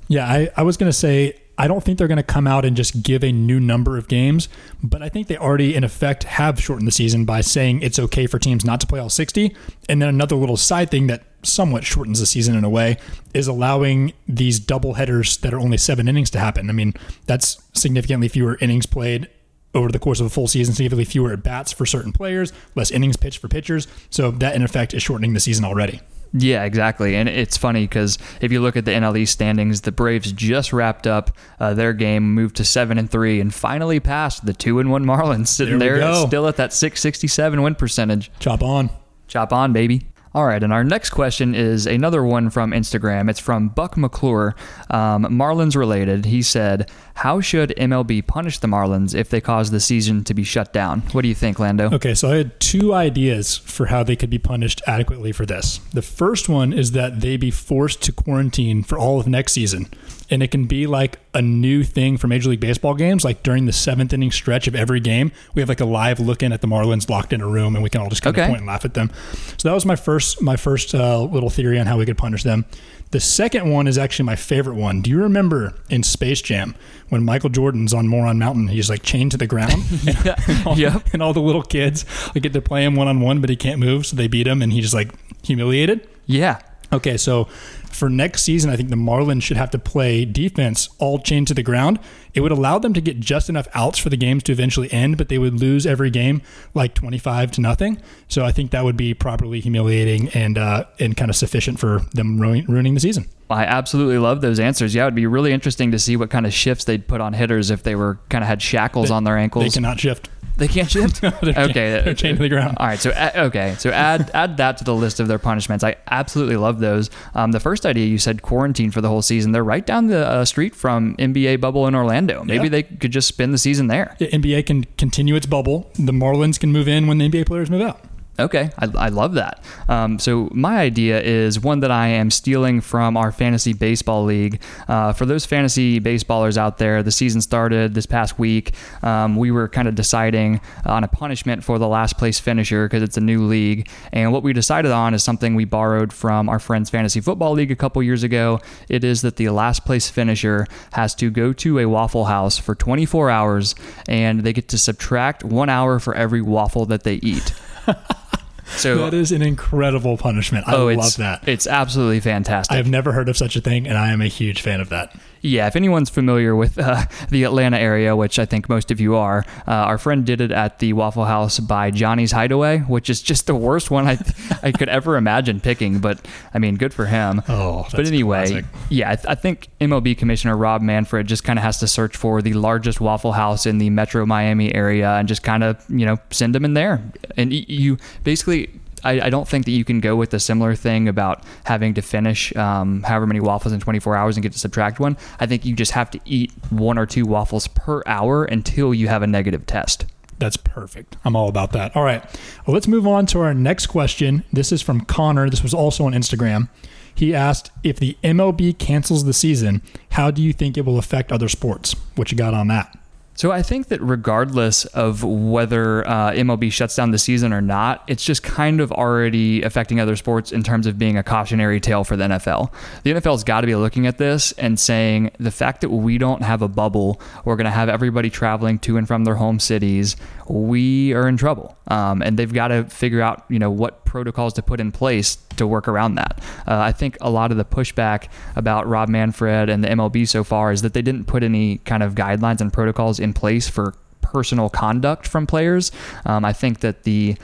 Yeah, 0.08 0.26
I, 0.26 0.48
I 0.56 0.62
was 0.62 0.76
going 0.76 0.88
to 0.90 0.96
say, 0.96 1.40
I 1.58 1.68
don't 1.68 1.82
think 1.82 1.98
they're 1.98 2.08
going 2.08 2.16
to 2.16 2.22
come 2.22 2.46
out 2.46 2.64
and 2.64 2.76
just 2.76 3.02
give 3.02 3.24
a 3.24 3.32
new 3.32 3.58
number 3.58 3.96
of 3.96 4.08
games, 4.08 4.48
but 4.82 5.02
I 5.02 5.08
think 5.08 5.26
they 5.26 5.38
already, 5.38 5.74
in 5.74 5.84
effect, 5.84 6.24
have 6.24 6.60
shortened 6.60 6.86
the 6.86 6.92
season 6.92 7.24
by 7.24 7.40
saying 7.40 7.80
it's 7.82 7.98
okay 7.98 8.26
for 8.26 8.38
teams 8.38 8.64
not 8.64 8.80
to 8.82 8.86
play 8.86 9.00
all 9.00 9.08
60. 9.08 9.56
And 9.88 10.02
then 10.02 10.08
another 10.08 10.36
little 10.36 10.58
side 10.58 10.90
thing 10.90 11.06
that 11.06 11.22
somewhat 11.46 11.84
shortens 11.84 12.20
the 12.20 12.26
season 12.26 12.56
in 12.56 12.64
a 12.64 12.68
way 12.68 12.96
is 13.34 13.46
allowing 13.46 14.12
these 14.28 14.58
double 14.58 14.94
headers 14.94 15.36
that 15.38 15.54
are 15.54 15.60
only 15.60 15.78
seven 15.78 16.08
innings 16.08 16.30
to 16.30 16.38
happen. 16.38 16.68
I 16.68 16.72
mean, 16.72 16.94
that's 17.26 17.62
significantly 17.72 18.28
fewer 18.28 18.58
innings 18.60 18.86
played 18.86 19.28
over 19.74 19.90
the 19.90 19.98
course 19.98 20.20
of 20.20 20.26
a 20.26 20.30
full 20.30 20.48
season, 20.48 20.74
significantly 20.74 21.04
fewer 21.04 21.32
at 21.32 21.42
bats 21.42 21.72
for 21.72 21.84
certain 21.86 22.12
players, 22.12 22.52
less 22.74 22.90
innings 22.90 23.16
pitched 23.16 23.38
for 23.38 23.48
pitchers. 23.48 23.86
So 24.10 24.30
that, 24.32 24.54
in 24.54 24.62
effect, 24.62 24.94
is 24.94 25.02
shortening 25.02 25.34
the 25.34 25.40
season 25.40 25.64
already. 25.64 26.00
Yeah, 26.32 26.64
exactly. 26.64 27.14
And 27.14 27.28
it's 27.28 27.56
funny 27.56 27.82
because 27.82 28.18
if 28.40 28.52
you 28.52 28.60
look 28.60 28.76
at 28.76 28.84
the 28.84 28.90
NL 28.90 29.16
East 29.16 29.32
standings, 29.32 29.82
the 29.82 29.92
Braves 29.92 30.32
just 30.32 30.72
wrapped 30.72 31.06
up 31.06 31.30
uh, 31.60 31.74
their 31.74 31.92
game, 31.92 32.34
moved 32.34 32.56
to 32.56 32.64
seven 32.64 32.98
and 32.98 33.10
three, 33.10 33.40
and 33.40 33.54
finally 33.54 34.00
passed 34.00 34.44
the 34.44 34.52
two 34.52 34.78
and 34.78 34.90
one 34.90 35.04
Marlins, 35.04 35.48
sitting 35.48 35.78
There 35.78 35.98
there, 35.98 36.26
still 36.26 36.48
at 36.48 36.56
that 36.56 36.72
six 36.72 37.00
sixty 37.00 37.26
seven 37.26 37.62
win 37.62 37.74
percentage. 37.74 38.30
Chop 38.38 38.62
on. 38.62 38.90
Chop 39.28 39.52
on, 39.52 39.72
baby. 39.72 40.06
All 40.36 40.44
right, 40.44 40.62
and 40.62 40.70
our 40.70 40.84
next 40.84 41.10
question 41.10 41.54
is 41.54 41.86
another 41.86 42.22
one 42.22 42.50
from 42.50 42.72
Instagram. 42.72 43.30
It's 43.30 43.40
from 43.40 43.70
Buck 43.70 43.96
McClure, 43.96 44.54
um, 44.90 45.24
Marlins 45.24 45.74
related. 45.74 46.26
He 46.26 46.42
said, 46.42 46.90
"How 47.14 47.40
should 47.40 47.72
MLB 47.78 48.20
punish 48.20 48.58
the 48.58 48.66
Marlins 48.66 49.14
if 49.14 49.30
they 49.30 49.40
cause 49.40 49.70
the 49.70 49.80
season 49.80 50.24
to 50.24 50.34
be 50.34 50.44
shut 50.44 50.74
down?" 50.74 51.04
What 51.12 51.22
do 51.22 51.28
you 51.28 51.34
think, 51.34 51.58
Lando? 51.58 51.90
Okay, 51.90 52.12
so 52.12 52.30
I 52.30 52.36
had 52.36 52.60
two 52.60 52.92
ideas 52.92 53.56
for 53.56 53.86
how 53.86 54.02
they 54.02 54.14
could 54.14 54.28
be 54.28 54.36
punished 54.36 54.82
adequately 54.86 55.32
for 55.32 55.46
this. 55.46 55.80
The 55.94 56.02
first 56.02 56.50
one 56.50 56.70
is 56.70 56.90
that 56.90 57.22
they 57.22 57.38
be 57.38 57.50
forced 57.50 58.02
to 58.02 58.12
quarantine 58.12 58.82
for 58.82 58.98
all 58.98 59.18
of 59.18 59.26
next 59.26 59.54
season. 59.54 59.86
And 60.28 60.42
it 60.42 60.50
can 60.50 60.64
be 60.64 60.88
like 60.88 61.20
a 61.34 61.40
new 61.42 61.84
thing 61.84 62.16
for 62.16 62.26
Major 62.26 62.50
League 62.50 62.58
Baseball 62.60 62.94
games. 62.94 63.24
Like 63.24 63.44
during 63.44 63.66
the 63.66 63.72
seventh 63.72 64.12
inning 64.12 64.32
stretch 64.32 64.66
of 64.66 64.74
every 64.74 64.98
game, 64.98 65.30
we 65.54 65.62
have 65.62 65.68
like 65.68 65.80
a 65.80 65.84
live 65.84 66.18
look 66.18 66.42
in 66.42 66.52
at 66.52 66.60
the 66.62 66.66
Marlins 66.66 67.08
locked 67.08 67.32
in 67.32 67.40
a 67.40 67.46
room 67.46 67.76
and 67.76 67.82
we 67.82 67.90
can 67.90 68.00
all 68.00 68.08
just 68.08 68.22
kind 68.22 68.34
Okay. 68.34 68.42
of 68.42 68.48
point 68.48 68.58
and 68.62 68.66
laugh 68.66 68.84
at 68.84 68.94
them. 68.94 69.10
So 69.56 69.68
that 69.68 69.74
was 69.74 69.86
my 69.86 69.94
first 69.94 70.42
my 70.42 70.56
first 70.56 70.94
uh, 70.96 71.22
little 71.22 71.48
theory 71.50 71.78
on 71.78 71.86
how 71.86 71.96
we 71.98 72.06
could 72.06 72.18
punish 72.18 72.42
them. 72.42 72.64
The 73.12 73.20
second 73.20 73.70
one 73.70 73.86
is 73.86 73.98
actually 73.98 74.24
my 74.24 74.34
favorite 74.34 74.74
one. 74.74 75.00
Do 75.00 75.10
you 75.10 75.22
remember 75.22 75.74
in 75.88 76.02
Space 76.02 76.42
Jam 76.42 76.74
when 77.08 77.24
Michael 77.24 77.50
Jordan's 77.50 77.94
on 77.94 78.08
Moron 78.08 78.36
Mountain? 78.40 78.66
He's 78.66 78.90
like 78.90 79.02
chained 79.04 79.30
to 79.30 79.36
the 79.36 79.46
ground, 79.46 79.74
and, 80.48 80.66
all, 80.66 80.76
Yep. 80.76 81.10
and 81.12 81.22
all 81.22 81.32
the 81.32 81.40
little 81.40 81.62
kids 81.62 82.04
like 82.34 82.42
get 82.42 82.52
to 82.54 82.60
play 82.60 82.84
him 82.84 82.96
one 82.96 83.06
on 83.06 83.20
one, 83.20 83.40
but 83.40 83.48
he 83.48 83.54
can't 83.54 83.78
move, 83.78 84.06
so 84.06 84.16
they 84.16 84.26
beat 84.26 84.48
him, 84.48 84.60
and 84.60 84.72
he's 84.72 84.82
just 84.86 84.94
like 84.94 85.12
humiliated. 85.44 86.08
Yeah. 86.26 86.58
Okay, 86.92 87.16
so 87.16 87.46
for 87.88 88.08
next 88.08 88.42
season, 88.42 88.70
I 88.70 88.76
think 88.76 88.90
the 88.90 88.96
Marlins 88.96 89.42
should 89.42 89.56
have 89.56 89.70
to 89.70 89.78
play 89.78 90.24
defense 90.24 90.88
all 90.98 91.18
chained 91.18 91.48
to 91.48 91.54
the 91.54 91.62
ground. 91.62 91.98
It 92.34 92.40
would 92.40 92.52
allow 92.52 92.78
them 92.78 92.92
to 92.94 93.00
get 93.00 93.18
just 93.18 93.48
enough 93.48 93.66
outs 93.74 93.98
for 93.98 94.10
the 94.10 94.16
games 94.16 94.42
to 94.44 94.52
eventually 94.52 94.92
end, 94.92 95.16
but 95.16 95.28
they 95.28 95.38
would 95.38 95.58
lose 95.60 95.86
every 95.86 96.10
game 96.10 96.42
like 96.74 96.94
25 96.94 97.50
to 97.52 97.60
nothing. 97.62 98.00
So 98.28 98.44
I 98.44 98.52
think 98.52 98.72
that 98.72 98.84
would 98.84 98.96
be 98.96 99.14
properly 99.14 99.60
humiliating 99.60 100.28
and 100.30 100.58
uh, 100.58 100.84
and 100.98 101.16
kind 101.16 101.30
of 101.30 101.36
sufficient 101.36 101.78
for 101.78 102.00
them 102.12 102.38
ruin- 102.40 102.66
ruining 102.66 102.94
the 102.94 103.00
season. 103.00 103.26
I 103.48 103.64
absolutely 103.64 104.18
love 104.18 104.40
those 104.40 104.58
answers. 104.58 104.94
Yeah, 104.94 105.04
it'd 105.04 105.14
be 105.14 105.26
really 105.26 105.52
interesting 105.52 105.92
to 105.92 105.98
see 105.98 106.16
what 106.16 106.30
kind 106.30 106.46
of 106.46 106.52
shifts 106.52 106.84
they'd 106.84 107.06
put 107.06 107.20
on 107.20 107.32
hitters 107.32 107.70
if 107.70 107.84
they 107.84 107.94
were 107.94 108.18
kind 108.28 108.42
of 108.42 108.48
had 108.48 108.60
shackles 108.60 109.10
on 109.10 109.24
their 109.24 109.38
ankles. 109.38 109.64
They 109.64 109.70
cannot 109.70 110.00
shift. 110.00 110.28
They 110.56 110.68
can't 110.68 110.90
shift. 110.90 111.20
They're 111.20 111.30
okay, 111.32 111.54
chained- 111.72 112.06
they're 112.06 112.14
chained 112.14 112.38
to 112.38 112.42
the 112.42 112.48
ground. 112.48 112.76
All 112.78 112.86
right, 112.86 112.98
so 112.98 113.10
uh, 113.10 113.30
okay, 113.48 113.74
so 113.78 113.90
add 113.90 114.30
add 114.34 114.56
that 114.56 114.78
to 114.78 114.84
the 114.84 114.94
list 114.94 115.20
of 115.20 115.28
their 115.28 115.38
punishments. 115.38 115.84
I 115.84 115.96
absolutely 116.10 116.56
love 116.56 116.78
those. 116.80 117.10
Um, 117.34 117.52
the 117.52 117.60
first 117.60 117.84
idea 117.84 118.06
you 118.06 118.16
said 118.18 118.40
quarantine 118.42 118.90
for 118.90 119.00
the 119.02 119.08
whole 119.08 119.20
season. 119.22 119.52
They're 119.52 119.62
right 119.64 119.84
down 119.84 120.06
the 120.06 120.26
uh, 120.26 120.44
street 120.46 120.74
from 120.74 121.14
NBA 121.16 121.60
bubble 121.60 121.86
in 121.86 121.94
Orlando. 121.94 122.42
Maybe 122.44 122.64
Yeah. 122.64 122.70
they 122.70 122.82
could 122.84 123.10
just 123.12 123.28
spend 123.28 123.52
the 123.52 123.58
season 123.58 123.88
there. 123.88 124.16
The 124.18 124.28
NBA 124.28 124.64
can 124.66 124.84
continue 124.96 125.34
its 125.34 125.46
bubble. 125.46 125.90
The 125.94 126.12
Marlins 126.12 126.58
can 126.58 126.72
move 126.72 126.88
in 126.88 127.06
when 127.06 127.18
the 127.18 127.28
NBA 127.28 127.46
players 127.46 127.68
move 127.68 127.82
out. 127.82 128.00
Okay, 128.38 128.70
I, 128.78 128.88
I 128.96 129.08
love 129.08 129.34
that. 129.34 129.62
Um, 129.88 130.18
so 130.18 130.50
my 130.52 130.78
idea 130.78 131.22
is 131.22 131.58
one 131.58 131.80
that 131.80 131.90
I 131.90 132.08
am 132.08 132.30
stealing 132.30 132.82
from 132.82 133.16
our 133.16 133.32
fantasy 133.32 133.72
baseball 133.72 134.24
league. 134.24 134.60
Uh, 134.88 135.14
for 135.14 135.24
those 135.24 135.46
fantasy 135.46 136.00
baseballers 136.00 136.58
out 136.58 136.76
there, 136.76 137.02
the 137.02 137.10
season 137.10 137.40
started 137.40 137.94
this 137.94 138.04
past 138.04 138.38
week. 138.38 138.74
Um, 139.02 139.36
we 139.36 139.50
were 139.50 139.68
kind 139.68 139.88
of 139.88 139.94
deciding 139.94 140.60
on 140.84 141.02
a 141.02 141.08
punishment 141.08 141.64
for 141.64 141.78
the 141.78 141.88
last 141.88 142.18
place 142.18 142.38
finisher 142.38 142.86
because 142.86 143.02
it's 143.02 143.16
a 143.16 143.22
new 143.22 143.42
league. 143.42 143.88
And 144.12 144.32
what 144.32 144.42
we 144.42 144.52
decided 144.52 144.92
on 144.92 145.14
is 145.14 145.24
something 145.24 145.54
we 145.54 145.64
borrowed 145.64 146.12
from 146.12 146.50
our 146.50 146.58
friends 146.58 146.90
fantasy 146.90 147.22
football 147.22 147.52
league 147.52 147.70
a 147.70 147.76
couple 147.76 148.02
years 148.02 148.22
ago. 148.22 148.60
It 148.90 149.02
is 149.02 149.22
that 149.22 149.36
the 149.36 149.48
last 149.48 149.86
place 149.86 150.10
finisher 150.10 150.66
has 150.92 151.14
to 151.16 151.30
go 151.30 151.54
to 151.54 151.78
a 151.78 151.86
Waffle 151.86 152.26
House 152.26 152.58
for 152.58 152.74
24 152.74 153.30
hours, 153.30 153.74
and 154.08 154.40
they 154.40 154.52
get 154.52 154.68
to 154.68 154.78
subtract 154.78 155.42
one 155.42 155.70
hour 155.70 155.98
for 155.98 156.14
every 156.14 156.42
waffle 156.42 156.84
that 156.86 157.04
they 157.04 157.14
eat. 157.16 157.54
So 158.66 158.98
That 158.98 159.14
is 159.14 159.32
an 159.32 159.42
incredible 159.42 160.16
punishment. 160.16 160.68
I 160.68 160.74
oh, 160.74 160.86
love 160.86 161.16
that. 161.16 161.46
It's 161.48 161.66
absolutely 161.66 162.20
fantastic. 162.20 162.76
I've 162.76 162.88
never 162.88 163.12
heard 163.12 163.28
of 163.28 163.36
such 163.36 163.56
a 163.56 163.60
thing, 163.60 163.86
and 163.86 163.96
I 163.96 164.12
am 164.12 164.20
a 164.20 164.26
huge 164.26 164.60
fan 164.60 164.80
of 164.80 164.88
that. 164.88 165.14
Yeah, 165.42 165.66
if 165.66 165.76
anyone's 165.76 166.10
familiar 166.10 166.54
with 166.56 166.78
uh, 166.78 167.04
the 167.30 167.44
Atlanta 167.44 167.78
area, 167.78 168.16
which 168.16 168.38
I 168.38 168.44
think 168.46 168.68
most 168.68 168.90
of 168.90 169.00
you 169.00 169.16
are, 169.16 169.44
uh, 169.66 169.70
our 169.72 169.98
friend 169.98 170.24
did 170.26 170.40
it 170.40 170.50
at 170.50 170.78
the 170.78 170.92
Waffle 170.92 171.24
House 171.24 171.58
by 171.60 171.90
Johnny's 171.90 172.32
Hideaway, 172.32 172.78
which 172.80 173.08
is 173.10 173.22
just 173.22 173.46
the 173.46 173.54
worst 173.54 173.90
one 173.90 174.06
I 174.08 174.18
I 174.62 174.72
could 174.72 174.88
ever 174.88 175.16
imagine 175.16 175.60
picking. 175.60 175.98
But 176.00 176.26
I 176.54 176.58
mean, 176.58 176.76
good 176.76 176.92
for 176.94 177.06
him. 177.06 177.42
Oh, 177.48 177.86
but 177.92 178.06
anyway, 178.06 178.46
classic. 178.48 178.64
yeah, 178.90 179.10
I, 179.12 179.16
th- 179.16 179.26
I 179.28 179.34
think 179.34 179.68
MLB 179.80 180.16
Commissioner 180.18 180.56
Rob 180.56 180.82
Manfred 180.82 181.26
just 181.26 181.44
kind 181.44 181.58
of 181.58 181.62
has 181.62 181.78
to 181.80 181.86
search 181.86 182.16
for 182.16 182.42
the 182.42 182.54
largest 182.54 183.00
Waffle 183.00 183.32
House 183.32 183.66
in 183.66 183.78
the 183.78 183.90
Metro 183.90 184.26
Miami 184.26 184.74
area 184.74 185.10
and 185.16 185.28
just 185.28 185.42
kind 185.42 185.62
of 185.64 185.84
you 185.88 186.04
know 186.06 186.18
send 186.30 186.54
them 186.54 186.64
in 186.64 186.74
there, 186.74 187.02
and 187.36 187.50
y- 187.50 187.64
you 187.68 187.98
basically. 188.24 188.70
I, 189.06 189.26
I 189.26 189.30
don't 189.30 189.46
think 189.46 189.64
that 189.66 189.70
you 189.70 189.84
can 189.84 190.00
go 190.00 190.16
with 190.16 190.34
a 190.34 190.40
similar 190.40 190.74
thing 190.74 191.08
about 191.08 191.44
having 191.64 191.94
to 191.94 192.02
finish 192.02 192.54
um, 192.56 193.02
however 193.04 193.26
many 193.26 193.40
waffles 193.40 193.72
in 193.72 193.80
24 193.80 194.16
hours 194.16 194.36
and 194.36 194.42
get 194.42 194.52
to 194.52 194.58
subtract 194.58 194.98
one. 194.98 195.16
I 195.38 195.46
think 195.46 195.64
you 195.64 195.74
just 195.74 195.92
have 195.92 196.10
to 196.10 196.20
eat 196.24 196.52
one 196.70 196.98
or 196.98 197.06
two 197.06 197.24
waffles 197.24 197.68
per 197.68 198.02
hour 198.06 198.44
until 198.44 198.92
you 198.92 199.08
have 199.08 199.22
a 199.22 199.26
negative 199.26 199.64
test. 199.66 200.06
That's 200.38 200.56
perfect. 200.56 201.16
I'm 201.24 201.34
all 201.36 201.48
about 201.48 201.72
that. 201.72 201.96
All 201.96 202.02
right. 202.02 202.22
Well, 202.66 202.74
let's 202.74 202.88
move 202.88 203.06
on 203.06 203.26
to 203.26 203.40
our 203.40 203.54
next 203.54 203.86
question. 203.86 204.44
This 204.52 204.72
is 204.72 204.82
from 204.82 205.02
Connor. 205.02 205.48
This 205.48 205.62
was 205.62 205.72
also 205.72 206.04
on 206.04 206.12
Instagram. 206.12 206.68
He 207.14 207.34
asked 207.34 207.70
if 207.82 207.98
the 207.98 208.18
MLB 208.22 208.78
cancels 208.78 209.24
the 209.24 209.32
season, 209.32 209.80
how 210.10 210.30
do 210.30 210.42
you 210.42 210.52
think 210.52 210.76
it 210.76 210.84
will 210.84 210.98
affect 210.98 211.32
other 211.32 211.48
sports? 211.48 211.94
What 212.16 212.30
you 212.30 212.36
got 212.36 212.52
on 212.52 212.68
that? 212.68 212.98
So 213.36 213.52
I 213.52 213.62
think 213.62 213.88
that 213.88 214.00
regardless 214.00 214.86
of 214.86 215.22
whether 215.22 216.06
uh, 216.08 216.32
MLB 216.32 216.72
shuts 216.72 216.96
down 216.96 217.10
the 217.10 217.18
season 217.18 217.52
or 217.52 217.60
not, 217.60 218.02
it's 218.06 218.24
just 218.24 218.42
kind 218.42 218.80
of 218.80 218.90
already 218.90 219.62
affecting 219.62 220.00
other 220.00 220.16
sports 220.16 220.52
in 220.52 220.62
terms 220.62 220.86
of 220.86 220.98
being 220.98 221.18
a 221.18 221.22
cautionary 221.22 221.78
tale 221.78 222.02
for 222.02 222.16
the 222.16 222.24
NFL. 222.24 222.72
The 223.02 223.12
NFL's 223.12 223.44
got 223.44 223.60
to 223.60 223.66
be 223.66 223.74
looking 223.74 224.06
at 224.06 224.16
this 224.16 224.52
and 224.52 224.80
saying 224.80 225.32
the 225.38 225.50
fact 225.50 225.82
that 225.82 225.90
we 225.90 226.16
don't 226.16 226.42
have 226.42 226.62
a 226.62 226.68
bubble, 226.68 227.20
we're 227.44 227.56
going 227.56 227.66
to 227.66 227.70
have 227.70 227.90
everybody 227.90 228.30
traveling 228.30 228.78
to 228.80 228.96
and 228.96 229.06
from 229.06 229.24
their 229.24 229.34
home 229.34 229.60
cities, 229.60 230.16
we 230.48 231.12
are 231.12 231.28
in 231.28 231.36
trouble. 231.36 231.76
Um, 231.88 232.22
and 232.22 232.38
they've 232.38 232.52
got 232.52 232.68
to 232.68 232.84
figure 232.84 233.20
out, 233.20 233.44
you 233.50 233.58
know, 233.58 233.70
what 233.70 234.05
protocols 234.06 234.54
to 234.54 234.62
put 234.62 234.80
in 234.80 234.92
place 234.92 235.36
to 235.56 235.66
work 235.66 235.88
around 235.88 236.14
that. 236.14 236.40
Uh, 236.66 236.78
I 236.78 236.92
think 236.92 237.18
a 237.20 237.30
lot 237.30 237.50
of 237.50 237.56
the 237.56 237.64
pushback 237.64 238.28
about 238.54 238.86
Rob 238.86 239.08
Manfred 239.08 239.68
and 239.68 239.84
the 239.84 239.88
MLB 239.88 240.26
so 240.26 240.44
far 240.44 240.72
is 240.72 240.82
that 240.82 240.94
they 240.94 241.02
didn't 241.02 241.24
put 241.24 241.42
any 241.42 241.78
kind 241.78 242.02
of 242.02 242.14
guidelines 242.14 242.60
and 242.60 242.72
protocols 242.72 243.20
in 243.20 243.32
place 243.32 243.68
for 243.68 243.94
personal 244.22 244.68
conduct 244.68 245.26
from 245.26 245.46
players. 245.46 245.92
Um, 246.24 246.44
I 246.44 246.52
think 246.52 246.80
that 246.80 247.04
the 247.04 247.36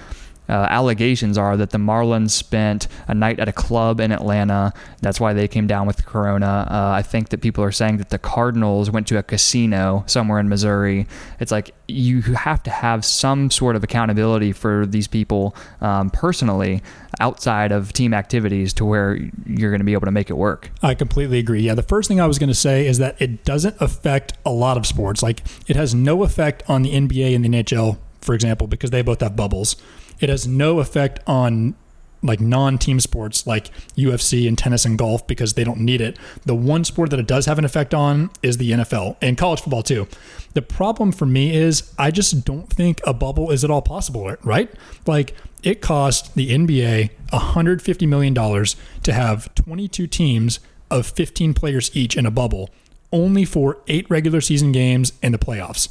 uh, 0.49 0.67
allegations 0.71 1.39
are 1.39 1.57
that 1.57 1.71
the 1.71 1.79
Marlins 1.79 2.31
spent 2.31 2.89
a 3.09 3.15
night 3.15 3.39
at 3.39 3.49
a 3.49 3.53
club 3.53 4.01
in 4.01 4.13
Atlanta. 4.13 4.73
That's 5.01 5.21
why 5.21 5.33
they 5.33 5.49
came 5.49 5.67
down 5.67 5.87
with 5.87 6.05
Corona. 6.05 6.67
Uh, 6.69 6.91
I 6.91 7.03
think 7.03 7.31
that 7.31 7.41
people 7.41 7.63
are 7.65 7.73
saying 7.73 7.99
that 7.99 8.11
the 8.11 8.19
Cardinals 8.19 8.91
went 8.91 9.07
to 9.09 9.19
a 9.19 9.23
casino 9.23 10.05
somewhere 10.07 10.39
in 10.39 10.49
Missouri. 10.49 11.07
It's 11.41 11.53
like 11.53 11.75
you 11.89 12.23
have 12.23 12.63
to 12.65 12.71
have 12.71 13.05
some 13.05 13.51
sort 13.51 13.77
of 13.77 13.85
accountability 13.85 14.53
for 14.53 14.87
these 14.87 15.07
people 15.07 15.55
um, 15.81 16.11
personally 16.11 16.83
outside 17.21 17.73
of 17.73 17.93
team 17.93 18.15
activities 18.15 18.73
to 18.75 18.85
where 18.85 19.17
you're 19.47 19.71
going 19.71 19.81
to 19.81 19.85
be 19.85 19.93
able 19.93 20.07
to 20.07 20.13
make 20.13 20.31
it 20.31 20.37
work. 20.37 20.71
I 20.83 20.95
completely 20.95 21.39
agree. 21.39 21.63
Yeah, 21.63 21.75
the 21.75 21.83
first 21.83 22.09
thing 22.09 22.21
I 22.21 22.27
was 22.27 22.39
going 22.39 22.49
to 22.49 22.55
say 22.55 22.87
is 22.87 22.99
that 22.99 23.21
it 23.21 23.45
doesn't 23.45 23.77
affect 23.81 24.35
a 24.45 24.51
lot 24.51 24.77
of 24.77 24.87
sports. 24.87 25.23
Like 25.23 25.43
it 25.69 25.77
has 25.77 25.95
no 25.95 26.25
effect 26.25 26.63
on 26.69 26.83
the 26.83 26.91
NBA 26.91 27.35
and 27.35 27.45
the 27.45 27.49
NHL, 27.49 27.99
for 28.21 28.35
example, 28.35 28.67
because 28.67 28.91
they 28.91 29.03
both 29.03 29.21
have 29.21 29.37
bubbles. 29.37 29.77
It 30.23 30.31
has 30.31 30.47
no 30.47 30.79
effect 30.79 31.21
on 31.27 31.75
like 32.23 32.41
non-team 32.41 33.01
sports 33.01 33.47
like 33.47 33.71
UFC 33.97 34.47
and 34.47 34.57
tennis 34.57 34.85
and 34.85 34.97
golf 34.97 35.27
because 35.27 35.55
they 35.55 35.65
don't 35.65 35.81
need 35.81 36.01
it. 36.01 36.17
The 36.47 36.55
one 36.55 36.85
sport 36.85 37.11
that 37.11 37.19
it 37.19 37.27
does 37.27 37.47
have 37.47 37.59
an 37.59 37.65
effect 37.65 37.93
on 37.93 38.31
is 38.43 38.57
the 38.59 38.71
NFL 38.71 39.17
and 39.21 39.37
college 39.37 39.61
football 39.61 39.83
too. 39.83 40.07
The 40.55 40.63
problem 40.63 41.13
for 41.13 41.27
me 41.27 41.55
is 41.55 41.93
I 41.99 42.11
just 42.11 42.45
don't 42.45 42.71
think 42.71 43.01
a 43.05 43.13
bubble 43.13 43.51
is 43.51 43.65
at 43.65 43.71
all 43.71 43.83
possible, 43.83 44.37
right? 44.45 44.71
Like 45.07 45.35
it 45.63 45.81
cost 45.81 46.35
the 46.35 46.51
NBA 46.51 47.11
150 47.31 48.07
million 48.07 48.35
dollars 48.35 48.77
to 49.03 49.13
have 49.13 49.53
22 49.55 50.07
teams 50.07 50.61
of 50.91 51.07
15 51.07 51.55
players 51.55 51.91
each 51.95 52.17
in 52.17 52.27
a 52.27 52.31
bubble, 52.31 52.71
only 53.13 53.45
for 53.45 53.79
8 53.89 54.09
regular 54.11 54.41
season 54.41 54.71
games 54.73 55.13
and 55.23 55.33
the 55.35 55.39
playoffs. 55.39 55.89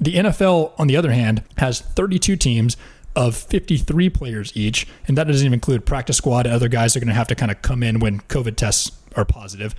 The 0.00 0.14
NFL, 0.14 0.72
on 0.78 0.88
the 0.88 0.96
other 0.96 1.12
hand, 1.12 1.44
has 1.58 1.80
32 1.80 2.34
teams 2.36 2.76
of 3.14 3.36
53 3.36 4.10
players 4.10 4.52
each, 4.56 4.86
and 5.06 5.18
that 5.18 5.26
doesn't 5.26 5.44
even 5.44 5.54
include 5.54 5.84
practice 5.84 6.16
squad 6.16 6.46
and 6.46 6.54
other 6.54 6.68
guys 6.68 6.94
that 6.94 6.98
are 6.98 7.04
going 7.04 7.08
to 7.08 7.14
have 7.14 7.28
to 7.28 7.34
kind 7.34 7.50
of 7.50 7.60
come 7.62 7.82
in 7.82 8.00
when 8.00 8.20
COVID 8.20 8.56
tests 8.56 8.92
are 9.16 9.24
positive. 9.24 9.74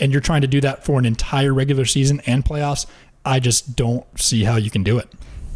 And 0.00 0.12
you're 0.12 0.20
trying 0.20 0.42
to 0.42 0.46
do 0.46 0.60
that 0.60 0.84
for 0.84 0.98
an 0.98 1.04
entire 1.04 1.52
regular 1.52 1.84
season 1.84 2.20
and 2.26 2.44
playoffs. 2.44 2.86
I 3.24 3.40
just 3.40 3.76
don't 3.76 4.06
see 4.18 4.44
how 4.44 4.56
you 4.56 4.70
can 4.70 4.82
do 4.82 4.98
it. 4.98 5.08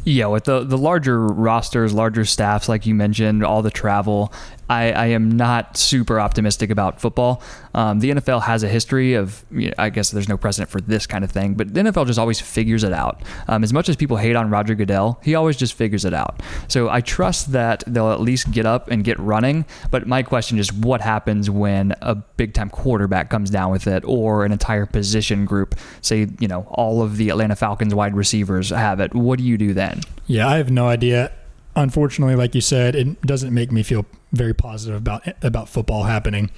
Yeah, 0.05 0.27
with 0.27 0.45
the 0.45 0.65
the 0.65 0.79
larger 0.79 1.25
rosters, 1.27 1.93
larger 1.93 2.25
staffs, 2.25 2.69
like 2.69 2.87
you 2.87 2.95
mentioned, 2.95 3.45
all 3.45 3.63
the 3.63 3.71
travel, 3.71 4.33
I, 4.73 4.93
I 4.93 5.07
am 5.09 5.31
not 5.31 5.77
super 5.77 6.19
optimistic 6.19 6.71
about 6.71 7.01
football. 7.01 7.43
Um, 7.75 8.01
the 8.01 8.11
NFL 8.11 8.43
has 8.43 8.63
a 8.63 8.69
history 8.69 9.15
of, 9.15 9.45
you 9.51 9.69
know, 9.69 9.75
I 9.77 9.91
guess 9.91 10.11
there's 10.11 10.29
no 10.29 10.39
precedent 10.39 10.71
for 10.71 10.81
this 10.81 11.07
kind 11.07 11.25
of 11.25 11.31
thing, 11.31 11.55
but 11.55 11.75
the 11.75 11.81
NFL 11.81 12.07
just 12.07 12.19
always 12.19 12.41
figures 12.41 12.83
it 12.83 12.93
out. 12.93 13.23
Um, 13.49 13.65
as 13.65 13.73
much 13.73 13.91
as 13.91 13.97
people 13.97 14.17
hate 14.17 14.35
on 14.35 14.49
Roger 14.49 14.75
Goodell, 14.75 15.21
he 15.23 15.35
always 15.35 15.59
just 15.59 15.75
figures 15.75 16.07
it 16.07 16.15
out. 16.15 16.41
So 16.69 16.89
I 16.89 17.03
trust 17.03 17.53
that 17.53 17.85
they'll 17.87 18.13
at 18.13 18.21
least 18.21 18.51
get 18.51 18.65
up 18.65 18.89
and 18.91 19.05
get 19.05 19.19
running. 19.19 19.67
But 19.91 20.07
my 20.07 20.23
question 20.23 20.59
is, 20.59 20.73
what 20.73 21.03
happens 21.03 21.51
when 21.51 21.95
a 22.01 22.15
big 22.15 22.55
time 22.55 22.71
quarterback 22.71 23.29
comes 23.29 23.51
down 23.51 23.71
with 23.71 23.87
it, 23.87 24.05
or 24.07 24.45
an 24.47 24.53
entire 24.53 24.87
position 24.87 25.45
group? 25.45 25.75
Say, 26.01 26.29
you 26.41 26.49
know, 26.49 26.67
all 26.71 27.03
of 27.03 27.19
the 27.19 27.29
Atlanta 27.29 27.57
Falcons 27.57 27.95
wide 27.95 28.15
receivers 28.15 28.71
have 28.71 29.01
it. 29.01 29.15
What 29.15 29.39
do 29.39 29.45
you 29.45 29.59
do 29.59 29.75
then? 29.75 29.92
Yeah, 30.27 30.49
I 30.49 30.57
have 30.57 30.71
no 30.71 30.89
idea. 30.89 31.33
Unfortunately, 31.75 32.37
like 32.37 32.55
you 32.55 32.61
said, 32.61 32.95
it 32.95 33.21
doesn't 33.23 33.53
make 33.53 33.73
me 33.73 33.83
feel 33.83 34.07
very 34.33 34.55
positive 34.55 34.97
about 34.97 35.23
about 35.43 35.69
football 35.69 36.05
happening. 36.05 36.51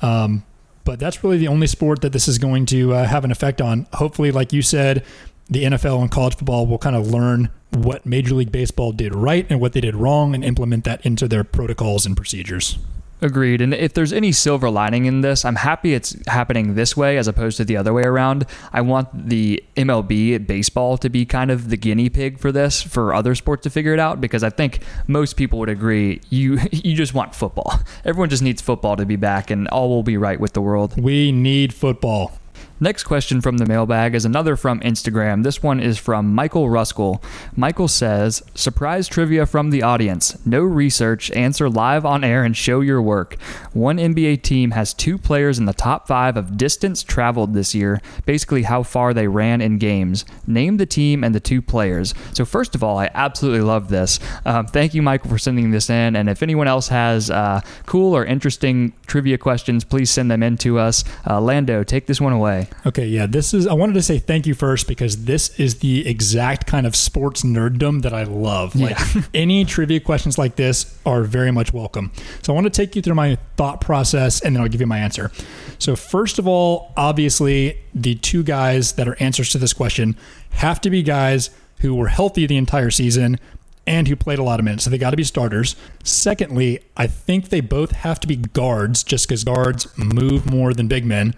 Um, 0.00 0.44
but 0.84 0.98
that's 0.98 1.22
really 1.22 1.38
the 1.38 1.48
only 1.48 1.66
sport 1.66 2.00
that 2.02 2.12
this 2.12 2.26
is 2.26 2.38
going 2.38 2.66
to 2.66 2.94
uh, 2.94 3.06
have 3.06 3.24
an 3.24 3.30
effect 3.30 3.60
on. 3.60 3.86
Hopefully, 3.94 4.32
like 4.32 4.52
you 4.52 4.62
said, 4.62 5.04
the 5.48 5.64
NFL 5.64 6.00
and 6.00 6.10
college 6.10 6.36
football 6.36 6.66
will 6.66 6.78
kind 6.78 6.96
of 6.96 7.08
learn 7.08 7.50
what 7.70 8.04
Major 8.04 8.34
League 8.34 8.52
Baseball 8.52 8.92
did 8.92 9.14
right 9.14 9.46
and 9.48 9.60
what 9.60 9.72
they 9.72 9.80
did 9.80 9.94
wrong 9.94 10.34
and 10.34 10.44
implement 10.44 10.84
that 10.84 11.04
into 11.06 11.28
their 11.28 11.44
protocols 11.44 12.04
and 12.06 12.16
procedures. 12.16 12.78
Agreed. 13.22 13.60
And 13.60 13.72
if 13.72 13.94
there's 13.94 14.12
any 14.12 14.32
silver 14.32 14.68
lining 14.68 15.04
in 15.04 15.20
this, 15.20 15.44
I'm 15.44 15.54
happy 15.54 15.94
it's 15.94 16.16
happening 16.26 16.74
this 16.74 16.96
way 16.96 17.16
as 17.16 17.28
opposed 17.28 17.56
to 17.58 17.64
the 17.64 17.76
other 17.76 17.92
way 17.92 18.02
around. 18.02 18.46
I 18.72 18.80
want 18.80 19.28
the 19.28 19.62
MLB 19.76 20.44
baseball 20.44 20.98
to 20.98 21.08
be 21.08 21.24
kind 21.24 21.52
of 21.52 21.70
the 21.70 21.76
guinea 21.76 22.10
pig 22.10 22.40
for 22.40 22.50
this, 22.50 22.82
for 22.82 23.14
other 23.14 23.36
sports 23.36 23.62
to 23.62 23.70
figure 23.70 23.94
it 23.94 24.00
out, 24.00 24.20
because 24.20 24.42
I 24.42 24.50
think 24.50 24.80
most 25.06 25.36
people 25.36 25.60
would 25.60 25.68
agree 25.68 26.20
you 26.30 26.58
you 26.72 26.96
just 26.96 27.14
want 27.14 27.32
football. 27.32 27.78
Everyone 28.04 28.28
just 28.28 28.42
needs 28.42 28.60
football 28.60 28.96
to 28.96 29.06
be 29.06 29.16
back, 29.16 29.52
and 29.52 29.68
all 29.68 29.88
will 29.88 30.02
be 30.02 30.16
right 30.16 30.40
with 30.40 30.54
the 30.54 30.60
world. 30.60 31.00
We 31.00 31.30
need 31.30 31.72
football. 31.72 32.41
Next 32.82 33.04
question 33.04 33.40
from 33.40 33.58
the 33.58 33.64
mailbag 33.64 34.12
is 34.12 34.24
another 34.24 34.56
from 34.56 34.80
Instagram. 34.80 35.44
This 35.44 35.62
one 35.62 35.78
is 35.78 35.98
from 35.98 36.34
Michael 36.34 36.66
Ruskell. 36.66 37.22
Michael 37.54 37.86
says, 37.86 38.42
Surprise 38.56 39.06
trivia 39.06 39.46
from 39.46 39.70
the 39.70 39.84
audience. 39.84 40.36
No 40.44 40.62
research. 40.62 41.30
Answer 41.30 41.70
live 41.70 42.04
on 42.04 42.24
air 42.24 42.42
and 42.42 42.56
show 42.56 42.80
your 42.80 43.00
work. 43.00 43.34
One 43.72 43.98
NBA 43.98 44.42
team 44.42 44.72
has 44.72 44.94
two 44.94 45.16
players 45.16 45.60
in 45.60 45.66
the 45.66 45.72
top 45.72 46.08
five 46.08 46.36
of 46.36 46.56
distance 46.56 47.04
traveled 47.04 47.54
this 47.54 47.72
year, 47.72 48.00
basically 48.26 48.64
how 48.64 48.82
far 48.82 49.14
they 49.14 49.28
ran 49.28 49.60
in 49.60 49.78
games. 49.78 50.24
Name 50.44 50.78
the 50.78 50.84
team 50.84 51.22
and 51.22 51.36
the 51.36 51.38
two 51.38 51.62
players. 51.62 52.14
So, 52.32 52.44
first 52.44 52.74
of 52.74 52.82
all, 52.82 52.98
I 52.98 53.10
absolutely 53.14 53.60
love 53.60 53.90
this. 53.90 54.18
Um, 54.44 54.66
thank 54.66 54.92
you, 54.92 55.02
Michael, 55.02 55.30
for 55.30 55.38
sending 55.38 55.70
this 55.70 55.88
in. 55.88 56.16
And 56.16 56.28
if 56.28 56.42
anyone 56.42 56.66
else 56.66 56.88
has 56.88 57.30
uh, 57.30 57.60
cool 57.86 58.12
or 58.12 58.24
interesting 58.24 58.92
trivia 59.06 59.38
questions, 59.38 59.84
please 59.84 60.10
send 60.10 60.32
them 60.32 60.42
in 60.42 60.56
to 60.58 60.80
us. 60.80 61.04
Uh, 61.24 61.40
Lando, 61.40 61.84
take 61.84 62.06
this 62.06 62.20
one 62.20 62.32
away. 62.32 62.66
Okay, 62.86 63.06
yeah, 63.06 63.26
this 63.26 63.54
is. 63.54 63.66
I 63.66 63.74
wanted 63.74 63.94
to 63.94 64.02
say 64.02 64.18
thank 64.18 64.46
you 64.46 64.54
first 64.54 64.88
because 64.88 65.24
this 65.24 65.58
is 65.58 65.78
the 65.78 66.06
exact 66.06 66.66
kind 66.66 66.86
of 66.86 66.96
sports 66.96 67.42
nerddom 67.42 68.02
that 68.02 68.12
I 68.12 68.24
love. 68.24 68.74
Like 68.74 68.96
Yeah. 68.98 69.22
any 69.34 69.64
trivia 69.64 70.00
questions 70.00 70.38
like 70.38 70.56
this 70.56 70.98
are 71.06 71.22
very 71.22 71.50
much 71.50 71.72
welcome. 71.72 72.12
So 72.42 72.52
I 72.52 72.54
want 72.54 72.64
to 72.66 72.70
take 72.70 72.96
you 72.96 73.02
through 73.02 73.14
my 73.14 73.38
thought 73.56 73.80
process 73.80 74.40
and 74.40 74.54
then 74.54 74.62
I'll 74.62 74.68
give 74.68 74.80
you 74.80 74.86
my 74.86 74.98
answer. 74.98 75.30
So 75.78 75.96
first 75.96 76.38
of 76.38 76.46
all, 76.46 76.92
obviously, 76.96 77.78
the 77.94 78.14
two 78.16 78.42
guys 78.42 78.92
that 78.92 79.08
are 79.08 79.16
answers 79.20 79.50
to 79.50 79.58
this 79.58 79.72
question 79.72 80.16
have 80.50 80.80
to 80.82 80.90
be 80.90 81.02
guys 81.02 81.50
who 81.78 81.94
were 81.94 82.08
healthy 82.08 82.46
the 82.46 82.56
entire 82.56 82.90
season 82.90 83.38
and 83.86 84.06
who 84.06 84.14
played 84.14 84.38
a 84.38 84.42
lot 84.44 84.60
of 84.60 84.64
minutes. 84.64 84.84
So 84.84 84.90
they 84.90 84.98
got 84.98 85.10
to 85.10 85.16
be 85.16 85.24
starters. 85.24 85.74
Secondly, 86.04 86.80
I 86.96 87.08
think 87.08 87.48
they 87.48 87.60
both 87.60 87.90
have 87.90 88.20
to 88.20 88.28
be 88.28 88.36
guards 88.36 89.02
just 89.02 89.26
because 89.26 89.42
guards 89.42 89.88
move 89.98 90.46
more 90.46 90.72
than 90.72 90.86
big 90.86 91.04
men 91.04 91.34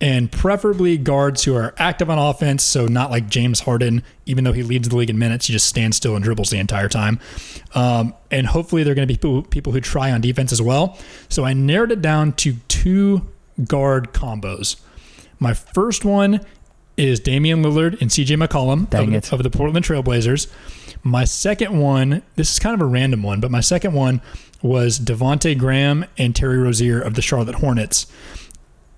and 0.00 0.30
preferably 0.30 0.98
guards 0.98 1.44
who 1.44 1.54
are 1.54 1.74
active 1.78 2.10
on 2.10 2.18
offense. 2.18 2.62
So 2.62 2.86
not 2.86 3.10
like 3.10 3.28
James 3.28 3.60
Harden, 3.60 4.02
even 4.26 4.44
though 4.44 4.52
he 4.52 4.62
leads 4.62 4.88
the 4.88 4.96
league 4.96 5.10
in 5.10 5.18
minutes, 5.18 5.46
he 5.46 5.52
just 5.52 5.66
stands 5.66 5.96
still 5.96 6.14
and 6.14 6.24
dribbles 6.24 6.50
the 6.50 6.58
entire 6.58 6.88
time. 6.88 7.18
Um, 7.74 8.14
and 8.30 8.46
hopefully 8.46 8.82
they're 8.82 8.94
going 8.94 9.06
to 9.06 9.12
be 9.12 9.16
people, 9.16 9.42
people 9.42 9.72
who 9.72 9.80
try 9.80 10.10
on 10.10 10.20
defense 10.20 10.52
as 10.52 10.60
well. 10.60 10.98
So 11.28 11.44
I 11.44 11.52
narrowed 11.52 11.92
it 11.92 12.02
down 12.02 12.32
to 12.34 12.54
two 12.68 13.22
guard 13.66 14.12
combos. 14.12 14.80
My 15.38 15.54
first 15.54 16.04
one 16.04 16.40
is 16.96 17.18
Damian 17.20 17.62
Lillard 17.62 18.00
and 18.00 18.10
CJ 18.10 18.42
McCollum 18.44 18.88
of, 19.16 19.32
of 19.32 19.42
the 19.42 19.50
Portland 19.50 19.84
Trailblazers. 19.84 20.50
My 21.02 21.24
second 21.24 21.78
one, 21.78 22.22
this 22.36 22.52
is 22.52 22.58
kind 22.58 22.74
of 22.74 22.80
a 22.80 22.86
random 22.86 23.22
one, 23.22 23.40
but 23.40 23.50
my 23.50 23.60
second 23.60 23.92
one 23.92 24.22
was 24.62 24.98
Devonte 24.98 25.58
Graham 25.58 26.04
and 26.16 26.34
Terry 26.34 26.56
Rozier 26.56 27.00
of 27.00 27.14
the 27.14 27.22
Charlotte 27.22 27.56
Hornets 27.56 28.06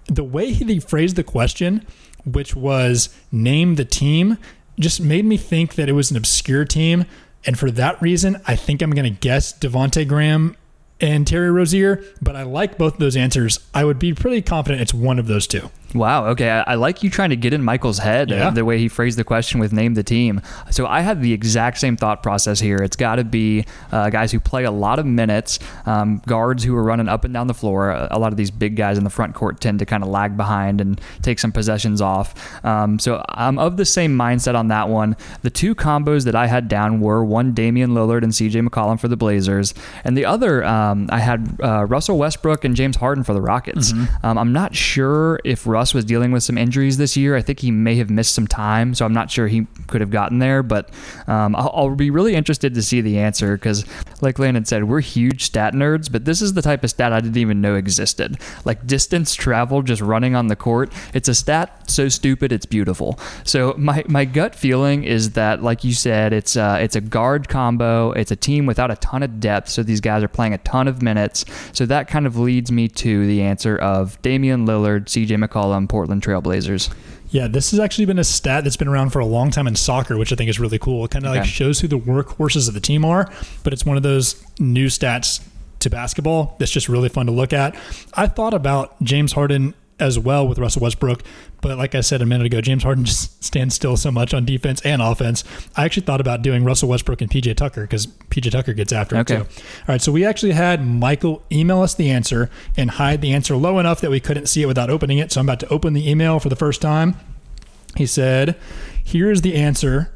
the 0.09 0.25
way 0.25 0.53
he 0.53 0.81
phrased 0.81 1.17
the 1.17 1.25
question, 1.25 1.87
which 2.25 2.55
was 2.57 3.09
name 3.31 3.77
the 3.77 3.85
team, 3.85 4.39
just 4.79 5.01
made 5.01 5.25
me 5.25 5.37
think 5.37 5.75
that 5.75 5.89
it 5.89 5.93
was 5.93 6.11
an 6.11 6.17
obscure 6.17 6.65
team. 6.65 7.05
And 7.45 7.59
for 7.59 7.71
that 7.73 8.01
reason, 8.03 8.41
I 8.47 8.57
think 8.57 8.83
I'm 8.83 8.91
going 8.91 9.13
to 9.13 9.21
guess 9.21 9.53
Devonte 9.53 10.07
Graham 10.07 10.57
and 11.01 11.27
Terry 11.27 11.51
Rozier. 11.51 12.05
But 12.21 12.37
I 12.37 12.43
like 12.43 12.79
both 12.79 12.95
of 12.95 12.99
those 12.99 13.17
answers. 13.17 13.59
I 13.73 13.85
would 13.85 13.99
be 13.99 14.13
pretty 14.13 14.43
confident 14.43 14.83
it's 14.83 14.95
one 14.95 15.19
of 15.19 15.27
those 15.27 15.47
two. 15.47 15.71
Wow. 15.95 16.27
Okay. 16.27 16.51
I, 16.51 16.63
I 16.63 16.75
like 16.75 17.03
you 17.03 17.11
trying 17.11 17.31
to 17.31 17.37
get 17.37 17.53
in 17.53 17.63
Michael's 17.63 17.99
head, 17.99 18.31
uh, 18.49 18.51
the 18.51 18.65
way 18.65 18.79
he 18.79 18.89
phrased 18.89 19.19
the 19.19 19.25
question 19.25 19.61
with 19.61 19.73
name 19.73 19.95
the 19.95 20.03
team. 20.03 20.41
So 20.71 20.87
I 20.87 21.01
had 21.01 21.23
the 21.23 21.33
exact 21.33 21.79
same 21.79 21.97
thought 21.97 22.23
process 22.23 22.61
here. 22.61 22.77
It's 22.77 22.97
got 22.97 23.17
to 23.17 23.25
be 23.25 23.65
uh, 23.93 24.11
guys 24.11 24.33
who 24.33 24.41
play 24.41 24.65
a 24.65 24.71
lot 24.71 24.99
of 24.99 25.07
minutes, 25.07 25.59
um, 25.87 26.21
guards 26.27 26.65
who 26.65 26.77
are 26.77 26.83
running 26.83 27.09
up 27.09 27.25
and 27.25 27.33
down 27.33 27.47
the 27.47 27.55
floor. 27.55 27.91
A, 27.91 28.09
a 28.11 28.19
lot 28.19 28.33
of 28.33 28.37
these 28.37 28.51
big 28.51 28.77
guys 28.77 28.99
in 28.99 29.05
the 29.05 29.11
front 29.11 29.35
court 29.35 29.61
tend 29.61 29.79
to 29.79 29.87
kind 29.87 30.03
of 30.03 30.09
lag 30.09 30.37
behind 30.37 30.81
and 30.81 31.01
take 31.23 31.39
some 31.39 31.53
possessions 31.53 32.01
off. 32.01 32.35
Um, 32.65 32.99
so 32.99 33.25
I'm 33.29 33.59
of 33.59 33.77
the 33.77 33.85
same 33.85 34.17
mindset 34.17 34.55
on 34.55 34.69
that 34.69 34.89
one. 34.89 35.17
The 35.43 35.51
two 35.51 35.75
combos 35.75 36.25
that 36.25 36.35
I 36.35 36.47
had 36.47 36.69
down 36.69 37.01
were 37.01 37.25
one 37.25 37.53
Damian 37.53 37.91
Lillard 37.91 38.23
and 38.23 38.33
CJ 38.33 38.67
McCollum 38.69 39.01
for 39.01 39.09
the 39.09 39.17
Blazers, 39.17 39.73
and 40.05 40.17
the 40.17 40.25
other 40.25 40.65
um, 40.65 41.09
I 41.11 41.19
had 41.21 41.59
uh, 41.63 41.85
Russell 41.85 42.19
Westbrook 42.19 42.65
and 42.65 42.75
James 42.77 42.97
Harden 42.97 43.25
for 43.25 43.33
the 43.33 43.41
Rockets. 43.41 43.93
Um, 44.23 44.39
I'm 44.39 44.53
not 44.53 44.75
sure 44.75 45.39
if 45.45 45.67
Russ 45.77 45.93
was 45.93 46.07
dealing 46.07 46.33
with 46.33 46.43
some 46.43 46.57
injuries 46.57 46.97
this 46.97 47.19
year. 47.19 47.37
I 47.37 47.43
think 47.43 47.61
he 47.61 47.71
may 47.71 47.97
have 47.97 48.09
missed 48.09 48.35
some 48.35 48.47
time, 48.47 48.95
so 48.95 49.05
I'm 49.05 49.13
not 49.13 49.31
sure 49.31 49.47
he 49.47 49.67
could 49.89 50.01
have 50.01 50.11
gotten 50.11 50.39
there. 50.39 50.63
But 50.63 50.89
um, 51.27 51.55
I'll, 51.55 51.71
I'll 51.75 51.95
be 51.95 52.09
really 52.09 52.35
interested 52.35 52.73
to 52.73 52.83
see 52.83 53.03
the 53.03 53.19
answer 53.19 53.59
because, 53.59 53.85
like 54.23 54.39
Landon 54.39 54.65
said, 54.65 54.85
we're 54.85 55.03
huge 55.03 55.45
stat 55.45 55.75
nerds, 55.75 56.11
but 56.11 56.25
this 56.25 56.41
is 56.41 56.55
the 56.55 56.63
type 56.63 56.83
of 56.83 56.89
stat 56.89 57.13
I 57.13 57.21
didn't 57.21 57.37
even 57.37 57.61
know 57.61 57.75
existed. 57.75 58.39
Like 58.65 58.87
distance 58.87 59.35
travel, 59.35 59.83
just 59.83 60.01
running 60.01 60.35
on 60.35 60.47
the 60.47 60.57
court. 60.57 60.91
It's 61.13 61.29
a 61.29 61.35
stat 61.35 61.91
so 61.91 62.09
stupid 62.09 62.53
it's 62.53 62.65
beautiful. 62.65 63.19
So 63.45 63.75
my, 63.77 64.03
my 64.09 64.25
gut 64.25 64.55
feeling 64.55 65.05
is 65.05 65.33
that, 65.33 65.63
like 65.63 65.85
you 65.85 65.93
said, 65.93 66.33
it's 66.33 66.57
uh, 66.57 66.79
it's 66.81 66.97
a 66.97 67.03
guard 67.03 67.51
combo. 67.51 68.13
It's 68.13 68.31
a 68.31 68.37
team 68.37 68.65
without 68.65 68.91
a 68.91 68.97
ton 68.97 69.23
of 69.23 69.41
depth, 69.41 69.69
so 69.69 69.83
these 69.83 70.01
guys 70.01 70.23
are 70.23 70.29
playing 70.29 70.55
a 70.55 70.59
ton 70.59 70.89
of 70.89 71.03
minutes. 71.03 71.45
So 71.75 71.85
that 71.85 72.09
kind 72.09 72.27
of 72.27 72.39
leads 72.39 72.73
me 72.73 72.89
to 72.89 73.27
the 73.27 73.43
answer 73.43 73.77
of 73.77 74.21
Damian 74.23 74.67
Lillard, 74.67 75.11
C.J. 75.11 75.37
McCollum, 75.67 75.89
Portland 75.89 76.23
Trailblazers. 76.23 76.93
Yeah, 77.31 77.49
this 77.49 77.73
has 77.73 77.81
actually 77.81 78.07
been 78.07 78.19
a 78.19 78.25
stat 78.25 78.65
that's 78.65 78.77
been 78.77 78.89
around 78.89 79.11
for 79.11 79.19
a 79.19 79.27
long 79.27 79.51
time 79.51 79.67
in 79.67 79.75
soccer, 79.75 80.17
which 80.17 80.33
I 80.33 80.37
think 80.37 80.49
is 80.49 80.61
really 80.61 80.79
cool. 80.79 81.05
It 81.05 81.11
kind 81.11 81.27
of 81.27 81.35
like 81.35 81.45
shows 81.45 81.81
who 81.81 81.89
the 81.89 81.99
workhorses 81.99 82.69
of 82.69 82.75
the 82.75 82.81
team 82.81 83.05
are, 83.05 83.31
but 83.65 83.73
it's 83.73 83.85
one 83.85 83.97
of 83.97 84.03
those 84.03 84.43
new 84.59 84.87
stats 84.87 85.45
to 85.81 85.91
basketball 85.91 86.57
that's 86.59 86.71
just 86.71 86.89
really 86.89 87.09
fun 87.09 87.27
to 87.27 87.33
look 87.33 87.53
at. 87.53 87.77
I 88.15 88.29
thought 88.29 88.55
about 88.55 89.01
James 89.03 89.33
Harden 89.33 89.75
as 89.99 90.19
well 90.19 90.47
with 90.47 90.59
Russell 90.59 90.83
Westbrook, 90.83 91.23
but 91.63 91.79
like 91.79 91.95
I 91.95 92.03
said 92.03 92.21
a 92.21 92.27
minute 92.27 92.47
ago, 92.47 92.61
James 92.61 92.83
Harden 92.83 93.05
just 93.07 93.43
stands 93.43 93.75
still 93.75 93.97
so 93.97 94.11
much 94.11 94.35
on 94.35 94.45
defense 94.45 94.81
and 94.83 95.01
offense. 95.01 95.43
I 95.75 95.85
actually 95.87 96.05
thought 96.05 96.21
about 96.21 96.43
doing 96.43 96.65
Russell 96.65 96.91
Westbrook 96.91 97.23
and 97.23 97.31
PJ 97.31 97.57
Tucker 97.57 97.81
because 97.83 98.07
PJ 98.07 98.51
Tucker 98.51 98.75
gets 98.75 98.93
after 98.93 99.17
Okay. 99.17 99.37
it 99.37 99.39
too. 99.39 99.63
All 99.81 99.85
right, 99.89 100.01
so 100.03 100.13
we 100.13 100.25
actually 100.25 100.53
had 100.53 100.87
Michael 100.87 101.43
email 101.51 101.81
us 101.81 101.95
the 101.95 102.11
answer 102.11 102.51
and 102.77 102.91
hide 102.93 103.23
the 103.23 103.33
answer 103.33 103.57
low 103.57 103.79
enough 103.79 104.01
that 104.03 104.11
we 104.11 104.21
couldn't 104.21 104.47
see 104.47 104.63
it 104.63 104.67
without 104.67 104.91
opening 104.91 105.17
it. 105.17 105.33
So 105.33 105.41
I'm 105.41 105.47
about 105.47 105.61
to 105.61 105.69
open 105.71 105.95
the 105.95 106.09
email 106.11 106.39
for 106.41 106.51
the 106.51 106.57
first 106.57 106.83
time. 106.83 107.17
He 107.97 108.05
said, 108.05 108.57
Here 109.03 109.31
is 109.31 109.41
the 109.41 109.55
answer. 109.55 110.13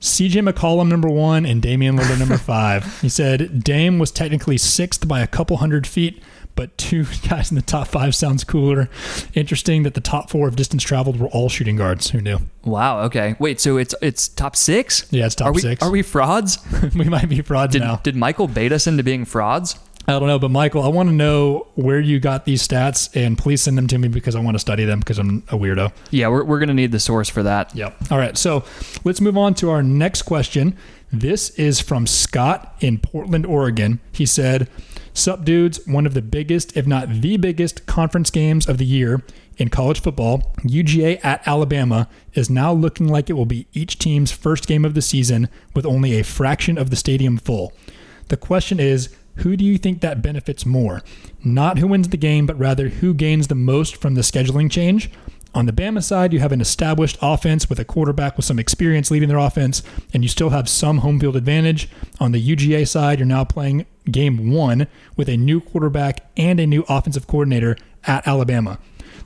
CJ 0.00 0.48
McCollum 0.48 0.88
number 0.88 1.08
one 1.08 1.44
and 1.44 1.60
Damian 1.60 1.96
Lillard 1.98 2.20
number 2.20 2.38
five. 2.38 3.00
He 3.02 3.08
said 3.08 3.62
Dame 3.64 3.98
was 3.98 4.10
technically 4.12 4.56
sixth 4.56 5.06
by 5.08 5.20
a 5.20 5.26
couple 5.26 5.56
hundred 5.56 5.86
feet, 5.88 6.22
but 6.58 6.76
two 6.76 7.04
guys 7.28 7.52
in 7.52 7.54
the 7.54 7.62
top 7.62 7.86
five 7.86 8.16
sounds 8.16 8.42
cooler. 8.42 8.90
Interesting 9.32 9.84
that 9.84 9.94
the 9.94 10.00
top 10.00 10.28
four 10.28 10.48
of 10.48 10.56
distance 10.56 10.82
traveled 10.82 11.20
were 11.20 11.28
all 11.28 11.48
shooting 11.48 11.76
guards. 11.76 12.10
Who 12.10 12.20
knew? 12.20 12.38
Wow. 12.64 13.02
Okay. 13.02 13.36
Wait. 13.38 13.60
So 13.60 13.76
it's 13.76 13.94
it's 14.02 14.26
top 14.26 14.56
six. 14.56 15.06
Yeah, 15.12 15.26
it's 15.26 15.36
top 15.36 15.46
are 15.48 15.52
we, 15.52 15.60
six. 15.60 15.80
Are 15.80 15.90
we 15.90 16.02
frauds? 16.02 16.58
we 16.96 17.04
might 17.04 17.28
be 17.28 17.42
frauds 17.42 17.74
Did, 17.74 17.82
now. 17.82 17.96
did 18.02 18.16
Michael 18.16 18.48
bait 18.48 18.72
us 18.72 18.88
into 18.88 19.04
being 19.04 19.24
frauds? 19.24 19.76
I 20.08 20.12
don't 20.12 20.26
know, 20.26 20.38
but 20.38 20.50
Michael, 20.50 20.82
I 20.82 20.88
want 20.88 21.10
to 21.10 21.14
know 21.14 21.66
where 21.74 22.00
you 22.00 22.18
got 22.18 22.46
these 22.46 22.66
stats, 22.66 23.14
and 23.14 23.36
please 23.36 23.60
send 23.60 23.76
them 23.76 23.86
to 23.88 23.98
me 23.98 24.08
because 24.08 24.34
I 24.34 24.40
want 24.40 24.54
to 24.54 24.58
study 24.58 24.86
them 24.86 25.00
because 25.00 25.18
I'm 25.18 25.44
a 25.48 25.56
weirdo. 25.58 25.92
Yeah, 26.10 26.28
we're, 26.28 26.44
we're 26.44 26.58
gonna 26.58 26.72
need 26.72 26.92
the 26.92 26.98
source 26.98 27.28
for 27.28 27.42
that. 27.42 27.76
Yep. 27.76 28.10
All 28.10 28.18
right. 28.18 28.36
So 28.36 28.64
let's 29.04 29.20
move 29.20 29.36
on 29.36 29.54
to 29.56 29.70
our 29.70 29.82
next 29.82 30.22
question. 30.22 30.76
This 31.12 31.50
is 31.50 31.80
from 31.80 32.06
Scott 32.06 32.74
in 32.80 32.98
Portland, 32.98 33.46
Oregon. 33.46 34.00
He 34.12 34.26
said, 34.26 34.68
Sup, 35.18 35.44
dudes, 35.44 35.84
one 35.84 36.06
of 36.06 36.14
the 36.14 36.22
biggest, 36.22 36.76
if 36.76 36.86
not 36.86 37.22
the 37.22 37.36
biggest, 37.38 37.86
conference 37.86 38.30
games 38.30 38.68
of 38.68 38.78
the 38.78 38.84
year 38.84 39.24
in 39.56 39.68
college 39.68 40.00
football, 40.00 40.52
UGA 40.62 41.18
at 41.24 41.42
Alabama, 41.44 42.08
is 42.34 42.48
now 42.48 42.72
looking 42.72 43.08
like 43.08 43.28
it 43.28 43.32
will 43.32 43.44
be 43.44 43.66
each 43.72 43.98
team's 43.98 44.30
first 44.30 44.68
game 44.68 44.84
of 44.84 44.94
the 44.94 45.02
season 45.02 45.48
with 45.74 45.84
only 45.84 46.16
a 46.16 46.22
fraction 46.22 46.78
of 46.78 46.90
the 46.90 46.96
stadium 46.96 47.36
full. 47.36 47.72
The 48.28 48.36
question 48.36 48.78
is, 48.78 49.12
who 49.38 49.56
do 49.56 49.64
you 49.64 49.76
think 49.76 50.02
that 50.02 50.22
benefits 50.22 50.64
more? 50.64 51.02
Not 51.42 51.78
who 51.78 51.88
wins 51.88 52.10
the 52.10 52.16
game, 52.16 52.46
but 52.46 52.56
rather 52.56 52.88
who 52.88 53.12
gains 53.12 53.48
the 53.48 53.56
most 53.56 53.96
from 53.96 54.14
the 54.14 54.20
scheduling 54.20 54.70
change? 54.70 55.10
On 55.54 55.66
the 55.66 55.72
Bama 55.72 56.02
side, 56.02 56.32
you 56.32 56.40
have 56.40 56.52
an 56.52 56.60
established 56.60 57.16
offense 57.22 57.68
with 57.68 57.78
a 57.78 57.84
quarterback 57.84 58.36
with 58.36 58.44
some 58.44 58.58
experience 58.58 59.10
leading 59.10 59.28
their 59.28 59.38
offense, 59.38 59.82
and 60.12 60.22
you 60.22 60.28
still 60.28 60.50
have 60.50 60.68
some 60.68 60.98
home 60.98 61.18
field 61.18 61.36
advantage. 61.36 61.88
On 62.20 62.32
the 62.32 62.56
UGA 62.56 62.86
side, 62.86 63.18
you're 63.18 63.26
now 63.26 63.44
playing 63.44 63.86
game 64.10 64.52
one 64.52 64.86
with 65.16 65.28
a 65.28 65.36
new 65.36 65.60
quarterback 65.60 66.28
and 66.36 66.60
a 66.60 66.66
new 66.66 66.84
offensive 66.88 67.26
coordinator 67.26 67.76
at 68.04 68.26
Alabama. 68.26 68.78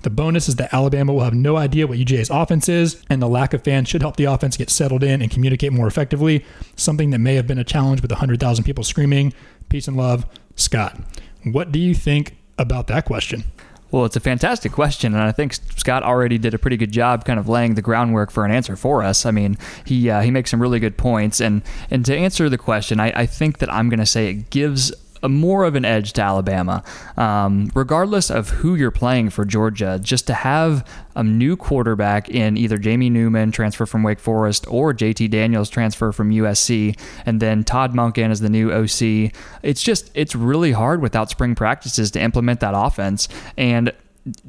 The 0.02 0.10
bonus 0.10 0.48
is 0.48 0.56
that 0.56 0.72
Alabama 0.72 1.12
will 1.12 1.22
have 1.22 1.34
no 1.34 1.56
idea 1.56 1.86
what 1.86 1.98
UGA's 1.98 2.30
offense 2.30 2.68
is, 2.68 3.02
and 3.08 3.20
the 3.20 3.28
lack 3.28 3.52
of 3.52 3.62
fans 3.62 3.88
should 3.88 4.02
help 4.02 4.16
the 4.16 4.24
offense 4.24 4.56
get 4.56 4.70
settled 4.70 5.02
in 5.02 5.22
and 5.22 5.30
communicate 5.30 5.72
more 5.72 5.86
effectively, 5.86 6.44
something 6.76 7.10
that 7.10 7.18
may 7.18 7.34
have 7.34 7.46
been 7.46 7.58
a 7.58 7.64
challenge 7.64 8.00
with 8.00 8.10
100,000 8.10 8.64
people 8.64 8.84
screaming. 8.84 9.32
Peace 9.68 9.86
and 9.86 9.96
love, 9.96 10.26
Scott. 10.56 10.98
What 11.44 11.72
do 11.72 11.78
you 11.78 11.94
think 11.94 12.36
about 12.58 12.86
that 12.88 13.04
question? 13.04 13.44
Well, 13.92 14.06
it's 14.06 14.16
a 14.16 14.20
fantastic 14.20 14.72
question, 14.72 15.12
and 15.12 15.22
I 15.22 15.32
think 15.32 15.52
Scott 15.52 16.02
already 16.02 16.38
did 16.38 16.54
a 16.54 16.58
pretty 16.58 16.78
good 16.78 16.92
job, 16.92 17.26
kind 17.26 17.38
of 17.38 17.46
laying 17.46 17.74
the 17.74 17.82
groundwork 17.82 18.30
for 18.30 18.46
an 18.46 18.50
answer 18.50 18.74
for 18.74 19.02
us. 19.02 19.26
I 19.26 19.30
mean, 19.30 19.58
he 19.84 20.08
uh, 20.08 20.22
he 20.22 20.30
makes 20.30 20.50
some 20.50 20.62
really 20.62 20.80
good 20.80 20.96
points, 20.96 21.40
and 21.40 21.60
and 21.90 22.04
to 22.06 22.16
answer 22.16 22.48
the 22.48 22.56
question, 22.56 22.98
I, 22.98 23.12
I 23.14 23.26
think 23.26 23.58
that 23.58 23.70
I'm 23.70 23.90
going 23.90 24.00
to 24.00 24.06
say 24.06 24.30
it 24.30 24.48
gives 24.48 24.94
a 25.22 25.28
more 25.28 25.64
of 25.64 25.74
an 25.74 25.84
edge 25.84 26.12
to 26.14 26.22
Alabama. 26.22 26.82
Um, 27.16 27.70
regardless 27.74 28.30
of 28.30 28.48
who 28.48 28.74
you're 28.74 28.90
playing 28.90 29.30
for 29.30 29.44
Georgia, 29.44 30.00
just 30.02 30.26
to 30.26 30.34
have 30.34 30.86
a 31.14 31.22
new 31.22 31.56
quarterback 31.56 32.28
in 32.28 32.56
either 32.56 32.78
Jamie 32.78 33.10
Newman, 33.10 33.52
transfer 33.52 33.86
from 33.86 34.02
Wake 34.02 34.20
Forest, 34.20 34.66
or 34.68 34.92
JT 34.92 35.30
Daniels, 35.30 35.68
transfer 35.68 36.12
from 36.12 36.30
USC, 36.30 36.98
and 37.26 37.40
then 37.40 37.64
Todd 37.64 37.92
Monken 37.92 38.30
as 38.30 38.40
the 38.40 38.48
new 38.48 38.72
OC, 38.72 39.32
it's 39.62 39.82
just, 39.82 40.10
it's 40.14 40.34
really 40.34 40.72
hard 40.72 41.02
without 41.02 41.30
spring 41.30 41.54
practices 41.54 42.10
to 42.12 42.20
implement 42.20 42.60
that 42.60 42.74
offense. 42.74 43.28
And 43.56 43.92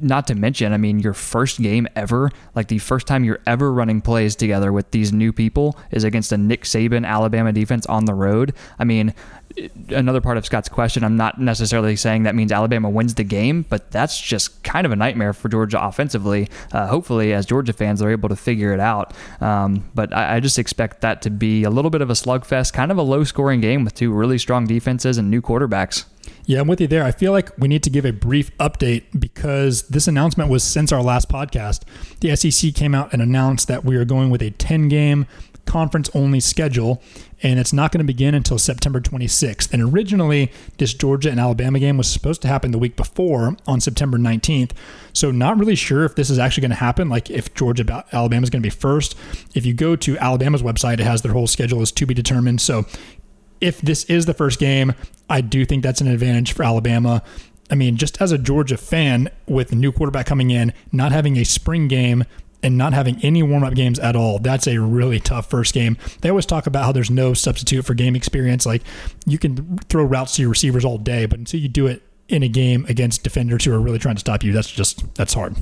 not 0.00 0.26
to 0.28 0.34
mention, 0.34 0.72
I 0.72 0.76
mean, 0.76 1.00
your 1.00 1.14
first 1.14 1.60
game 1.60 1.88
ever, 1.96 2.30
like 2.54 2.68
the 2.68 2.78
first 2.78 3.06
time 3.06 3.24
you're 3.24 3.40
ever 3.46 3.72
running 3.72 4.00
plays 4.00 4.36
together 4.36 4.72
with 4.72 4.90
these 4.92 5.12
new 5.12 5.32
people 5.32 5.76
is 5.90 6.04
against 6.04 6.32
a 6.32 6.36
Nick 6.36 6.62
Saban 6.62 7.06
Alabama 7.06 7.52
defense 7.52 7.84
on 7.86 8.04
the 8.04 8.14
road. 8.14 8.54
I 8.78 8.84
mean, 8.84 9.14
another 9.88 10.20
part 10.20 10.36
of 10.36 10.44
Scott's 10.44 10.68
question, 10.68 11.04
I'm 11.04 11.16
not 11.16 11.40
necessarily 11.40 11.96
saying 11.96 12.24
that 12.24 12.34
means 12.34 12.52
Alabama 12.52 12.90
wins 12.90 13.14
the 13.14 13.24
game, 13.24 13.64
but 13.68 13.90
that's 13.90 14.20
just 14.20 14.62
kind 14.62 14.84
of 14.84 14.92
a 14.92 14.96
nightmare 14.96 15.32
for 15.32 15.48
Georgia 15.48 15.82
offensively. 15.82 16.48
Uh, 16.72 16.86
hopefully, 16.86 17.32
as 17.32 17.46
Georgia 17.46 17.72
fans, 17.72 18.00
they're 18.00 18.10
able 18.10 18.28
to 18.28 18.36
figure 18.36 18.72
it 18.72 18.80
out. 18.80 19.12
Um, 19.40 19.88
but 19.94 20.12
I, 20.12 20.36
I 20.36 20.40
just 20.40 20.58
expect 20.58 21.00
that 21.02 21.22
to 21.22 21.30
be 21.30 21.64
a 21.64 21.70
little 21.70 21.90
bit 21.90 22.02
of 22.02 22.10
a 22.10 22.14
slugfest, 22.14 22.72
kind 22.72 22.90
of 22.90 22.98
a 22.98 23.02
low 23.02 23.24
scoring 23.24 23.60
game 23.60 23.84
with 23.84 23.94
two 23.94 24.12
really 24.12 24.38
strong 24.38 24.66
defenses 24.66 25.18
and 25.18 25.30
new 25.30 25.42
quarterbacks. 25.42 26.04
Yeah, 26.46 26.60
I'm 26.60 26.68
with 26.68 26.80
you 26.80 26.86
there. 26.86 27.04
I 27.04 27.10
feel 27.10 27.32
like 27.32 27.56
we 27.56 27.68
need 27.68 27.82
to 27.84 27.90
give 27.90 28.04
a 28.04 28.10
brief 28.10 28.56
update 28.58 29.04
because 29.18 29.82
this 29.88 30.06
announcement 30.06 30.50
was 30.50 30.62
since 30.62 30.92
our 30.92 31.02
last 31.02 31.28
podcast. 31.28 31.82
The 32.20 32.34
SEC 32.36 32.74
came 32.74 32.94
out 32.94 33.12
and 33.12 33.22
announced 33.22 33.68
that 33.68 33.84
we 33.84 33.96
are 33.96 34.04
going 34.04 34.30
with 34.30 34.42
a 34.42 34.50
10 34.50 34.88
game 34.88 35.26
conference 35.66 36.10
only 36.14 36.40
schedule, 36.40 37.02
and 37.42 37.58
it's 37.58 37.72
not 37.72 37.92
going 37.92 37.98
to 37.98 38.04
begin 38.04 38.34
until 38.34 38.58
September 38.58 39.00
26th. 39.00 39.72
And 39.72 39.82
originally, 39.82 40.50
this 40.78 40.94
Georgia 40.94 41.30
and 41.30 41.40
Alabama 41.40 41.78
game 41.78 41.96
was 41.96 42.10
supposed 42.10 42.42
to 42.42 42.48
happen 42.48 42.70
the 42.70 42.78
week 42.78 42.96
before 42.96 43.56
on 43.66 43.80
September 43.80 44.18
19th. 44.18 44.72
So, 45.12 45.30
not 45.30 45.58
really 45.58 45.74
sure 45.74 46.04
if 46.04 46.14
this 46.14 46.30
is 46.30 46.38
actually 46.38 46.62
going 46.62 46.70
to 46.70 46.76
happen, 46.76 47.08
like 47.08 47.30
if 47.30 47.54
Georgia 47.54 48.04
Alabama 48.12 48.42
is 48.42 48.50
going 48.50 48.62
to 48.62 48.66
be 48.66 48.70
first. 48.70 49.14
If 49.54 49.66
you 49.66 49.74
go 49.74 49.96
to 49.96 50.18
Alabama's 50.18 50.62
website, 50.62 50.94
it 50.94 51.00
has 51.00 51.22
their 51.22 51.32
whole 51.32 51.46
schedule 51.46 51.82
is 51.82 51.92
to 51.92 52.06
be 52.06 52.14
determined. 52.14 52.60
So, 52.60 52.86
if 53.60 53.80
this 53.80 54.04
is 54.04 54.26
the 54.26 54.34
first 54.34 54.58
game, 54.58 54.94
I 55.28 55.40
do 55.40 55.64
think 55.64 55.82
that's 55.82 56.00
an 56.00 56.08
advantage 56.08 56.52
for 56.52 56.64
Alabama. 56.64 57.22
I 57.70 57.74
mean, 57.74 57.96
just 57.96 58.20
as 58.20 58.30
a 58.30 58.38
Georgia 58.38 58.76
fan 58.76 59.30
with 59.46 59.72
a 59.72 59.74
new 59.74 59.90
quarterback 59.90 60.26
coming 60.26 60.50
in, 60.50 60.72
not 60.92 61.12
having 61.12 61.36
a 61.36 61.44
spring 61.44 61.88
game 61.88 62.24
and 62.64 62.78
not 62.78 62.94
having 62.94 63.22
any 63.22 63.42
warm 63.42 63.62
up 63.62 63.74
games 63.74 63.98
at 63.98 64.16
all, 64.16 64.38
that's 64.38 64.66
a 64.66 64.80
really 64.80 65.20
tough 65.20 65.48
first 65.48 65.74
game. 65.74 65.98
They 66.22 66.30
always 66.30 66.46
talk 66.46 66.66
about 66.66 66.84
how 66.84 66.92
there's 66.92 67.10
no 67.10 67.34
substitute 67.34 67.84
for 67.84 67.92
game 67.94 68.16
experience. 68.16 68.64
Like 68.64 68.82
you 69.26 69.38
can 69.38 69.78
throw 69.90 70.02
routes 70.02 70.36
to 70.36 70.42
your 70.42 70.50
receivers 70.50 70.84
all 70.84 70.96
day, 70.96 71.26
but 71.26 71.38
until 71.38 71.60
you 71.60 71.68
do 71.68 71.86
it 71.86 72.02
in 72.28 72.42
a 72.42 72.48
game 72.48 72.86
against 72.88 73.22
defenders 73.22 73.66
who 73.66 73.72
are 73.72 73.80
really 73.80 73.98
trying 73.98 74.16
to 74.16 74.20
stop 74.20 74.42
you, 74.42 74.52
that's 74.52 74.70
just 74.70 75.14
that's 75.14 75.34
hard. 75.34 75.54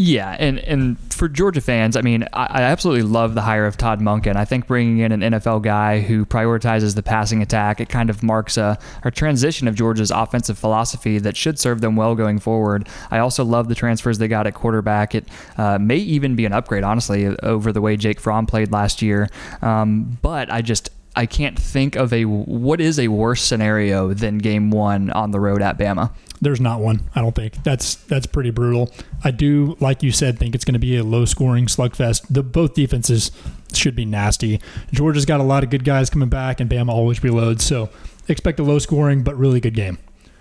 Yeah, 0.00 0.36
and, 0.38 0.60
and 0.60 0.96
for 1.12 1.28
Georgia 1.28 1.60
fans, 1.60 1.96
I 1.96 2.02
mean, 2.02 2.22
I, 2.32 2.46
I, 2.46 2.62
absolutely 2.62 3.02
love 3.02 3.34
the 3.34 3.40
hire 3.40 3.66
of 3.66 3.76
Todd 3.76 4.00
Monken. 4.00 4.36
I 4.36 4.44
think 4.44 4.68
bringing 4.68 4.98
in 4.98 5.10
an 5.10 5.32
NFL 5.32 5.62
guy 5.62 6.02
who 6.02 6.24
prioritizes 6.24 6.94
the 6.94 7.02
passing 7.02 7.42
attack, 7.42 7.80
it 7.80 7.88
kind 7.88 8.08
of 8.08 8.22
marks 8.22 8.56
a, 8.56 8.78
a 9.02 9.10
transition 9.10 9.66
of 9.66 9.74
Georgia's 9.74 10.12
offensive 10.12 10.56
philosophy 10.56 11.18
that 11.18 11.36
should 11.36 11.58
serve 11.58 11.80
them 11.80 11.96
well 11.96 12.14
going 12.14 12.38
forward. 12.38 12.88
I 13.10 13.18
also 13.18 13.44
love 13.44 13.66
the 13.66 13.74
transfers 13.74 14.18
they 14.18 14.28
got 14.28 14.46
at 14.46 14.54
quarterback. 14.54 15.16
It 15.16 15.26
uh, 15.56 15.80
may 15.80 15.96
even 15.96 16.36
be 16.36 16.44
an 16.44 16.52
upgrade, 16.52 16.84
honestly, 16.84 17.26
over 17.42 17.72
the 17.72 17.80
way 17.80 17.96
Jake 17.96 18.20
Fromm 18.20 18.46
played 18.46 18.70
last 18.70 19.02
year. 19.02 19.28
Um, 19.62 20.16
but 20.22 20.48
I 20.48 20.62
just 20.62 20.90
I 21.16 21.26
can't 21.26 21.58
think 21.58 21.96
of 21.96 22.12
a 22.12 22.24
what 22.26 22.80
is 22.80 23.00
a 23.00 23.08
worse 23.08 23.42
scenario 23.42 24.14
than 24.14 24.38
game 24.38 24.70
one 24.70 25.10
on 25.10 25.32
the 25.32 25.40
road 25.40 25.62
at 25.62 25.76
Bama. 25.76 26.12
There's 26.40 26.60
not 26.60 26.80
one. 26.80 27.08
I 27.14 27.20
don't 27.20 27.34
think 27.34 27.62
that's 27.64 27.96
that's 27.96 28.26
pretty 28.26 28.50
brutal. 28.50 28.92
I 29.24 29.30
do, 29.30 29.76
like 29.80 30.02
you 30.02 30.12
said, 30.12 30.38
think 30.38 30.54
it's 30.54 30.64
going 30.64 30.74
to 30.74 30.78
be 30.78 30.96
a 30.96 31.04
low 31.04 31.24
scoring 31.24 31.66
slugfest. 31.66 32.26
The 32.30 32.42
both 32.42 32.74
defenses 32.74 33.30
should 33.72 33.96
be 33.96 34.04
nasty. 34.04 34.60
Georgia's 34.92 35.24
got 35.24 35.40
a 35.40 35.44
lot 35.44 35.64
of 35.64 35.70
good 35.70 35.84
guys 35.84 36.10
coming 36.10 36.28
back, 36.28 36.60
and 36.60 36.70
Bama 36.70 36.90
always 36.90 37.20
reloads. 37.20 37.62
So 37.62 37.90
expect 38.28 38.60
a 38.60 38.62
low 38.62 38.78
scoring 38.78 39.22
but 39.22 39.36
really 39.36 39.60
good 39.60 39.74
game. 39.74 39.98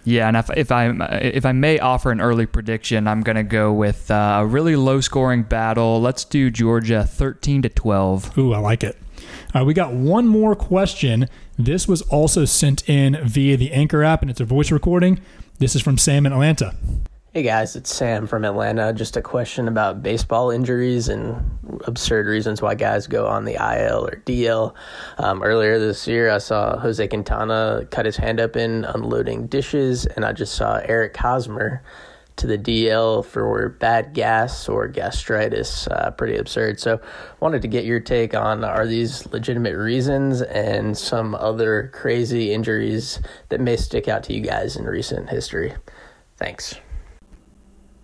Yeah, 0.07 0.29
and 0.29 0.37
if, 0.37 0.49
if 0.55 0.71
I 0.71 0.87
if 1.21 1.45
I 1.45 1.51
may 1.51 1.79
offer 1.79 2.11
an 2.11 2.21
early 2.21 2.45
prediction, 2.45 3.09
I'm 3.09 3.21
going 3.23 3.35
to 3.35 3.43
go 3.43 3.73
with 3.73 4.09
uh, 4.09 4.37
a 4.39 4.45
really 4.45 4.77
low 4.77 5.01
scoring 5.01 5.43
battle. 5.43 5.99
Let's 5.99 6.23
do 6.23 6.49
Georgia 6.49 7.03
13 7.03 7.63
to 7.63 7.69
12. 7.69 8.37
Ooh, 8.37 8.53
I 8.53 8.59
like 8.59 8.85
it. 8.85 8.97
All 9.53 9.61
right, 9.61 9.67
we 9.67 9.73
got 9.73 9.91
one 9.91 10.25
more 10.25 10.55
question. 10.55 11.27
This 11.57 11.89
was 11.89 12.03
also 12.03 12.45
sent 12.45 12.87
in 12.87 13.17
via 13.21 13.57
the 13.57 13.73
Anchor 13.73 14.01
app, 14.01 14.21
and 14.21 14.31
it's 14.31 14.39
a 14.39 14.45
voice 14.45 14.71
recording. 14.71 15.19
This 15.59 15.75
is 15.75 15.81
from 15.81 15.97
Sam 15.97 16.27
in 16.27 16.33
Atlanta. 16.33 16.75
Hey 17.33 17.41
guys, 17.41 17.75
it's 17.75 17.91
Sam 17.91 18.27
from 18.27 18.45
Atlanta. 18.45 18.93
Just 18.93 19.17
a 19.17 19.23
question 19.23 19.67
about 19.67 20.03
baseball 20.03 20.51
injuries 20.51 21.09
and 21.09 21.35
absurd 21.85 22.27
reasons 22.27 22.61
why 22.61 22.75
guys 22.75 23.07
go 23.07 23.25
on 23.25 23.45
the 23.45 23.55
IL 23.55 24.05
or 24.05 24.21
DL. 24.23 24.75
Um, 25.17 25.41
earlier 25.41 25.79
this 25.79 26.07
year, 26.07 26.29
I 26.29 26.37
saw 26.37 26.77
Jose 26.77 27.07
Quintana 27.07 27.87
cut 27.89 28.05
his 28.05 28.17
hand 28.17 28.39
up 28.39 28.55
in 28.55 28.85
unloading 28.85 29.47
dishes, 29.47 30.05
and 30.05 30.25
I 30.25 30.31
just 30.31 30.53
saw 30.53 30.79
Eric 30.85 31.17
Hosmer 31.17 31.81
to 32.37 32.47
the 32.47 32.57
DL 32.57 33.25
for 33.25 33.69
bad 33.69 34.13
gas 34.13 34.69
or 34.69 34.87
gastritis. 34.87 35.87
Uh, 35.87 36.11
pretty 36.11 36.37
absurd. 36.37 36.79
So, 36.79 36.99
wanted 37.39 37.61
to 37.63 37.67
get 37.67 37.85
your 37.85 37.99
take 37.99 38.33
on 38.33 38.63
are 38.63 38.87
these 38.87 39.25
legitimate 39.27 39.75
reasons 39.75 40.41
and 40.41 40.97
some 40.97 41.35
other 41.35 41.91
crazy 41.93 42.53
injuries 42.53 43.19
that 43.49 43.59
may 43.59 43.75
stick 43.75 44.07
out 44.07 44.23
to 44.23 44.33
you 44.33 44.41
guys 44.41 44.75
in 44.75 44.85
recent 44.85 45.29
history? 45.29 45.73
Thanks. 46.37 46.75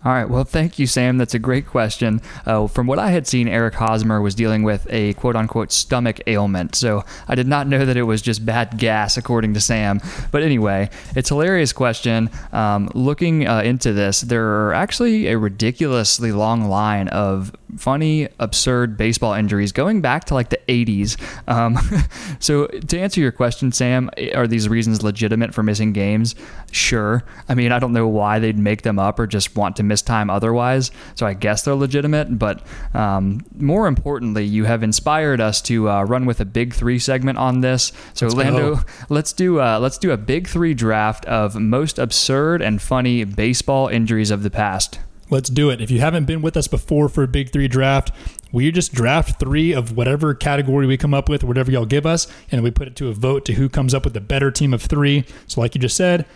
All 0.05 0.11
right. 0.11 0.29
Well, 0.29 0.43
thank 0.43 0.79
you, 0.79 0.85
Sam. 0.85 1.17
That's 1.17 1.33
a 1.33 1.39
great 1.39 1.65
question. 1.65 2.21
Uh, 2.45 2.67
from 2.67 2.87
what 2.87 2.99
I 2.99 3.11
had 3.11 3.25
seen, 3.25 3.47
Eric 3.47 3.75
Hosmer 3.75 4.21
was 4.21 4.35
dealing 4.35 4.63
with 4.63 4.85
a 4.89 5.13
quote 5.13 5.37
unquote 5.37 5.71
stomach 5.71 6.19
ailment. 6.27 6.75
So 6.75 7.05
I 7.29 7.35
did 7.35 7.47
not 7.47 7.67
know 7.67 7.85
that 7.85 7.95
it 7.95 8.03
was 8.03 8.21
just 8.21 8.45
bad 8.45 8.77
gas, 8.77 9.15
according 9.15 9.53
to 9.53 9.61
Sam. 9.61 10.01
But 10.31 10.43
anyway, 10.43 10.89
it's 11.15 11.31
a 11.31 11.35
hilarious 11.35 11.71
question. 11.71 12.29
Um, 12.51 12.89
looking 12.93 13.47
uh, 13.47 13.61
into 13.61 13.93
this, 13.93 14.19
there 14.21 14.45
are 14.45 14.73
actually 14.73 15.27
a 15.27 15.37
ridiculously 15.37 16.33
long 16.33 16.67
line 16.67 17.07
of 17.07 17.55
funny, 17.77 18.27
absurd 18.39 18.97
baseball 18.97 19.33
injuries 19.33 19.71
going 19.71 20.01
back 20.01 20.25
to 20.25 20.33
like 20.33 20.49
the 20.49 20.59
80s. 20.67 21.17
Um, 21.47 21.77
so, 22.39 22.67
to 22.67 22.99
answer 22.99 23.21
your 23.21 23.31
question, 23.31 23.71
Sam, 23.71 24.09
are 24.33 24.47
these 24.47 24.69
reasons 24.69 25.03
legitimate 25.03 25.53
for 25.53 25.63
missing 25.63 25.93
games? 25.93 26.35
Sure. 26.71 27.23
I 27.47 27.55
mean, 27.55 27.71
I 27.71 27.79
don't 27.79 27.93
know 27.93 28.07
why 28.07 28.39
they'd 28.39 28.57
make 28.57 28.81
them 28.81 28.99
up 28.99 29.19
or 29.19 29.27
just 29.27 29.55
want 29.55 29.75
to 29.77 29.83
miss 29.83 30.01
time 30.01 30.29
otherwise. 30.29 30.91
So, 31.15 31.25
I 31.25 31.33
guess 31.33 31.63
they're 31.63 31.75
legitimate. 31.75 32.37
But 32.39 32.65
um, 32.93 33.45
more 33.57 33.87
importantly, 33.87 34.45
you 34.45 34.65
have 34.65 34.83
inspired 34.83 35.41
us 35.41 35.61
to 35.63 35.89
uh, 35.89 36.03
run 36.03 36.25
with 36.25 36.39
a 36.39 36.45
big 36.45 36.73
three 36.73 36.99
segment 36.99 37.37
on 37.37 37.61
this. 37.61 37.91
So, 38.13 38.27
let's 38.27 38.35
Lando, 38.35 38.75
go. 38.75 38.81
let's 39.09 39.33
do 39.33 39.59
uh, 39.59 39.79
let's 39.79 39.97
do 39.97 40.11
a 40.11 40.17
big 40.17 40.47
three 40.47 40.73
draft 40.73 41.25
of 41.25 41.55
most 41.55 41.99
absurd 41.99 42.61
and 42.61 42.81
funny 42.81 43.23
baseball 43.23 43.87
injuries 43.87 44.31
of 44.31 44.43
the 44.43 44.49
past. 44.49 44.99
Let's 45.33 45.49
do 45.49 45.71
it. 45.71 45.81
If 45.81 45.89
you 45.89 45.99
haven't 45.99 46.25
been 46.25 46.43
with 46.43 46.55
us 46.55 46.67
before 46.67 47.09
for 47.09 47.23
a 47.23 47.27
big 47.27 47.51
three 47.51 47.67
draft, 47.67 48.11
we 48.51 48.71
just 48.71 48.93
draft 48.93 49.39
three 49.39 49.73
of 49.73 49.97
whatever 49.97 50.35
category 50.35 50.85
we 50.85 50.95
come 50.95 51.11
up 51.11 51.27
with, 51.27 51.43
whatever 51.43 51.71
y'all 51.71 51.87
give 51.87 52.05
us, 52.05 52.27
and 52.51 52.61
we 52.61 52.69
put 52.69 52.87
it 52.87 52.95
to 52.97 53.09
a 53.09 53.13
vote 53.13 53.43
to 53.45 53.53
who 53.53 53.67
comes 53.67 53.95
up 53.95 54.03
with 54.03 54.13
the 54.13 54.21
better 54.21 54.51
team 54.51 54.75
of 54.75 54.83
three. 54.83 55.25
So, 55.47 55.59
like 55.59 55.73
you 55.73 55.81
just 55.81 55.97
said, 55.97 56.27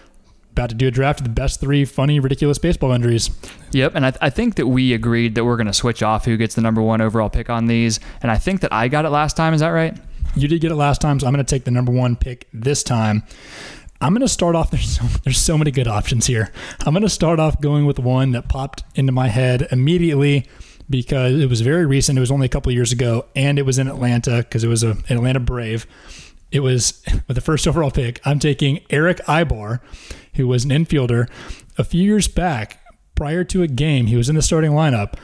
about 0.52 0.70
to 0.70 0.76
do 0.76 0.88
a 0.88 0.92
draft 0.92 1.20
of 1.20 1.26
the 1.26 1.30
best 1.30 1.60
three 1.60 1.86
funny, 1.86 2.20
ridiculous 2.20 2.58
baseball 2.58 2.92
injuries. 2.92 3.30
Yep, 3.72 3.94
and 3.94 4.04
I, 4.04 4.10
th- 4.10 4.20
I 4.20 4.32
think 4.32 4.56
that 4.56 4.66
we 4.66 4.94
agreed 4.94 5.36
that 5.36 5.46
we're 5.46 5.58
going 5.58 5.68
to 5.68 5.74
switch 5.74 6.02
off 6.02 6.26
who 6.26 6.36
gets 6.36 6.56
the 6.56 6.62
number 6.62 6.82
one 6.82 7.00
overall 7.00 7.30
pick 7.30 7.52
on 7.52 7.68
these, 7.68 8.00
and 8.24 8.32
I 8.32 8.40
think 8.40 8.62
that 8.62 8.74
I 8.74 8.88
got 8.88 9.06
it 9.06 9.10
last 9.10 9.38
time. 9.38 9.54
Is 9.54 9.60
that 9.60 9.70
right? 9.70 9.96
You 10.36 10.48
did 10.48 10.60
get 10.60 10.72
it 10.72 10.76
last 10.76 11.02
time, 11.02 11.20
so 11.20 11.28
I'm 11.28 11.34
going 11.34 11.46
to 11.46 11.50
take 11.50 11.66
the 11.66 11.72
number 11.72 11.92
one 11.92 12.16
pick 12.16 12.48
this 12.52 12.82
time. 12.82 13.22
I'm 14.00 14.14
going 14.14 14.22
to 14.22 14.28
start 14.28 14.56
off. 14.56 14.72
There's 14.72 14.98
so, 14.98 15.04
there's 15.24 15.40
so 15.40 15.58
many 15.58 15.72
good 15.72 15.88
options 15.88 16.28
here. 16.28 16.52
I'm 16.86 16.94
going 16.94 17.04
to 17.04 17.10
start 17.10 17.40
off 17.40 17.60
going 17.62 17.86
with 17.86 18.00
one 18.00 18.32
that 18.32 18.48
popped 18.48 18.84
into 18.96 19.12
my 19.12 19.28
head 19.28 19.68
immediately 19.72 20.46
because 20.90 21.40
it 21.40 21.50
was 21.50 21.62
very 21.62 21.86
recent. 21.86 22.18
It 22.18 22.22
was 22.22 22.32
only 22.32 22.46
a 22.46 22.50
couple 22.50 22.72
years 22.72 22.92
ago, 22.92 23.26
and 23.36 23.60
it 23.60 23.64
was 23.64 23.78
in 23.78 23.88
Atlanta 23.88 24.38
because 24.38 24.64
it 24.64 24.68
was 24.68 24.84
a, 24.84 24.92
an 24.92 25.18
Atlanta 25.18 25.40
Brave. 25.40 25.86
It 26.52 26.62
was 26.62 27.04
with 27.28 27.36
the 27.36 27.42
first 27.42 27.68
overall 27.68 27.92
pick. 27.92 28.22
I'm 28.26 28.40
taking 28.40 28.80
Erick 28.90 29.18
Aybar, 29.28 29.80
who 30.36 30.48
was 30.48 30.64
an 30.66 30.72
infielder 30.72 31.30
a 31.78 31.84
few 31.84 32.04
years 32.04 32.28
back. 32.28 32.80
Prior 33.16 33.44
to 33.46 33.64
a 33.64 33.68
game, 33.68 34.06
he 34.06 34.16
was 34.16 34.30
in 34.30 34.36
the 34.36 34.44
starting 34.44 34.72
lineup, 34.72 35.16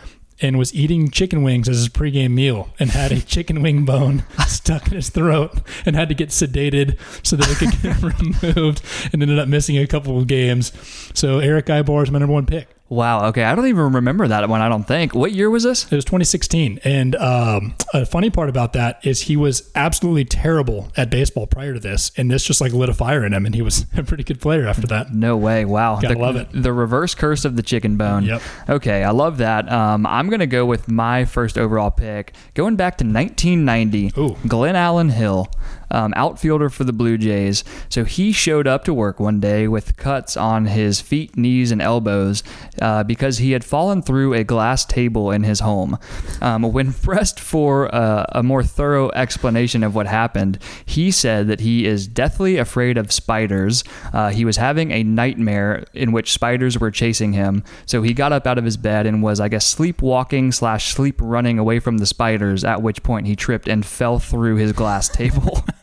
and 0.43 0.57
was 0.59 0.75
eating 0.75 1.09
chicken 1.09 1.41
wings 1.41 1.69
as 1.69 1.77
his 1.77 1.89
pregame 1.89 2.31
meal 2.31 2.69
and 2.77 2.91
had 2.91 3.11
a 3.13 3.21
chicken 3.21 3.61
wing 3.63 3.85
bone 3.85 4.23
stuck 4.47 4.87
in 4.87 4.93
his 4.93 5.09
throat 5.09 5.59
and 5.85 5.95
had 5.95 6.09
to 6.09 6.13
get 6.13 6.29
sedated 6.29 6.99
so 7.25 7.35
that 7.37 7.49
it 7.49 7.57
could 7.57 7.81
get 7.81 8.43
removed 8.43 8.83
and 9.13 9.21
ended 9.21 9.39
up 9.39 9.47
missing 9.47 9.77
a 9.77 9.87
couple 9.87 10.19
of 10.19 10.27
games. 10.27 10.73
So 11.13 11.39
Erick 11.39 11.67
Aybar 11.67 12.03
is 12.03 12.11
my 12.11 12.19
number 12.19 12.33
one 12.33 12.45
pick. 12.45 12.67
Wow. 12.93 13.25
Okay. 13.27 13.43
I 13.43 13.55
don't 13.55 13.67
even 13.67 13.93
remember 13.93 14.27
that 14.27 14.47
one. 14.47 14.61
I 14.61 14.69
don't 14.69 14.83
think. 14.83 15.15
What 15.15 15.31
year 15.31 15.49
was 15.49 15.63
this? 15.63 15.85
It 15.85 15.95
was 15.95 16.05
2016. 16.05 16.79
And 16.83 17.15
um, 17.15 17.75
a 17.93 18.05
funny 18.05 18.29
part 18.29 18.49
about 18.49 18.73
that 18.73 19.05
is 19.05 19.21
he 19.21 19.35
was 19.35 19.71
absolutely 19.75 20.25
terrible 20.25 20.91
at 20.95 21.09
baseball 21.09 21.47
prior 21.47 21.73
to 21.73 21.79
this. 21.79 22.11
And 22.17 22.29
this 22.29 22.45
just 22.45 22.61
like 22.61 22.71
lit 22.71 22.89
a 22.89 22.93
fire 22.93 23.25
in 23.25 23.33
him. 23.33 23.45
And 23.45 23.55
he 23.55 23.61
was 23.61 23.85
a 23.97 24.03
pretty 24.03 24.23
good 24.23 24.39
player 24.39 24.67
after 24.67 24.87
that. 24.87 25.13
No 25.13 25.35
way. 25.37 25.65
Wow. 25.65 25.99
Gotta 25.99 26.13
the, 26.13 26.19
love 26.19 26.35
it. 26.35 26.49
The 26.53 26.73
reverse 26.73 27.15
curse 27.15 27.45
of 27.45 27.55
the 27.55 27.63
chicken 27.63 27.97
bone. 27.97 28.25
Yep. 28.25 28.41
Okay. 28.69 29.03
I 29.03 29.11
love 29.11 29.37
that. 29.37 29.71
Um, 29.71 30.05
I'm 30.05 30.29
going 30.29 30.39
to 30.39 30.47
go 30.47 30.65
with 30.65 30.87
my 30.87 31.25
first 31.25 31.57
overall 31.57 31.91
pick. 31.91 32.33
Going 32.53 32.75
back 32.75 32.97
to 32.97 33.05
1990, 33.05 34.13
Ooh. 34.17 34.37
Glenn 34.47 34.75
Allen 34.75 35.09
Hill, 35.09 35.47
um, 35.93 36.13
outfielder 36.15 36.69
for 36.69 36.83
the 36.83 36.91
Blue 36.91 37.17
Jays. 37.17 37.63
So 37.87 38.03
he 38.03 38.31
showed 38.31 38.67
up 38.67 38.83
to 38.85 38.93
work 38.93 39.19
one 39.19 39.39
day 39.39 39.67
with 39.67 39.95
cuts 39.95 40.35
on 40.35 40.65
his 40.65 40.99
feet, 40.99 41.37
knees, 41.37 41.71
and 41.71 41.81
elbows 41.81 42.43
uh, 42.81 43.03
because 43.03 43.37
he 43.37 43.51
had 43.51 43.63
fallen 43.63 44.01
through 44.01 44.33
a 44.33 44.43
glass 44.43 44.83
table 44.83 45.31
in 45.31 45.43
his 45.43 45.61
home. 45.61 45.97
Um, 46.41 46.63
when 46.63 46.93
pressed 47.03 47.39
for 47.39 47.93
uh, 47.93 48.25
a 48.29 48.43
more 48.43 48.63
thorough 48.63 49.11
explanation 49.11 49.83
of 49.83 49.95
what 49.95 50.07
happened, 50.07 50.59
he 50.85 51.11
said 51.11 51.47
that 51.47 51.59
he 51.59 51.85
is 51.85 52.07
deathly 52.07 52.57
afraid 52.57 52.97
of 52.97 53.11
spiders. 53.11 53.83
Uh, 54.11 54.29
he 54.29 54.45
was 54.45 54.57
having 54.57 54.91
a 54.91 55.03
nightmare 55.03 55.85
in 55.93 56.11
which 56.11 56.33
spiders 56.33 56.79
were 56.79 56.91
chasing 56.91 57.33
him. 57.33 57.63
So 57.85 58.01
he 58.01 58.13
got 58.13 58.33
up 58.33 58.47
out 58.47 58.57
of 58.57 58.65
his 58.65 58.77
bed 58.77 59.05
and 59.05 59.21
was, 59.21 59.39
I 59.39 59.47
guess, 59.47 59.65
sleepwalking 59.65 60.51
slash 60.51 60.93
sleep 60.93 61.19
running 61.21 61.59
away 61.59 61.79
from 61.79 61.99
the 61.99 62.05
spiders. 62.05 62.63
At 62.63 62.81
which 62.81 63.03
point 63.03 63.27
he 63.27 63.35
tripped 63.35 63.67
and 63.67 63.85
fell 63.85 64.19
through 64.19 64.55
his 64.55 64.71
glass 64.71 65.09
table. 65.09 65.63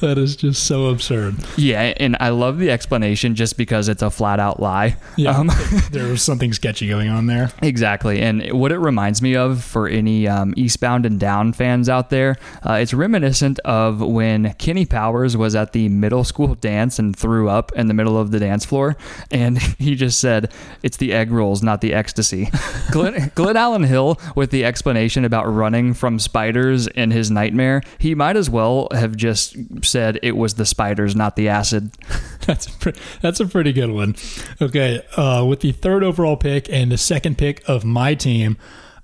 That 0.10 0.16
is 0.16 0.34
just 0.34 0.64
so 0.64 0.86
absurd. 0.86 1.36
yeah, 1.58 1.92
and 1.98 2.16
I 2.20 2.30
love 2.30 2.58
the 2.58 2.70
explanation 2.70 3.34
just 3.34 3.58
because 3.58 3.86
it's 3.88 4.00
a 4.02 4.10
flat 4.10 4.40
out 4.40 4.58
lie. 4.58 4.96
Yeah. 5.16 5.36
Um, 5.36 5.50
there 5.92 6.08
was 6.10 6.22
something 6.22 6.52
sketchy 6.54 6.88
going 6.88 7.10
on 7.10 7.26
there. 7.26 7.52
Exactly. 7.62 8.20
And 8.22 8.50
what 8.58 8.72
it 8.72 8.78
reminds 8.78 9.20
me 9.20 9.36
of 9.36 9.62
for 9.62 9.88
any 9.88 10.26
um, 10.26 10.54
Eastbound 10.56 11.04
and 11.04 11.20
Down 11.20 11.52
fans 11.52 11.88
out 11.90 12.08
there, 12.10 12.36
uh, 12.66 12.74
it's 12.74 12.94
reminiscent 12.94 13.58
of 13.60 14.00
when 14.00 14.54
Kenny 14.54 14.86
Powers 14.86 15.36
was 15.36 15.54
at 15.54 15.72
the 15.72 15.88
middle 15.90 16.24
school 16.24 16.54
dance 16.54 16.98
and 16.98 17.14
threw 17.14 17.48
up 17.50 17.70
in 17.76 17.86
the 17.86 17.94
middle 17.94 18.16
of 18.18 18.30
the 18.30 18.38
dance 18.38 18.64
floor. 18.64 18.96
And 19.30 19.58
he 19.78 19.94
just 19.96 20.18
said, 20.18 20.50
It's 20.82 20.96
the 20.96 21.12
egg 21.12 21.30
rolls, 21.30 21.62
not 21.62 21.82
the 21.82 21.92
ecstasy. 21.92 22.48
Glenn, 22.90 23.30
Glenallen 23.34 23.86
Hill, 23.86 24.18
with 24.34 24.50
the 24.50 24.64
explanation 24.64 25.24
about 25.26 25.44
running 25.44 25.92
from 25.92 26.18
spiders 26.18 26.86
in 26.86 27.10
his 27.10 27.30
nightmare, 27.30 27.82
he 27.98 28.14
might 28.14 28.36
as 28.36 28.48
well 28.48 28.88
have 28.92 29.14
just 29.14 29.56
said 29.90 30.18
it 30.22 30.36
was 30.36 30.54
the 30.54 30.66
spiders, 30.66 31.16
not 31.16 31.36
the 31.36 31.48
acid. 31.48 31.90
That's 32.46 32.66
a 32.66 32.70
pre- 32.78 32.94
that's 33.20 33.38
a 33.38 33.46
pretty 33.46 33.72
good 33.72 33.90
one. 33.90 34.16
Okay, 34.60 35.02
uh, 35.16 35.44
with 35.46 35.60
the 35.60 35.72
third 35.72 36.02
overall 36.02 36.36
pick 36.36 36.68
and 36.70 36.90
the 36.90 36.98
second 36.98 37.38
pick 37.38 37.62
of 37.68 37.84
my 37.84 38.14
team, 38.14 38.56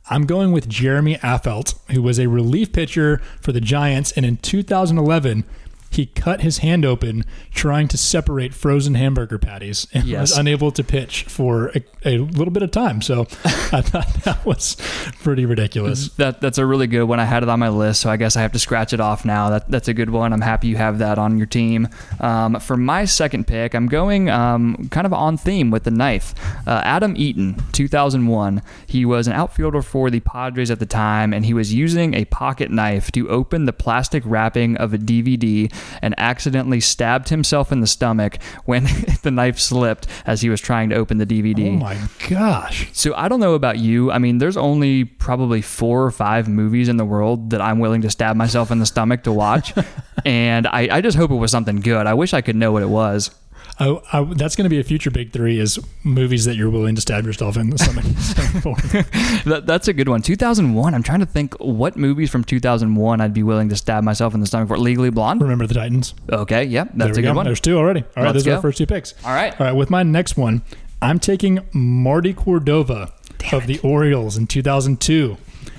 I'm 0.09 0.25
going 0.25 0.53
with 0.53 0.68
Jeremy 0.68 1.16
Affeldt, 1.16 1.79
who 1.92 2.03
was 2.03 2.18
a 2.18 2.29
relief 2.29 2.72
pitcher 2.72 3.20
for 3.40 3.53
the 3.53 3.61
Giants, 3.61 4.11
and 4.12 4.25
in 4.25 4.38
2011. 4.38 5.44
He 5.90 6.07
cut 6.07 6.40
his 6.42 6.59
hand 6.59 6.85
open 6.85 7.25
trying 7.55 7.88
to 7.88 7.96
separate 7.96 8.53
frozen 8.53 8.94
hamburger 8.94 9.38
patties 9.38 9.87
and 9.94 10.05
Yes. 10.05 10.20
was 10.20 10.38
unable 10.38 10.70
to 10.72 10.85
pitch 10.85 11.25
for 11.25 11.68
a, 11.75 11.83
a 12.05 12.18
little 12.18 12.53
bit 12.53 12.62
of 12.62 12.70
time. 12.70 13.01
So 13.01 13.22
I 13.44 13.81
thought 13.81 14.09
that 14.25 14.44
was 14.44 14.77
pretty 15.22 15.46
ridiculous. 15.46 16.11
That 16.14 16.40
that's 16.40 16.59
a 16.59 16.66
really 16.66 16.87
good 16.87 17.05
one. 17.05 17.18
I 17.18 17.25
had 17.25 17.42
it 17.42 17.49
on 17.49 17.59
my 17.61 17.68
list, 17.70 18.01
so 18.01 18.11
I 18.11 18.16
guess 18.18 18.37
I 18.37 18.42
have 18.42 18.53
to 18.53 18.59
scratch 18.59 18.92
it 18.92 19.01
off 19.01 19.25
now. 19.25 19.49
That 19.51 19.70
that's 19.70 19.88
a 19.88 19.94
good 19.94 20.11
one. 20.11 20.33
I'm 20.33 20.40
happy 20.42 20.68
you 20.68 20.77
have 20.77 20.99
that 20.99 21.18
on 21.18 21.38
your 21.38 21.46
team. 21.46 21.88
Um, 22.20 22.61
for 22.61 22.77
my 22.77 23.05
second 23.07 23.46
pick, 23.46 23.75
I'm 23.75 23.87
going 23.88 24.29
um, 24.29 24.88
kind 24.90 25.07
of 25.07 25.12
on 25.14 25.37
theme 25.38 25.70
with 25.70 25.85
the 25.85 25.90
knife. 25.90 26.35
Uh, 26.66 26.83
Adam 26.85 27.14
Eaton, 27.16 27.57
2001. 27.72 28.62
He 28.87 29.05
was 29.05 29.27
an 29.27 29.33
outfielder 29.33 29.83
for 29.83 30.11
the 30.11 30.20
Padres 30.20 30.70
at 30.70 30.79
the 30.79 30.87
time, 30.87 31.33
and 31.33 31.44
he 31.46 31.55
was 31.55 31.72
using 31.72 32.14
a 32.14 32.25
pocket 32.27 32.70
knife 32.70 33.11
to 33.12 33.29
open 33.31 33.64
the 33.64 33.72
plastic 33.72 34.22
wrapping 34.27 34.77
of 34.77 34.92
a 34.92 34.99
DVD 34.99 35.72
and 36.03 36.15
accidentally 36.19 36.81
stabbed 36.81 37.29
himself 37.29 37.73
in 37.73 37.81
the 37.81 37.87
stomach 37.87 38.39
when 38.65 38.85
the 39.23 39.31
knife 39.31 39.59
slipped 39.59 40.07
as 40.25 40.41
he 40.41 40.49
was 40.49 40.61
trying 40.61 40.91
to 40.91 40.97
open 40.97 41.19
the 41.19 41.27
DVD. 41.27 41.69
Oh 41.69 41.77
my 41.77 41.99
gosh. 42.29 42.89
So 42.93 43.15
I 43.15 43.29
don't 43.29 43.41
know 43.41 43.55
about 43.55 43.79
you. 43.79 44.11
I 44.12 44.19
mean, 44.19 44.39
there's 44.39 44.57
only 44.57 45.05
probably 45.05 45.62
four 45.62 46.05
or 46.05 46.11
five 46.11 46.49
movies 46.49 46.89
in 46.89 46.97
the 46.97 47.05
world 47.05 47.51
that 47.51 47.61
I'm 47.61 47.79
willing 47.79 48.03
to 48.03 48.11
stab 48.11 48.37
myself 48.37 48.71
in 48.71 48.79
the 48.79 48.87
stomach 48.87 49.25
to 49.25 49.33
watch. 49.33 49.73
and 50.25 50.67
I, 50.67 50.89
I 50.91 51.01
just 51.01 51.17
hope 51.17 51.31
it 51.31 51.37
was 51.37 51.51
something 51.51 51.81
good. 51.81 52.07
I 52.07 52.15
wish 52.15 52.35
I 52.35 52.41
could 52.41 52.57
know 52.57 52.73
what 52.73 52.83
it 52.83 52.89
was. 52.89 53.31
I, 53.79 54.00
I, 54.12 54.24
that's 54.24 54.57
going 54.57 54.64
to 54.64 54.70
be 54.70 54.79
a 54.81 54.85
future 54.85 55.11
big 55.11 55.33
three 55.33 55.59
is 55.61 55.79
movies 56.02 56.44
that 56.46 56.57
you're 56.57 56.70
willing 56.70 56.94
to 56.94 57.00
stab 57.00 57.24
yourself 57.26 57.57
in 57.57 57.70
the 57.70 57.79
stomach 57.79 58.05
for. 58.62 58.76
That, 59.50 59.64
that's 59.66 59.87
a 59.87 59.92
good 59.92 60.09
one. 60.09 60.22
2001. 60.22 60.94
I'm 60.94 61.02
trying 61.02 61.20
to 61.20 61.26
think 61.26 61.55
what 61.61 61.96
movies 61.96 62.31
from 62.31 62.42
2001 62.42 63.20
I'd 63.20 63.33
be 63.35 63.42
willing 63.42 63.68
to 63.68 63.76
stab 63.76 64.02
myself 64.02 64.35
in 64.35 64.40
the 64.40 64.46
stomach 64.46 64.68
for. 64.68 64.79
Legally 64.79 65.11
Blonde? 65.11 65.40
Remember 65.42 65.66
the 65.66 65.74
Titans? 65.74 66.14
Okay, 66.31 66.64
yep, 66.64 66.88
There 66.94 67.07
that's 67.07 67.18
a 67.18 67.22
good 67.22 67.29
go. 67.29 67.35
one. 67.35 67.46
There's 67.46 67.61
two 67.61 67.76
already. 67.79 68.00
All 68.16 68.22
right, 68.24 68.33
Let's 68.33 68.44
those 68.44 68.48
are 68.52 68.57
our 68.57 68.62
first 68.62 68.79
two 68.79 68.87
picks. 68.87 69.14
All 69.24 69.33
right. 69.35 69.52
All 69.61 69.66
right, 69.66 69.72
with 69.72 69.90
my 69.90 70.02
next 70.02 70.37
one, 70.37 70.62
I'm 71.02 71.18
taking 71.20 71.61
Marty 71.72 72.33
Cordova 72.33 73.12
of 73.52 73.66
the 73.66 73.79
Orioles 73.81 74.37
in 74.37 74.46
2002, 74.46 75.37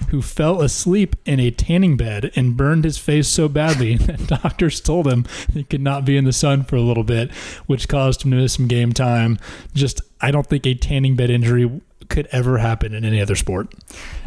who 0.07 0.21
fell 0.21 0.61
asleep 0.61 1.15
in 1.25 1.39
a 1.39 1.51
tanning 1.51 1.97
bed 1.97 2.31
and 2.35 2.57
burned 2.57 2.83
his 2.83 2.97
face 2.97 3.27
so 3.27 3.47
badly 3.47 3.95
that 3.97 4.27
doctors 4.27 4.79
told 4.81 5.07
him 5.07 5.25
he 5.53 5.63
could 5.63 5.81
not 5.81 6.05
be 6.05 6.17
in 6.17 6.25
the 6.25 6.33
sun 6.33 6.63
for 6.63 6.75
a 6.75 6.81
little 6.81 7.03
bit, 7.03 7.31
which 7.65 7.87
caused 7.87 8.23
him 8.23 8.31
to 8.31 8.37
miss 8.37 8.53
some 8.53 8.67
game 8.67 8.93
time. 8.93 9.37
Just, 9.73 10.01
I 10.21 10.31
don't 10.31 10.47
think 10.47 10.65
a 10.65 10.73
tanning 10.73 11.15
bed 11.15 11.29
injury 11.29 11.81
could 12.09 12.27
ever 12.31 12.57
happen 12.57 12.93
in 12.93 13.05
any 13.05 13.21
other 13.21 13.35
sport. 13.35 13.73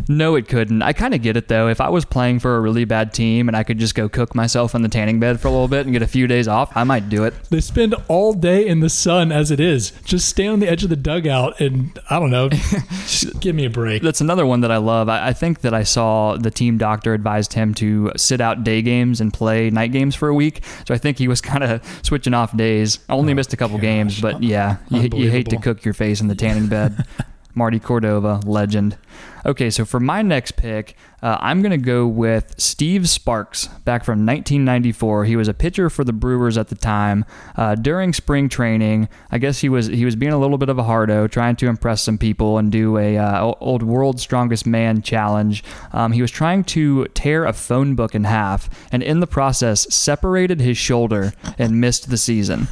No, 0.08 0.34
it 0.34 0.48
couldn't. 0.48 0.82
I 0.82 0.92
kind 0.92 1.14
of 1.14 1.22
get 1.22 1.36
it 1.36 1.48
though. 1.48 1.68
If 1.68 1.80
I 1.80 1.88
was 1.88 2.04
playing 2.04 2.40
for 2.40 2.56
a 2.56 2.60
really 2.60 2.84
bad 2.84 3.12
team 3.12 3.48
and 3.48 3.56
I 3.56 3.62
could 3.62 3.78
just 3.78 3.94
go 3.94 4.08
cook 4.08 4.34
myself 4.34 4.74
in 4.74 4.82
the 4.82 4.88
tanning 4.88 5.20
bed 5.20 5.40
for 5.40 5.48
a 5.48 5.50
little 5.50 5.68
bit 5.68 5.86
and 5.86 5.92
get 5.92 6.02
a 6.02 6.06
few 6.06 6.26
days 6.26 6.48
off, 6.48 6.76
I 6.76 6.84
might 6.84 7.08
do 7.08 7.24
it. 7.24 7.34
They 7.50 7.60
spend 7.60 7.94
all 8.08 8.32
day 8.32 8.66
in 8.66 8.80
the 8.80 8.90
sun 8.90 9.32
as 9.32 9.50
it 9.50 9.60
is. 9.60 9.92
Just 10.04 10.28
stay 10.28 10.46
on 10.46 10.60
the 10.60 10.68
edge 10.68 10.84
of 10.84 10.90
the 10.90 10.96
dugout 10.96 11.60
and 11.60 11.98
I 12.08 12.18
don't 12.18 12.30
know, 12.30 12.48
just 12.48 13.40
give 13.40 13.54
me 13.54 13.64
a 13.64 13.70
break. 13.70 14.02
That's 14.02 14.20
another 14.20 14.46
one 14.46 14.60
that 14.60 14.70
I 14.70 14.78
love. 14.78 15.08
I, 15.08 15.28
I 15.28 15.32
think 15.32 15.60
that 15.60 15.74
I 15.74 15.82
saw 15.82 16.36
the 16.36 16.50
team 16.50 16.78
doctor 16.78 17.14
advised 17.14 17.52
him 17.52 17.74
to 17.74 18.12
sit 18.16 18.40
out 18.40 18.64
day 18.64 18.82
games 18.82 19.20
and 19.20 19.32
play 19.32 19.70
night 19.70 19.92
games 19.92 20.14
for 20.14 20.28
a 20.28 20.34
week. 20.34 20.62
So 20.86 20.94
I 20.94 20.98
think 20.98 21.18
he 21.18 21.28
was 21.28 21.40
kind 21.40 21.64
of 21.64 22.00
switching 22.02 22.34
off 22.34 22.56
days. 22.56 22.98
I 23.08 23.14
only 23.14 23.32
oh, 23.32 23.36
missed 23.36 23.52
a 23.52 23.56
couple 23.56 23.78
games, 23.78 24.20
but 24.20 24.42
yeah, 24.42 24.76
you, 24.88 25.08
you 25.14 25.30
hate 25.30 25.48
to 25.50 25.56
cook 25.56 25.84
your 25.84 25.94
face 25.94 26.20
in 26.20 26.28
the 26.28 26.34
tanning 26.34 26.68
bed. 26.68 27.04
Marty 27.54 27.80
Cordova, 27.80 28.40
legend. 28.46 28.96
Okay, 29.44 29.70
so 29.70 29.84
for 29.84 30.00
my 30.00 30.22
next 30.22 30.52
pick, 30.52 30.96
uh, 31.22 31.36
I'm 31.40 31.60
going 31.60 31.70
to 31.70 31.76
go 31.76 32.06
with 32.06 32.54
Steve 32.58 33.08
Sparks, 33.08 33.66
back 33.84 34.04
from 34.04 34.26
1994. 34.26 35.24
He 35.24 35.36
was 35.36 35.48
a 35.48 35.54
pitcher 35.54 35.90
for 35.90 36.04
the 36.04 36.12
Brewers 36.12 36.56
at 36.56 36.68
the 36.68 36.74
time. 36.74 37.24
Uh, 37.56 37.74
during 37.74 38.12
spring 38.12 38.48
training, 38.48 39.08
I 39.30 39.38
guess 39.38 39.60
he 39.60 39.68
was 39.68 39.86
he 39.86 40.04
was 40.04 40.16
being 40.16 40.32
a 40.32 40.38
little 40.38 40.58
bit 40.58 40.68
of 40.68 40.78
a 40.78 40.84
hardo, 40.84 41.26
trying 41.26 41.56
to 41.56 41.68
impress 41.68 42.02
some 42.02 42.18
people 42.18 42.58
and 42.58 42.72
do 42.72 42.96
a 42.96 43.18
uh, 43.18 43.52
old 43.60 43.82
World's 43.82 44.22
Strongest 44.22 44.66
Man 44.66 45.02
challenge. 45.02 45.62
Um, 45.92 46.12
he 46.12 46.22
was 46.22 46.30
trying 46.30 46.64
to 46.64 47.06
tear 47.08 47.44
a 47.44 47.52
phone 47.52 47.94
book 47.94 48.14
in 48.14 48.24
half, 48.24 48.70
and 48.92 49.02
in 49.02 49.20
the 49.20 49.26
process, 49.26 49.92
separated 49.94 50.60
his 50.60 50.78
shoulder 50.78 51.32
and 51.58 51.80
missed 51.80 52.10
the 52.10 52.18
season. 52.18 52.68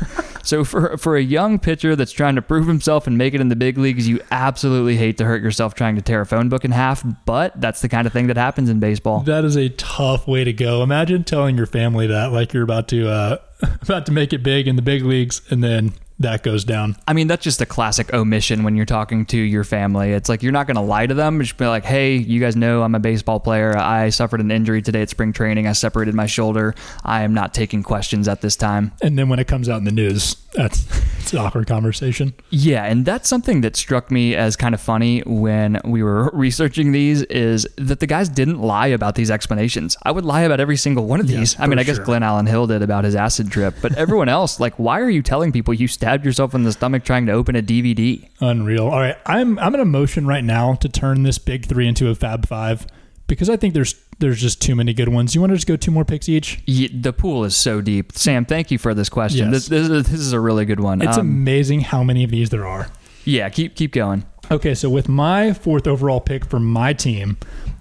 So 0.49 0.65
for 0.65 0.97
for 0.97 1.17
a 1.17 1.23
young 1.23 1.59
pitcher 1.59 1.95
that's 1.95 2.13
trying 2.13 2.37
to 2.37 2.43
prove 2.43 2.67
himself 2.67 3.07
and 3.07 3.19
make 3.19 3.35
it 3.35 3.41
in 3.43 3.49
the 3.49 3.57
big 3.57 3.77
leagues, 3.77 4.09
you 4.09 4.21
absolutely 4.31 4.97
hate 4.97 5.19
to 5.19 5.27
hurt 5.27 5.43
yourself 5.43 5.75
trying 5.75 5.97
to 5.97 6.03
tear 6.03 6.23
a 6.23 6.27
phone 6.27 6.49
book 6.49 6.58
in 6.64 6.71
half. 6.71 7.05
But 7.25 7.61
that's 7.61 7.81
the 7.81 7.88
kind 7.88 8.07
of 8.07 8.12
thing 8.12 8.27
that 8.29 8.37
happens 8.37 8.68
in 8.68 8.81
baseball. 8.81 9.21
That 9.21 9.44
is 9.44 9.57
a 9.57 9.68
tough 9.71 10.27
way 10.27 10.44
to 10.44 10.53
go. 10.53 10.83
Imagine 10.83 11.25
telling 11.25 11.57
your 11.57 11.66
family 11.66 12.07
that 12.07 12.33
like 12.33 12.53
you're 12.53 12.62
about 12.62 12.88
to 12.88 13.09
uh 13.09 13.37
about 13.83 14.07
to 14.07 14.12
make 14.12 14.33
it 14.33 14.42
big 14.42 14.68
in 14.68 14.77
the 14.77 14.83
big 14.83 15.05
leagues 15.05 15.42
and 15.51 15.62
then 15.62 15.92
that 16.21 16.43
goes 16.43 16.65
down. 16.65 16.97
I 17.07 17.13
mean, 17.13 17.29
that's 17.29 17.45
just 17.45 17.61
a 17.61 17.67
classic 17.67 18.13
omission 18.13 18.65
when 18.65 18.75
you're 18.77 18.87
talking 18.87 19.25
to 19.27 19.39
your 19.39 19.65
family. 19.65 20.13
It's 20.13 20.29
like 20.29 20.43
you're 20.43 20.53
not 20.53 20.67
going 20.67 20.75
to 20.77 20.81
lie 20.83 21.07
to 21.07 21.15
them. 21.15 21.41
Just 21.41 21.57
be 21.57 21.67
like, 21.67 21.85
hey, 21.85 22.17
you 22.17 22.41
guys 22.41 22.57
know 22.57 22.83
I'm 22.83 22.95
a 22.95 22.99
baseball 23.01 23.39
player. 23.41 23.77
I 23.77 24.09
suffered 24.11 24.41
an 24.41 24.51
injury 24.51 24.83
today 24.83 25.03
at 25.03 25.11
spring 25.11 25.33
training. 25.33 25.67
I 25.67 25.73
separated 25.73 26.14
my 26.14 26.27
shoulder. 26.27 26.75
I 27.05 27.23
am 27.23 27.35
not 27.35 27.55
taking 27.55 27.83
questions 27.83 28.27
at 28.27 28.41
this 28.41 28.57
time. 28.57 28.93
And 29.01 29.19
then 29.19 29.29
when 29.29 29.39
it 29.39 29.47
comes 29.47 29.69
out 29.69 29.79
in 29.79 29.85
the 29.85 29.93
news, 29.93 30.35
that's 30.55 30.87
it's 31.21 31.33
an 31.33 31.39
awkward 31.41 31.66
conversation. 31.66 32.33
Yeah, 32.51 32.85
and 32.85 33.05
that's 33.05 33.29
something 33.29 33.61
that 33.61 33.77
struck 33.77 34.11
me 34.11 34.35
as 34.35 34.57
kind 34.57 34.75
of 34.75 34.81
funny 34.81 35.21
when 35.21 35.79
we 35.85 36.03
were 36.03 36.31
researching 36.35 36.93
these 36.93 37.23
is 37.25 37.69
that 37.77 38.01
the 38.01 38.07
guys 38.07 38.29
didn't 38.29 38.59
lie 38.61 38.87
about 38.89 39.14
these 39.14 39.31
explanations. 39.31 39.97
I 40.03 40.11
would 40.11 40.25
lie 40.25 40.41
about 40.41 40.59
every 40.59 40.77
single 40.79 41.05
one 41.07 41.21
of 41.21 41.31
Yeah, 41.31 41.41
these. 41.41 41.61
I 41.61 41.66
mean, 41.66 41.79
I 41.79 41.83
guess 41.85 41.97
sure. 41.97 42.05
Glenallen 42.07 42.49
Hill 42.49 42.66
did 42.66 42.83
about 42.83 43.05
his 43.05 43.14
acid 43.14 43.53
trip, 43.53 43.75
but 43.83 43.95
everyone 43.97 44.29
else, 44.39 44.59
like, 44.59 44.75
why 44.79 45.01
are 45.01 45.11
you 45.11 45.23
telling 45.23 45.53
people 45.53 45.75
you 45.75 45.87
stabbed 45.87 46.08
stabbed 46.09 46.25
yourself 46.25 46.55
in 46.55 46.63
the 46.63 46.73
stomach 46.73 47.05
trying 47.05 47.27
to 47.27 47.33
open 47.33 47.55
a 47.55 47.63
DVD. 47.63 48.27
Unreal. 48.41 48.87
All 48.89 48.99
right, 48.99 49.17
I'm 49.27 49.59
I'm 49.59 49.75
in 49.75 49.81
a 49.81 49.85
motion 49.85 50.27
right 50.27 50.43
now 50.45 50.75
to 50.77 50.89
turn 50.89 51.23
this 51.23 51.37
big 51.39 51.67
three 51.67 51.87
into 51.87 52.09
a 52.09 52.15
Fab 52.15 52.47
Five 52.47 52.87
because 53.27 53.51
I 53.51 53.57
think 53.59 53.75
there's 53.75 53.95
there's 54.19 54.41
just 54.41 54.63
too 54.63 54.75
many 54.75 54.95
good 54.95 55.11
ones. 55.11 55.35
You 55.35 55.41
want 55.43 55.51
to 55.51 55.57
just 55.57 55.67
go 55.69 55.77
two 55.77 55.91
more 55.91 56.05
picks 56.07 56.29
each? 56.29 56.63
Yeah, 56.67 56.89
the 56.93 57.13
pool 57.13 57.45
is 57.45 57.55
so 57.55 57.81
deep. 57.83 58.13
Sam, 58.13 58.47
thank 58.47 58.71
you 58.71 58.79
for 58.79 58.95
this 58.95 59.09
question. 59.11 59.53
Yes. 59.53 59.69
This, 59.69 59.89
this, 59.89 59.89
is, 59.91 60.11
this 60.11 60.21
is 60.21 60.33
a 60.33 60.41
really 60.41 60.65
good 60.65 60.81
one. 60.81 61.03
It's 61.03 61.19
Um, 61.19 61.27
amazing 61.29 61.83
how 61.83 62.03
many 62.03 62.25
of 62.25 62.31
these 62.31 62.49
there 62.51 62.67
are. 62.67 62.89
yeah, 63.25 63.49
keep 63.51 63.75
keep 63.77 63.93
going. 63.93 64.25
Okay, 64.51 64.75
so 64.75 64.89
with 64.89 65.11
my 65.11 65.53
fourth 65.53 65.87
overall 65.87 66.21
pick 66.23 66.47
for 66.47 66.59
my 66.59 66.95
team, 66.95 67.37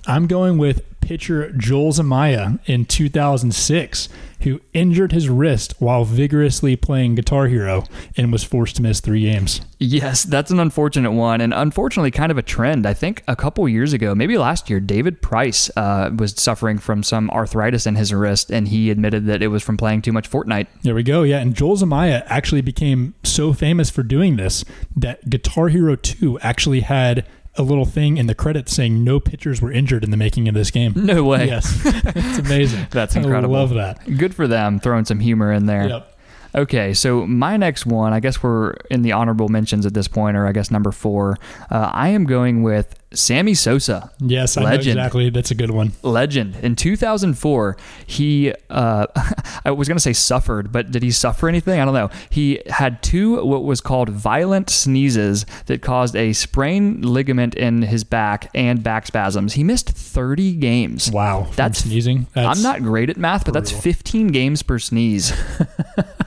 I'm 0.07 0.25
going 0.25 0.57
with 0.57 0.83
pitcher 1.01 1.51
Joel 1.51 1.91
Zumaya 1.91 2.59
in 2.65 2.85
2006, 2.85 4.09
who 4.41 4.61
injured 4.73 5.11
his 5.11 5.27
wrist 5.27 5.73
while 5.79 6.05
vigorously 6.05 6.75
playing 6.77 7.15
Guitar 7.15 7.47
Hero 7.47 7.83
and 8.15 8.31
was 8.31 8.43
forced 8.43 8.77
to 8.77 8.81
miss 8.81 9.01
three 9.01 9.21
games. 9.21 9.61
Yes, 9.79 10.23
that's 10.23 10.49
an 10.49 10.59
unfortunate 10.59 11.11
one, 11.11 11.41
and 11.41 11.53
unfortunately, 11.53 12.11
kind 12.11 12.31
of 12.31 12.37
a 12.37 12.41
trend. 12.41 12.85
I 12.85 12.93
think 12.93 13.23
a 13.27 13.35
couple 13.35 13.67
years 13.67 13.93
ago, 13.93 14.15
maybe 14.15 14.37
last 14.37 14.69
year, 14.69 14.79
David 14.79 15.21
Price 15.21 15.69
uh, 15.75 16.09
was 16.17 16.33
suffering 16.41 16.77
from 16.77 17.03
some 17.03 17.29
arthritis 17.29 17.85
in 17.85 17.95
his 17.95 18.13
wrist, 18.13 18.49
and 18.49 18.67
he 18.67 18.89
admitted 18.89 19.25
that 19.27 19.41
it 19.41 19.47
was 19.47 19.63
from 19.63 19.77
playing 19.77 20.03
too 20.03 20.13
much 20.13 20.29
Fortnite. 20.29 20.67
There 20.83 20.95
we 20.95 21.03
go. 21.03 21.23
Yeah, 21.23 21.39
and 21.39 21.53
Joel 21.53 21.77
Zumaya 21.77 22.23
actually 22.27 22.61
became 22.61 23.13
so 23.23 23.53
famous 23.53 23.89
for 23.89 24.03
doing 24.03 24.37
this 24.37 24.65
that 24.95 25.29
Guitar 25.29 25.67
Hero 25.67 25.95
2 25.95 26.39
actually 26.39 26.81
had 26.81 27.25
a 27.57 27.63
little 27.63 27.85
thing 27.85 28.17
in 28.17 28.27
the 28.27 28.35
credits 28.35 28.73
saying 28.73 29.03
no 29.03 29.19
pitchers 29.19 29.61
were 29.61 29.71
injured 29.71 30.03
in 30.03 30.11
the 30.11 30.17
making 30.17 30.47
of 30.47 30.53
this 30.53 30.71
game. 30.71 30.93
No 30.95 31.23
way. 31.23 31.47
Yes, 31.47 31.81
it's 31.85 32.37
amazing. 32.39 32.87
That's 32.91 33.15
incredible. 33.15 33.55
I 33.55 33.59
love 33.59 33.73
that. 33.75 34.17
Good 34.17 34.35
for 34.35 34.47
them, 34.47 34.79
throwing 34.79 35.05
some 35.05 35.19
humor 35.19 35.51
in 35.51 35.65
there. 35.65 35.87
Yep. 35.89 36.16
Okay, 36.57 36.95
so 36.95 37.27
my 37.27 37.55
next 37.55 37.85
one, 37.85 38.13
I 38.13 38.19
guess 38.19 38.41
we're 38.41 38.71
in 38.89 39.03
the 39.03 39.11
honorable 39.11 39.47
mentions 39.47 39.85
at 39.85 39.93
this 39.93 40.07
point, 40.07 40.35
or 40.35 40.47
I 40.47 40.53
guess 40.53 40.71
number 40.71 40.91
four. 40.91 41.37
Uh, 41.69 41.91
I 41.93 42.09
am 42.09 42.25
going 42.25 42.63
with 42.63 42.95
Sammy 43.13 43.53
Sosa. 43.53 44.11
Yes, 44.19 44.57
I 44.57 44.61
know 44.61 44.69
Legend. 44.69 44.97
exactly. 44.97 45.29
That's 45.29 45.51
a 45.51 45.55
good 45.55 45.69
one. 45.69 45.91
Legend. 46.01 46.55
In 46.63 46.75
2004, 46.75 47.77
he, 48.07 48.53
uh, 48.71 49.05
I 49.65 49.69
was 49.69 49.87
going 49.87 49.97
to 49.97 50.01
say 50.01 50.13
suffered, 50.13 50.71
but 50.71 50.89
did 50.89 51.03
he 51.03 51.11
suffer 51.11 51.47
anything? 51.47 51.79
I 51.79 51.85
don't 51.85 51.93
know. 51.93 52.09
He 52.31 52.59
had 52.65 53.03
two 53.03 53.45
what 53.45 53.63
was 53.63 53.79
called 53.79 54.09
violent 54.09 54.71
sneezes 54.71 55.45
that 55.67 55.83
caused 55.83 56.15
a 56.15 56.33
sprained 56.33 57.05
ligament 57.05 57.53
in 57.53 57.83
his 57.83 58.03
back 58.03 58.49
and 58.55 58.81
back 58.81 59.05
spasms. 59.05 59.53
He 59.53 59.63
missed 59.63 59.91
30 59.91 60.55
games. 60.55 61.11
Wow. 61.11 61.49
That's 61.55 61.83
sneezing. 61.83 62.25
That's, 62.33 62.57
I'm 62.57 62.63
not 62.63 62.81
great 62.81 63.11
at 63.11 63.17
math, 63.17 63.45
but 63.45 63.53
that's 63.53 63.71
15 63.71 64.29
games 64.29 64.63
per 64.63 64.79
sneeze. 64.79 65.31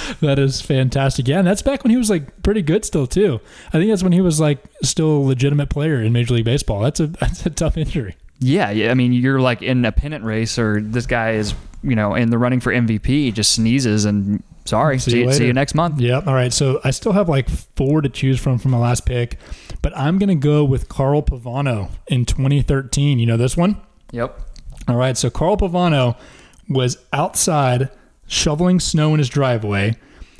That 0.20 0.38
is 0.38 0.60
fantastic. 0.60 1.26
Yeah, 1.28 1.38
and 1.38 1.46
that's 1.46 1.62
back 1.62 1.82
when 1.84 1.90
he 1.90 1.96
was 1.96 2.10
like 2.10 2.42
pretty 2.42 2.62
good 2.62 2.84
still 2.84 3.06
too. 3.06 3.40
I 3.68 3.72
think 3.72 3.90
that's 3.90 4.02
when 4.02 4.12
he 4.12 4.20
was 4.20 4.40
like 4.40 4.58
still 4.82 5.10
a 5.16 5.22
legitimate 5.24 5.68
player 5.70 6.00
in 6.00 6.12
Major 6.12 6.34
League 6.34 6.44
Baseball. 6.44 6.80
That's 6.80 7.00
a 7.00 7.06
that's 7.20 7.44
a 7.46 7.50
tough 7.50 7.76
injury. 7.76 8.16
Yeah, 8.38 8.70
yeah. 8.70 8.90
I 8.90 8.94
mean, 8.94 9.12
you're 9.12 9.40
like 9.40 9.62
in 9.62 9.84
a 9.84 9.92
pennant 9.92 10.24
race, 10.24 10.58
or 10.58 10.80
this 10.80 11.06
guy 11.06 11.32
is, 11.32 11.54
you 11.82 11.94
know, 11.94 12.14
in 12.14 12.30
the 12.30 12.38
running 12.38 12.58
for 12.60 12.72
MVP, 12.72 13.32
just 13.34 13.52
sneezes 13.52 14.04
and 14.04 14.42
sorry, 14.64 14.98
See 14.98 15.10
see, 15.12 15.18
you 15.18 15.24
see, 15.24 15.30
later. 15.30 15.44
you 15.46 15.52
next 15.52 15.74
month. 15.74 16.00
Yep. 16.00 16.26
All 16.26 16.34
right. 16.34 16.52
So 16.52 16.80
I 16.82 16.90
still 16.90 17.12
have 17.12 17.28
like 17.28 17.48
four 17.48 18.00
to 18.00 18.08
choose 18.08 18.40
from 18.40 18.58
from 18.58 18.72
my 18.72 18.78
last 18.78 19.06
pick, 19.06 19.38
but 19.80 19.96
I'm 19.96 20.18
gonna 20.18 20.34
go 20.34 20.64
with 20.64 20.88
Carl 20.88 21.22
Pavano 21.22 21.90
in 22.08 22.24
2013. 22.24 23.18
You 23.20 23.26
know 23.26 23.36
this 23.36 23.56
one? 23.56 23.80
Yep. 24.12 24.40
All 24.88 24.96
right. 24.96 25.16
So 25.16 25.30
Carl 25.30 25.56
Pavano 25.56 26.16
was 26.68 26.96
outside 27.12 27.90
shoveling 28.26 28.80
snow 28.80 29.12
in 29.12 29.18
his 29.18 29.28
driveway. 29.28 29.96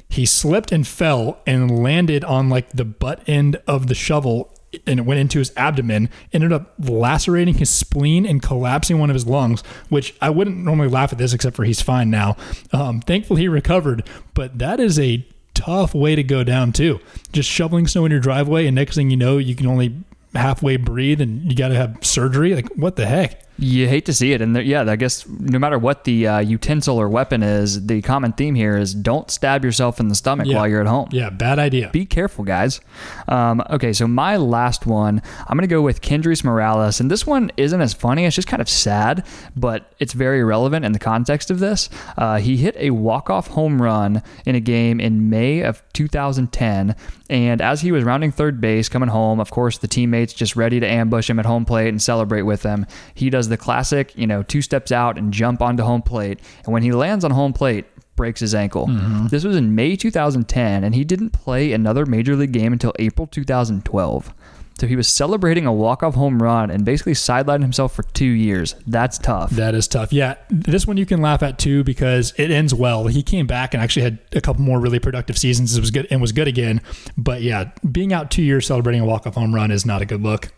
He 0.09 0.27
slipped 0.27 0.73
and 0.73 0.87
fell 0.87 1.41
and 1.47 1.83
landed 1.83 2.25
on 2.25 2.49
like 2.49 2.71
the 2.71 2.85
butt 2.85 3.27
end 3.27 3.57
of 3.67 3.87
the 3.87 3.95
shovel 3.95 4.53
and 4.87 5.01
it 5.01 5.03
went 5.03 5.21
into 5.21 5.39
his 5.39 5.53
abdomen, 5.57 6.09
ended 6.33 6.53
up 6.53 6.75
lacerating 6.79 7.55
his 7.55 7.71
spleen 7.71 8.25
and 8.25 8.43
collapsing 8.43 8.99
one 8.99 9.11
of 9.11 9.15
his 9.15 9.27
lungs, 9.27 9.63
which 9.89 10.15
I 10.21 10.31
wouldn't 10.31 10.57
normally 10.57 10.89
laugh 10.89 11.13
at 11.13 11.19
this 11.19 11.33
except 11.33 11.57
for 11.57 11.65
he's 11.65 11.83
fine 11.83 12.11
now. 12.11 12.37
Um, 12.73 13.01
thankfully, 13.01 13.43
he 13.43 13.49
recovered, 13.49 14.09
but 14.35 14.59
that 14.59 14.81
is 14.81 14.99
a 14.99 15.27
tough 15.55 15.95
way 15.95 16.15
to 16.17 16.23
go 16.23 16.43
down, 16.45 16.73
too. 16.73 17.01
Just 17.33 17.51
shoveling 17.51 17.87
snow 17.87 18.05
in 18.07 18.11
your 18.11 18.21
driveway, 18.21 18.67
and 18.67 18.75
next 18.75 18.95
thing 18.95 19.11
you 19.11 19.17
know, 19.17 19.39
you 19.39 19.55
can 19.55 19.67
only 19.67 19.95
halfway 20.35 20.77
breathe 20.77 21.21
and 21.21 21.51
you 21.51 21.57
got 21.57 21.69
to 21.69 21.75
have 21.75 21.99
surgery. 22.03 22.55
Like, 22.55 22.69
what 22.75 22.97
the 22.97 23.07
heck? 23.07 23.43
You 23.59 23.87
hate 23.87 24.07
to 24.07 24.15
see 24.15 24.33
it, 24.33 24.41
and 24.41 24.57
there, 24.57 24.63
yeah, 24.63 24.83
I 24.91 24.97
guess 24.97 25.29
no 25.29 25.59
matter 25.59 25.79
what 25.79 26.05
the 26.05 26.27
uh, 26.27 26.39
utensil 26.41 26.99
or 26.99 27.09
weapon 27.09 27.43
is, 27.43 27.87
the 27.87 28.01
common 28.03 28.33
theme 28.33 28.55
here 28.55 28.77
is 28.77 28.95
don't 28.95 29.31
stab 29.31 29.63
yourself 29.65 30.01
in 30.01 30.09
the 30.09 30.15
stomach 30.15 30.47
Yeah. 30.47 30.57
while 30.57 30.67
you're 30.69 30.81
at 30.81 30.87
home. 30.87 31.09
Yeah, 31.13 31.31
bad 31.31 31.59
idea. 31.59 31.91
Be 31.93 32.07
careful, 32.07 32.45
guys. 32.45 32.81
Um, 33.29 33.63
okay, 33.71 33.93
so 33.93 34.09
my 34.09 34.37
last 34.37 34.87
one, 34.87 35.21
I'm 35.47 35.57
going 35.57 35.69
to 35.69 35.73
go 35.73 35.83
with 35.83 36.01
Kendrys 36.01 36.43
Morales. 36.43 36.99
And 36.99 37.11
this 37.11 37.27
one 37.27 37.53
isn't 37.57 37.81
as 37.81 37.93
funny. 37.93 38.25
It's 38.25 38.35
just 38.35 38.49
kind 38.49 38.63
of 38.63 38.69
sad, 38.69 39.25
but 39.55 39.93
it's 40.01 40.13
very 40.15 40.43
relevant 40.43 40.85
in 40.85 40.93
the 40.93 40.99
context 40.99 41.51
of 41.51 41.59
this. 41.61 41.89
Uh, 42.17 42.39
he 42.39 42.57
hit 42.57 42.75
a 42.79 42.91
walk-off 42.91 43.49
home 43.49 43.81
run 43.81 44.23
in 44.47 44.55
a 44.55 44.61
game 44.61 44.99
in 44.99 45.29
May 45.31 45.61
of 45.61 45.83
2010. 45.93 46.97
And 47.31 47.61
as 47.63 47.81
he 47.81 47.93
was 47.93 48.05
rounding 48.05 48.31
third 48.33 48.61
base, 48.61 48.89
coming 48.89 49.09
home, 49.09 49.41
of 49.41 49.51
course, 49.51 49.79
the 49.79 49.89
teammates 49.89 50.33
just 50.35 50.55
ready 50.57 50.81
to 50.81 50.87
ambush 50.87 51.31
him 51.31 51.39
at 51.39 51.47
home 51.47 51.65
plate 51.65 51.89
and 51.89 52.01
celebrate 52.03 52.43
with 52.43 52.63
him. 52.63 52.85
He 53.15 53.31
does 53.31 53.42
the 53.49 53.57
classic, 53.57 54.17
you 54.17 54.27
know, 54.27 54.43
two 54.43 54.63
steps 54.63 54.93
out 54.93 55.19
and 55.19 55.33
jump 55.33 55.63
onto 55.63 55.83
home 55.83 56.03
plate. 56.03 56.41
And 56.65 56.73
when 56.73 56.83
he 56.83 56.93
lands 56.93 57.25
on 57.25 57.31
home 57.31 57.53
plate, 57.53 57.87
breaks 58.17 58.41
his 58.41 58.55
ankle. 58.55 58.87
Mm-hmm. 58.87 59.29
This 59.29 59.45
was 59.45 59.57
in 59.57 59.75
May 59.75 59.97
2010, 59.97 60.85
and 60.85 60.95
he 60.95 61.05
didn't 61.05 61.31
play 61.31 61.73
another 61.73 62.07
major 62.07 62.37
league 62.37 62.53
game 62.53 62.73
until 62.73 62.93
April 62.99 63.27
2012. 63.27 64.35
So 64.79 64.87
he 64.87 64.97
was 64.97 65.07
celebrating 65.07 65.67
a 65.67 65.73
walk-off 65.73 66.15
home 66.15 66.43
run 66.43 66.71
and 66.71 66.85
basically 66.85 67.13
sidelined 67.13 67.63
himself 67.63 67.95
for 67.95 68.03
two 68.03 68.25
years. 68.25 68.75
That's 68.87 69.19
tough. 69.19 69.51
That 69.51 69.75
is 69.75 69.87
tough. 69.87 70.13
Yeah, 70.13 70.37
this 70.51 70.87
one 70.87 70.97
you 70.97 71.07
can 71.07 71.21
laugh 71.21 71.43
at 71.43 71.59
too 71.59 71.85
because 71.85 72.33
it 72.37 72.51
ends 72.51 72.75
well. 72.75 73.07
He 73.07 73.23
came 73.23 73.47
back 73.47 73.75
and 73.75 73.83
actually 73.83 74.03
had 74.03 74.19
a 74.33 74.41
couple 74.41 74.63
more 74.63 74.81
really 74.81 74.99
productive 74.99 75.39
seasons. 75.39 75.77
It 75.77 75.81
was 75.81 75.91
good 75.91 76.09
and 76.11 76.21
was 76.21 76.33
good 76.33 76.49
again. 76.49 76.81
But 77.17 77.43
yeah, 77.43 77.71
being 77.91 78.13
out 78.13 78.31
two 78.31 78.43
years 78.43 78.67
celebrating 78.67 79.03
a 79.03 79.05
walk 79.05 79.27
off 79.27 79.35
home 79.35 79.55
run 79.55 79.71
is 79.71 79.87
not 79.87 80.03
a 80.03 80.07
good 80.07 80.23
look. 80.23 80.49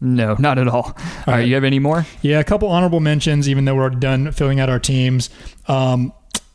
No, 0.00 0.36
not 0.38 0.58
at 0.58 0.68
all. 0.68 0.82
All 0.82 0.94
right, 0.94 1.26
right. 1.26 1.48
you 1.48 1.54
have 1.54 1.64
any 1.64 1.78
more? 1.78 2.06
Yeah, 2.22 2.40
a 2.40 2.44
couple 2.44 2.68
honorable 2.68 3.00
mentions, 3.00 3.48
even 3.48 3.64
though 3.64 3.74
we're 3.74 3.90
done 3.90 4.32
filling 4.32 4.60
out 4.60 4.68
our 4.68 4.78
teams. 4.78 5.30
Um, 5.68 6.12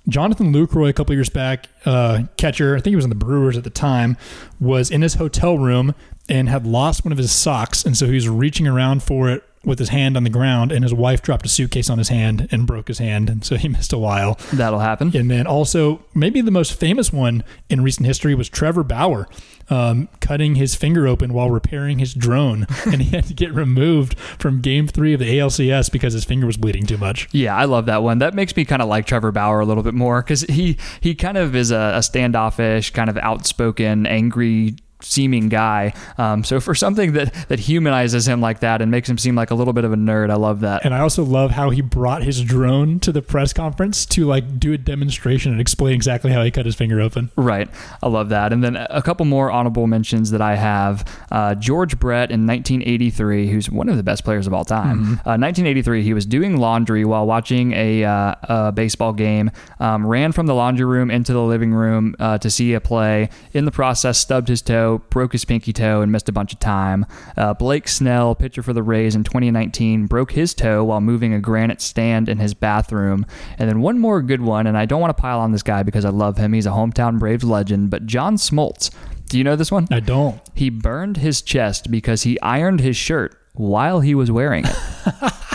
Jonathan 0.08 0.54
Lucroy, 0.54 0.90
a 0.90 0.94
couple 0.94 1.16
years 1.16 1.30
back, 1.30 1.68
uh, 1.86 2.24
catcher, 2.38 2.76
I 2.76 2.80
think 2.80 2.92
he 2.92 2.96
was 2.96 3.06
in 3.06 3.10
the 3.10 3.16
Brewers 3.16 3.58
at 3.58 3.64
the 3.64 3.70
time, 3.70 4.18
was 4.60 4.92
in 4.92 5.02
his 5.02 5.16
hotel 5.16 5.58
room 5.58 5.96
and 6.30 6.48
had 6.50 6.66
lost 6.66 7.06
one 7.06 7.12
of 7.12 7.18
his 7.18 7.32
socks. 7.32 7.84
And 7.86 7.98
so 7.98 8.08
he 8.08 8.16
was 8.16 8.30
reaching 8.30 8.68
around 8.68 9.04
for 9.04 9.30
it 9.30 9.44
with 9.66 9.80
his 9.80 9.90
hand 9.90 10.16
on 10.18 10.24
the 10.24 10.30
ground, 10.30 10.72
and 10.72 10.84
his 10.84 10.94
wife 10.94 11.22
dropped 11.22 11.46
a 11.46 11.50
suitcase 11.50 11.90
on 11.90 11.98
his 11.98 12.10
hand 12.10 12.48
and 12.52 12.68
broke 12.68 12.88
his 12.88 13.00
hand. 13.00 13.30
And 13.30 13.44
so 13.44 13.56
he 13.56 13.68
missed 13.76 13.94
a 13.94 13.98
while. 13.98 14.40
That'll 14.54 14.80
happen. 14.80 15.16
And 15.16 15.30
then 15.30 15.48
also, 15.48 16.04
maybe 16.14 16.42
the 16.42 16.52
most 16.52 16.74
famous 16.74 17.12
one 17.12 17.44
in 17.70 17.82
recent 17.82 18.06
history 18.06 18.36
was 18.36 18.50
Trevor 18.50 18.84
Bauer 18.84 19.28
um, 19.70 20.10
cutting 20.20 20.56
his 20.56 20.76
finger 20.76 21.08
open 21.08 21.34
while 21.34 21.50
repairing 21.50 22.00
his 22.00 22.14
drone. 22.14 22.68
and 22.86 23.02
he 23.02 23.16
had 23.16 23.26
to 23.26 23.34
get 23.34 23.54
removed 23.54 24.18
from 24.20 24.62
game 24.62 24.88
three 24.88 25.14
of 25.14 25.20
the 25.20 25.38
ALCS 25.38 25.92
because 25.92 26.14
his 26.14 26.26
finger 26.26 26.46
was 26.46 26.58
bleeding 26.58 26.86
too 26.86 26.98
much. 26.98 27.28
Yeah, 27.32 27.56
I 27.56 27.66
love 27.66 27.86
that 27.88 28.04
one. 28.04 28.20
That 28.20 28.34
makes 28.34 28.56
me 28.56 28.66
kind 28.66 28.82
of 28.82 28.88
like 28.88 29.06
Trevor 29.06 29.32
Bauer 29.32 29.60
a 29.60 29.66
little 29.66 29.84
bit 29.84 29.94
more 29.94 30.22
because 30.22 30.42
he 30.42 30.78
he 31.02 31.16
kind 31.16 31.38
of 31.38 31.56
is 31.56 31.72
a, 31.72 31.94
a 31.96 32.04
standoffish, 32.04 32.92
kind 32.92 33.10
of 33.10 33.18
outspoken, 33.18 34.06
angry 34.06 34.76
seeming 35.02 35.50
guy. 35.50 35.94
Um, 36.18 36.44
so 36.44 36.60
for 36.60 36.74
something 36.74 37.14
that 37.14 37.34
that 37.50 37.60
humanizes 37.60 38.28
him 38.28 38.42
like 38.42 38.62
that 38.62 38.82
and 38.82 38.92
makes 38.92 39.10
him 39.10 39.18
seem 39.18 39.36
like 39.36 39.52
a 39.52 39.56
little 39.56 39.74
bit 39.74 39.84
of 39.84 39.94
a 39.94 39.96
nerd, 39.96 40.30
I 40.30 40.36
love 40.36 40.62
that. 40.62 40.86
And 40.86 40.94
I 40.94 41.00
also 41.00 41.24
love 41.24 41.52
how 41.52 41.70
he 41.70 41.82
brought 41.82 42.24
his 42.24 42.42
drone 42.42 43.00
to 43.02 43.12
the 43.12 43.22
press 43.22 43.54
conference 43.54 44.06
to 44.08 44.26
like 44.26 44.60
do 44.60 44.74
a 44.74 44.78
demonstration 44.78 45.52
and 45.52 45.62
explain 45.62 45.94
exactly 45.94 46.32
how 46.32 46.44
he 46.44 46.52
cut 46.52 46.66
his 46.66 46.76
finger 46.76 47.02
open. 47.02 47.32
Right. 47.36 47.70
I 48.02 48.08
love 48.08 48.30
that. 48.30 48.54
And 48.54 48.64
then 48.64 48.76
a 48.76 49.02
couple 49.02 49.26
more 49.26 49.52
honorable 49.52 49.88
mentions 49.88 50.32
that 50.32 50.42
I 50.42 50.56
have. 50.56 51.06
Uh, 51.32 51.56
George 51.56 52.00
Brett 52.00 52.32
in 52.32 52.46
1983, 52.48 53.48
who's 53.48 53.70
one 53.70 53.90
of 53.90 53.98
the 53.98 54.04
best 54.04 54.24
players 54.24 54.48
of 54.48 54.54
all 54.54 54.66
time. 54.66 55.16
Uh, 55.26 55.38
1983, 55.38 56.04
he 56.04 56.14
was 56.14 56.26
doing 56.26 56.58
laundry 56.58 57.04
while 57.06 57.26
watching 57.26 57.74
a, 57.74 58.04
uh, 58.04 58.36
a 58.44 58.72
baseball 58.72 59.14
game, 59.14 59.52
um, 59.80 60.06
ran 60.06 60.32
from 60.32 60.46
the 60.46 60.54
laundry 60.54 60.86
room 60.86 61.10
into 61.12 61.34
the 61.34 61.42
living 61.42 61.74
room 61.74 62.16
uh, 62.20 62.38
to 62.38 62.50
see 62.50 62.74
a 62.74 62.82
play. 62.82 63.30
In 63.54 63.66
the 63.66 63.72
process, 63.72 64.18
stubbed 64.18 64.48
his 64.48 64.62
toe, 64.62 64.85
broke 65.10 65.32
his 65.32 65.46
pinky 65.46 65.74
toe, 65.74 66.02
and 66.02 66.12
missed 66.12 66.30
a 66.30 66.32
bunch 66.32 66.54
of 66.54 66.60
time. 66.60 67.06
Uh, 67.38 67.54
Blake 67.54 67.88
Snell, 67.88 68.36
pitcher 68.36 68.64
for 68.64 68.74
the 68.74 68.84
Rays 68.84 69.16
in 69.16 69.24
2019, 69.24 70.06
broke 70.08 70.32
his 70.32 70.54
toe 70.54 70.84
while 70.84 71.02
moving 71.02 71.34
a 71.34 71.40
granite 71.40 71.82
stand 71.82 72.30
in 72.30 72.40
his 72.40 72.54
bathroom. 72.54 73.26
And 73.58 73.70
then 73.70 73.82
one 73.82 74.00
more 74.00 74.22
good 74.22 74.42
one, 74.42 74.68
and 74.68 74.78
I 74.78 74.86
don't 74.86 75.02
want 75.02 75.16
to 75.16 75.22
pile 75.22 75.40
on 75.40 75.52
this 75.52 75.64
guy 75.64 75.84
because 75.84 76.06
I 76.06 76.10
love 76.10 76.38
him. 76.38 76.54
He's 76.54 76.66
a 76.66 76.72
hometown 76.72 77.20
Braves 77.20 77.44
legend, 77.44 77.90
but 77.90 78.06
John 78.06 78.38
Smoltz. 78.38 78.92
Do 79.28 79.38
you 79.38 79.44
know 79.44 79.56
this 79.56 79.72
one? 79.72 79.88
I 79.92 80.00
don't. 80.00 80.40
He 80.54 80.70
burned 80.70 81.18
his 81.18 81.42
chest 81.42 81.90
because 81.90 82.24
he 82.24 82.40
ironed 82.42 82.80
his 82.80 82.96
shirt 82.96 83.36
while 83.54 84.02
he 84.02 84.14
was 84.14 84.30
wearing 84.30 84.66
it. 84.66 85.34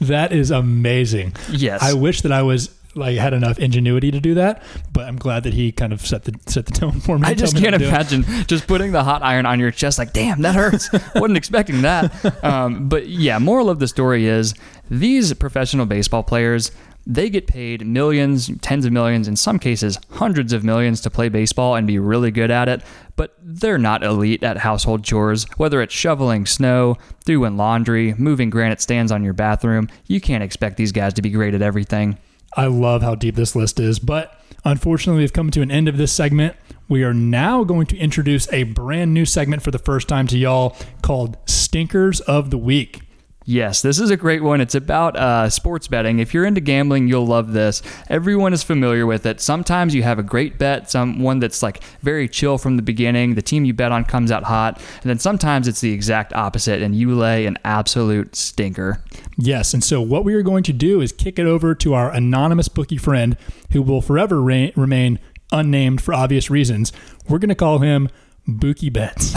That 0.00 0.32
is 0.32 0.50
amazing. 0.50 1.34
Yes. 1.50 1.82
I 1.82 1.92
wish 1.92 2.22
that 2.22 2.32
I 2.32 2.42
was 2.42 2.70
like 2.94 3.16
had 3.16 3.32
enough 3.32 3.58
ingenuity 3.58 4.10
to 4.10 4.20
do 4.20 4.34
that. 4.34 4.62
But 4.92 5.06
I'm 5.06 5.16
glad 5.16 5.44
that 5.44 5.54
he 5.54 5.72
kind 5.72 5.92
of 5.92 6.00
set 6.04 6.24
the 6.24 6.34
set 6.46 6.66
the 6.66 6.72
tone 6.72 7.00
for 7.00 7.18
me. 7.18 7.26
I 7.26 7.34
just 7.34 7.54
me 7.54 7.60
can't 7.60 7.74
to 7.74 7.78
do 7.78 7.84
it. 7.84 7.88
imagine 7.88 8.24
just 8.46 8.66
putting 8.66 8.92
the 8.92 9.04
hot 9.04 9.22
iron 9.22 9.46
on 9.46 9.60
your 9.60 9.70
chest 9.70 9.98
like, 9.98 10.12
damn, 10.12 10.42
that 10.42 10.54
hurts. 10.54 10.90
Wasn't 11.14 11.36
expecting 11.36 11.82
that. 11.82 12.44
Um, 12.44 12.88
but 12.88 13.08
yeah, 13.08 13.38
moral 13.38 13.70
of 13.70 13.78
the 13.78 13.88
story 13.88 14.26
is 14.26 14.54
these 14.90 15.32
professional 15.34 15.86
baseball 15.86 16.22
players, 16.22 16.72
they 17.06 17.30
get 17.30 17.46
paid 17.46 17.86
millions, 17.86 18.50
tens 18.60 18.84
of 18.84 18.92
millions, 18.92 19.26
in 19.26 19.36
some 19.36 19.58
cases 19.58 19.98
hundreds 20.10 20.52
of 20.52 20.64
millions 20.64 21.00
to 21.00 21.10
play 21.10 21.28
baseball 21.28 21.74
and 21.74 21.86
be 21.86 21.98
really 21.98 22.30
good 22.30 22.50
at 22.50 22.68
it. 22.68 22.82
But 23.16 23.36
they're 23.42 23.78
not 23.78 24.02
elite 24.02 24.42
at 24.42 24.58
household 24.58 25.04
chores, 25.04 25.44
whether 25.56 25.82
it's 25.82 25.94
shoveling 25.94 26.46
snow, 26.46 26.96
doing 27.24 27.56
laundry, 27.56 28.14
moving 28.14 28.50
granite 28.50 28.80
stands 28.80 29.12
on 29.12 29.24
your 29.24 29.32
bathroom. 29.32 29.88
You 30.06 30.20
can't 30.20 30.42
expect 30.42 30.76
these 30.76 30.92
guys 30.92 31.14
to 31.14 31.22
be 31.22 31.30
great 31.30 31.54
at 31.54 31.62
everything. 31.62 32.18
I 32.56 32.66
love 32.66 33.02
how 33.02 33.14
deep 33.14 33.36
this 33.36 33.54
list 33.54 33.78
is, 33.78 33.98
but 33.98 34.40
unfortunately, 34.64 35.22
we've 35.22 35.32
come 35.32 35.50
to 35.52 35.62
an 35.62 35.70
end 35.70 35.88
of 35.88 35.96
this 35.96 36.12
segment. 36.12 36.56
We 36.88 37.04
are 37.04 37.14
now 37.14 37.62
going 37.62 37.86
to 37.86 37.96
introduce 37.96 38.52
a 38.52 38.64
brand 38.64 39.14
new 39.14 39.24
segment 39.24 39.62
for 39.62 39.70
the 39.70 39.78
first 39.78 40.08
time 40.08 40.26
to 40.28 40.38
y'all 40.38 40.76
called 41.02 41.36
Stinkers 41.46 42.20
of 42.20 42.50
the 42.50 42.58
Week. 42.58 43.02
Yes, 43.50 43.82
this 43.82 43.98
is 43.98 44.10
a 44.10 44.16
great 44.16 44.44
one. 44.44 44.60
It's 44.60 44.76
about 44.76 45.16
uh, 45.16 45.50
sports 45.50 45.88
betting. 45.88 46.20
If 46.20 46.32
you're 46.32 46.44
into 46.44 46.60
gambling, 46.60 47.08
you'll 47.08 47.26
love 47.26 47.52
this. 47.52 47.82
Everyone 48.08 48.52
is 48.52 48.62
familiar 48.62 49.06
with 49.06 49.26
it. 49.26 49.40
Sometimes 49.40 49.92
you 49.92 50.04
have 50.04 50.20
a 50.20 50.22
great 50.22 50.56
bet, 50.56 50.88
some 50.88 51.18
one 51.18 51.40
that's 51.40 51.60
like 51.60 51.82
very 52.00 52.28
chill 52.28 52.58
from 52.58 52.76
the 52.76 52.82
beginning. 52.82 53.34
The 53.34 53.42
team 53.42 53.64
you 53.64 53.74
bet 53.74 53.90
on 53.90 54.04
comes 54.04 54.30
out 54.30 54.44
hot, 54.44 54.76
and 55.02 55.10
then 55.10 55.18
sometimes 55.18 55.66
it's 55.66 55.80
the 55.80 55.92
exact 55.92 56.32
opposite, 56.32 56.80
and 56.80 56.94
you 56.94 57.12
lay 57.12 57.44
an 57.44 57.58
absolute 57.64 58.36
stinker. 58.36 59.02
Yes, 59.36 59.74
and 59.74 59.82
so 59.82 60.00
what 60.00 60.24
we 60.24 60.34
are 60.34 60.42
going 60.42 60.62
to 60.62 60.72
do 60.72 61.00
is 61.00 61.10
kick 61.10 61.36
it 61.36 61.46
over 61.46 61.74
to 61.74 61.92
our 61.92 62.12
anonymous 62.12 62.68
bookie 62.68 62.98
friend 62.98 63.36
who 63.72 63.82
will 63.82 64.00
forever 64.00 64.40
re- 64.40 64.72
remain 64.76 65.18
unnamed 65.50 66.00
for 66.00 66.14
obvious 66.14 66.50
reasons. 66.50 66.92
We're 67.28 67.40
going 67.40 67.48
to 67.48 67.56
call 67.56 67.80
him 67.80 68.10
Bookie 68.54 68.90
Bets. 68.90 69.34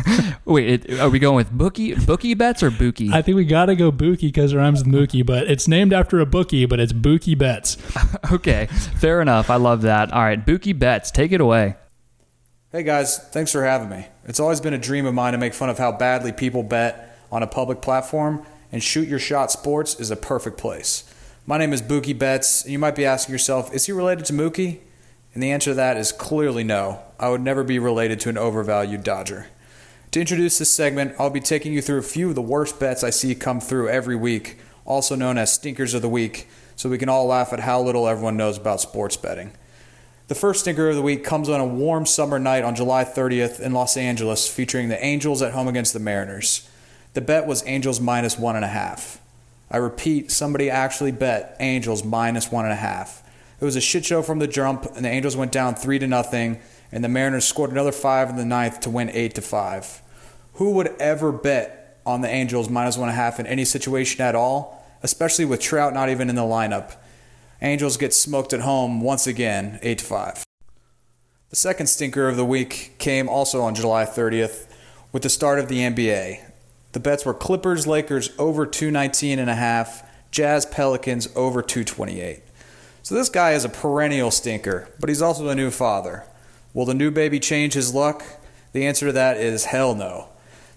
Wait, 0.44 0.86
it, 0.86 1.00
are 1.00 1.10
we 1.10 1.18
going 1.18 1.36
with 1.36 1.50
bookie 1.50 1.94
bookie 1.94 2.34
bets 2.34 2.62
or 2.62 2.70
bookie? 2.70 3.10
I 3.12 3.22
think 3.22 3.36
we 3.36 3.44
got 3.44 3.66
to 3.66 3.76
go 3.76 3.90
Bookie 3.90 4.28
because 4.28 4.52
it 4.52 4.56
rhymes 4.56 4.84
with 4.84 4.92
Mookie, 4.92 5.24
but 5.24 5.50
it's 5.50 5.66
named 5.66 5.92
after 5.92 6.20
a 6.20 6.26
bookie, 6.26 6.66
but 6.66 6.80
it's 6.80 6.92
Bookie 6.92 7.34
Bets. 7.34 7.76
okay, 8.32 8.66
fair 8.66 9.20
enough. 9.20 9.50
I 9.50 9.56
love 9.56 9.82
that. 9.82 10.12
All 10.12 10.22
right, 10.22 10.44
bookie 10.44 10.72
bets, 10.72 11.10
take 11.10 11.32
it 11.32 11.40
away. 11.40 11.76
Hey 12.72 12.82
guys, 12.82 13.18
thanks 13.18 13.52
for 13.52 13.64
having 13.64 13.88
me. 13.88 14.06
It's 14.24 14.40
always 14.40 14.60
been 14.60 14.74
a 14.74 14.78
dream 14.78 15.06
of 15.06 15.14
mine 15.14 15.32
to 15.32 15.38
make 15.38 15.54
fun 15.54 15.68
of 15.68 15.78
how 15.78 15.92
badly 15.92 16.32
people 16.32 16.62
bet 16.62 17.18
on 17.30 17.42
a 17.42 17.46
public 17.46 17.80
platform, 17.80 18.44
and 18.70 18.82
Shoot 18.82 19.08
Your 19.08 19.18
Shot 19.18 19.50
Sports 19.50 19.98
is 19.98 20.10
a 20.10 20.16
perfect 20.16 20.58
place. 20.58 21.04
My 21.46 21.58
name 21.58 21.72
is 21.72 21.80
Bookie 21.80 22.12
Betts, 22.12 22.62
and 22.62 22.72
you 22.72 22.78
might 22.78 22.96
be 22.96 23.04
asking 23.04 23.32
yourself, 23.32 23.72
is 23.74 23.86
he 23.86 23.92
related 23.92 24.24
to 24.26 24.32
Mookie? 24.32 24.80
And 25.36 25.42
the 25.42 25.52
answer 25.52 25.72
to 25.72 25.74
that 25.74 25.98
is 25.98 26.12
clearly 26.12 26.64
no. 26.64 27.02
I 27.20 27.28
would 27.28 27.42
never 27.42 27.62
be 27.62 27.78
related 27.78 28.20
to 28.20 28.30
an 28.30 28.38
overvalued 28.38 29.02
Dodger. 29.02 29.48
To 30.12 30.18
introduce 30.18 30.56
this 30.56 30.72
segment, 30.72 31.14
I'll 31.18 31.28
be 31.28 31.40
taking 31.40 31.74
you 31.74 31.82
through 31.82 31.98
a 31.98 32.02
few 32.04 32.30
of 32.30 32.34
the 32.34 32.40
worst 32.40 32.80
bets 32.80 33.04
I 33.04 33.10
see 33.10 33.34
come 33.34 33.60
through 33.60 33.90
every 33.90 34.16
week, 34.16 34.58
also 34.86 35.14
known 35.14 35.36
as 35.36 35.52
Stinkers 35.52 35.92
of 35.92 36.00
the 36.00 36.08
Week, 36.08 36.48
so 36.74 36.88
we 36.88 36.96
can 36.96 37.10
all 37.10 37.26
laugh 37.26 37.52
at 37.52 37.60
how 37.60 37.82
little 37.82 38.08
everyone 38.08 38.38
knows 38.38 38.56
about 38.56 38.80
sports 38.80 39.18
betting. 39.18 39.52
The 40.28 40.34
first 40.34 40.60
stinker 40.60 40.88
of 40.88 40.96
the 40.96 41.02
week 41.02 41.22
comes 41.22 41.50
on 41.50 41.60
a 41.60 41.66
warm 41.66 42.06
summer 42.06 42.38
night 42.38 42.64
on 42.64 42.74
July 42.74 43.04
30th 43.04 43.60
in 43.60 43.74
Los 43.74 43.98
Angeles, 43.98 44.48
featuring 44.48 44.88
the 44.88 45.04
Angels 45.04 45.42
at 45.42 45.52
home 45.52 45.68
against 45.68 45.92
the 45.92 46.00
Mariners. 46.00 46.66
The 47.12 47.20
bet 47.20 47.46
was 47.46 47.62
Angels 47.66 48.00
minus 48.00 48.38
one 48.38 48.56
and 48.56 48.64
a 48.64 48.68
half. 48.68 49.20
I 49.70 49.76
repeat, 49.76 50.30
somebody 50.30 50.70
actually 50.70 51.12
bet 51.12 51.58
Angels 51.60 52.04
minus 52.04 52.50
one 52.50 52.64
and 52.64 52.72
a 52.72 52.76
half. 52.76 53.22
It 53.60 53.64
was 53.64 53.76
a 53.76 53.80
shit 53.80 54.04
show 54.04 54.22
from 54.22 54.38
the 54.38 54.46
jump, 54.46 54.84
and 54.94 55.04
the 55.04 55.08
Angels 55.08 55.36
went 55.36 55.52
down 55.52 55.74
three 55.74 55.98
to 55.98 56.06
nothing, 56.06 56.60
and 56.92 57.02
the 57.02 57.08
Mariners 57.08 57.46
scored 57.46 57.70
another 57.70 57.92
five 57.92 58.28
in 58.28 58.36
the 58.36 58.44
ninth 58.44 58.80
to 58.80 58.90
win 58.90 59.10
eight 59.10 59.34
to 59.34 59.42
five. 59.42 60.02
Who 60.54 60.72
would 60.72 60.94
ever 61.00 61.32
bet 61.32 62.00
on 62.04 62.20
the 62.20 62.28
Angels 62.28 62.68
minus 62.68 62.96
one 62.96 63.08
and 63.08 63.16
a 63.16 63.20
half 63.20 63.40
in 63.40 63.46
any 63.46 63.64
situation 63.64 64.20
at 64.20 64.34
all, 64.34 64.84
especially 65.02 65.44
with 65.44 65.60
Trout 65.60 65.94
not 65.94 66.10
even 66.10 66.28
in 66.28 66.36
the 66.36 66.42
lineup? 66.42 66.96
Angels 67.62 67.96
get 67.96 68.12
smoked 68.12 68.52
at 68.52 68.60
home 68.60 69.00
once 69.00 69.26
again, 69.26 69.78
8 69.82 69.98
to 69.98 70.04
5. 70.04 70.44
The 71.48 71.56
second 71.56 71.86
stinker 71.86 72.28
of 72.28 72.36
the 72.36 72.44
week 72.44 72.96
came 72.98 73.28
also 73.28 73.62
on 73.62 73.74
July 73.74 74.04
30th 74.04 74.66
with 75.12 75.22
the 75.22 75.30
start 75.30 75.58
of 75.58 75.68
the 75.68 75.78
NBA. 75.78 76.42
The 76.92 77.00
bets 77.00 77.24
were 77.24 77.32
Clippers 77.32 77.86
Lakers 77.86 78.30
over 78.38 78.66
219 78.66 79.38
and 79.38 79.48
a 79.48 79.54
half, 79.54 80.02
Jazz 80.30 80.66
Pelicans 80.66 81.28
over 81.34 81.62
228. 81.62 82.42
So 83.06 83.14
this 83.14 83.28
guy 83.28 83.52
is 83.52 83.64
a 83.64 83.68
perennial 83.68 84.32
stinker, 84.32 84.88
but 84.98 85.08
he's 85.08 85.22
also 85.22 85.48
a 85.48 85.54
new 85.54 85.70
father. 85.70 86.24
Will 86.74 86.86
the 86.86 86.92
new 86.92 87.12
baby 87.12 87.38
change 87.38 87.74
his 87.74 87.94
luck? 87.94 88.24
The 88.72 88.84
answer 88.84 89.06
to 89.06 89.12
that 89.12 89.36
is 89.36 89.66
hell 89.66 89.94
no. 89.94 90.30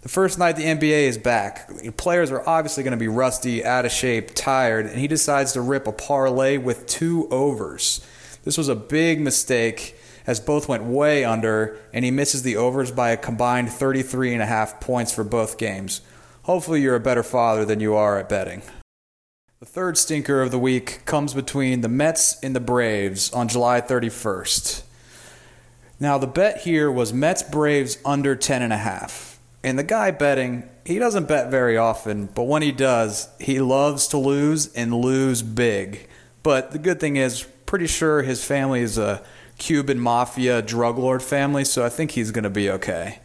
The 0.03 0.09
first 0.09 0.37
night 0.37 0.55
the 0.55 0.65
NBA 0.65 1.07
is 1.07 1.17
back, 1.17 1.67
players 1.97 2.29
are 2.29 2.47
obviously 2.47 2.83
going 2.83 2.91
to 2.91 2.97
be 2.97 3.07
rusty, 3.07 3.65
out 3.65 3.83
of 3.83 3.91
shape, 3.91 4.35
tired, 4.35 4.85
and 4.85 4.99
he 4.99 5.07
decides 5.07 5.53
to 5.53 5.61
rip 5.61 5.87
a 5.87 5.91
parlay 5.91 6.57
with 6.57 6.85
two 6.85 7.27
overs. 7.31 8.05
This 8.43 8.59
was 8.59 8.69
a 8.69 8.75
big 8.75 9.19
mistake 9.19 9.99
as 10.27 10.39
both 10.39 10.69
went 10.69 10.83
way 10.83 11.25
under, 11.25 11.79
and 11.91 12.05
he 12.05 12.11
misses 12.11 12.43
the 12.43 12.57
overs 12.57 12.91
by 12.91 13.09
a 13.09 13.17
combined 13.17 13.71
33 13.71 14.33
and 14.33 14.43
a 14.43 14.45
half 14.45 14.79
points 14.79 15.11
for 15.11 15.23
both 15.23 15.57
games. 15.57 16.01
Hopefully, 16.43 16.79
you're 16.79 16.95
a 16.95 16.99
better 16.99 17.23
father 17.23 17.65
than 17.65 17.79
you 17.79 17.95
are 17.95 18.19
at 18.19 18.29
betting. 18.29 18.61
The 19.59 19.65
third 19.65 19.97
stinker 19.97 20.41
of 20.41 20.51
the 20.51 20.57
week 20.57 21.01
comes 21.03 21.33
between 21.33 21.81
the 21.81 21.89
Mets 21.89 22.39
and 22.41 22.55
the 22.55 22.61
Braves 22.61 23.29
on 23.33 23.49
July 23.49 23.81
31st. 23.81 24.83
Now, 25.99 26.17
the 26.17 26.27
bet 26.27 26.61
here 26.61 26.89
was 26.89 27.11
Mets 27.11 27.43
Braves 27.43 27.97
under 28.05 28.37
10 28.37 28.61
and 28.61 28.71
a 28.71 28.77
half. 28.77 29.37
And 29.61 29.77
the 29.77 29.83
guy 29.83 30.11
betting, 30.11 30.63
he 30.85 30.97
doesn't 30.97 31.27
bet 31.27 31.51
very 31.51 31.75
often, 31.75 32.27
but 32.27 32.43
when 32.43 32.61
he 32.61 32.71
does, 32.71 33.27
he 33.37 33.59
loves 33.59 34.07
to 34.07 34.17
lose 34.17 34.73
and 34.75 34.95
lose 34.95 35.41
big. 35.41 36.07
But 36.41 36.71
the 36.71 36.79
good 36.79 37.01
thing 37.01 37.17
is, 37.17 37.45
pretty 37.65 37.87
sure 37.87 38.21
his 38.21 38.41
family 38.41 38.79
is 38.79 38.97
a 38.97 39.21
Cuban 39.57 39.99
mafia 39.99 40.61
drug 40.61 40.97
lord 40.97 41.21
family, 41.21 41.65
so 41.65 41.83
I 41.83 41.89
think 41.89 42.11
he's 42.11 42.31
going 42.31 42.45
to 42.45 42.49
be 42.49 42.69
okay. 42.69 43.19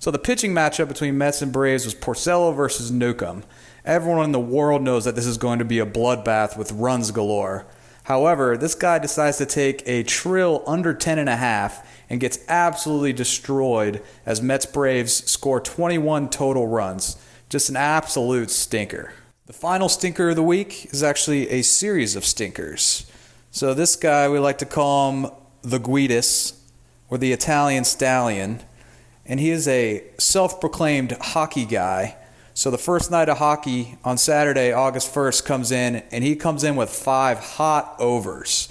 So 0.00 0.10
the 0.10 0.18
pitching 0.18 0.52
matchup 0.52 0.88
between 0.88 1.16
Mets 1.16 1.40
and 1.40 1.52
Braves 1.52 1.84
was 1.84 1.94
Porcello 1.94 2.52
versus 2.52 2.90
Newcomb. 2.90 3.44
Everyone 3.88 4.26
in 4.26 4.32
the 4.32 4.38
world 4.38 4.82
knows 4.82 5.06
that 5.06 5.14
this 5.14 5.24
is 5.24 5.38
going 5.38 5.60
to 5.60 5.64
be 5.64 5.78
a 5.78 5.86
bloodbath 5.86 6.58
with 6.58 6.72
runs 6.72 7.10
galore. 7.10 7.64
However, 8.02 8.54
this 8.54 8.74
guy 8.74 8.98
decides 8.98 9.38
to 9.38 9.46
take 9.46 9.82
a 9.86 10.02
trill 10.02 10.62
under 10.66 10.92
10 10.92 11.18
and 11.18 11.28
a 11.28 11.36
half 11.36 11.88
and 12.10 12.20
gets 12.20 12.38
absolutely 12.48 13.14
destroyed 13.14 14.02
as 14.26 14.42
Mets 14.42 14.66
Braves 14.66 15.24
score 15.30 15.58
21 15.58 16.28
total 16.28 16.66
runs. 16.66 17.16
Just 17.48 17.70
an 17.70 17.76
absolute 17.76 18.50
stinker. 18.50 19.14
The 19.46 19.54
final 19.54 19.88
stinker 19.88 20.28
of 20.28 20.36
the 20.36 20.42
week 20.42 20.92
is 20.92 21.02
actually 21.02 21.48
a 21.48 21.62
series 21.62 22.14
of 22.14 22.26
stinkers. 22.26 23.10
So 23.50 23.72
this 23.72 23.96
guy 23.96 24.28
we 24.28 24.38
like 24.38 24.58
to 24.58 24.66
call 24.66 25.10
him 25.10 25.30
the 25.62 25.80
Guidus 25.80 26.60
or 27.08 27.16
the 27.16 27.32
Italian 27.32 27.84
Stallion, 27.84 28.60
and 29.24 29.40
he 29.40 29.48
is 29.48 29.66
a 29.66 30.04
self-proclaimed 30.18 31.12
hockey 31.12 31.64
guy. 31.64 32.17
So 32.58 32.72
the 32.72 32.76
first 32.76 33.12
night 33.12 33.28
of 33.28 33.38
hockey 33.38 33.98
on 34.02 34.18
Saturday, 34.18 34.72
August 34.72 35.14
1st, 35.14 35.44
comes 35.44 35.70
in, 35.70 36.02
and 36.10 36.24
he 36.24 36.34
comes 36.34 36.64
in 36.64 36.74
with 36.74 36.90
five 36.90 37.38
hot 37.38 37.94
overs. 38.00 38.68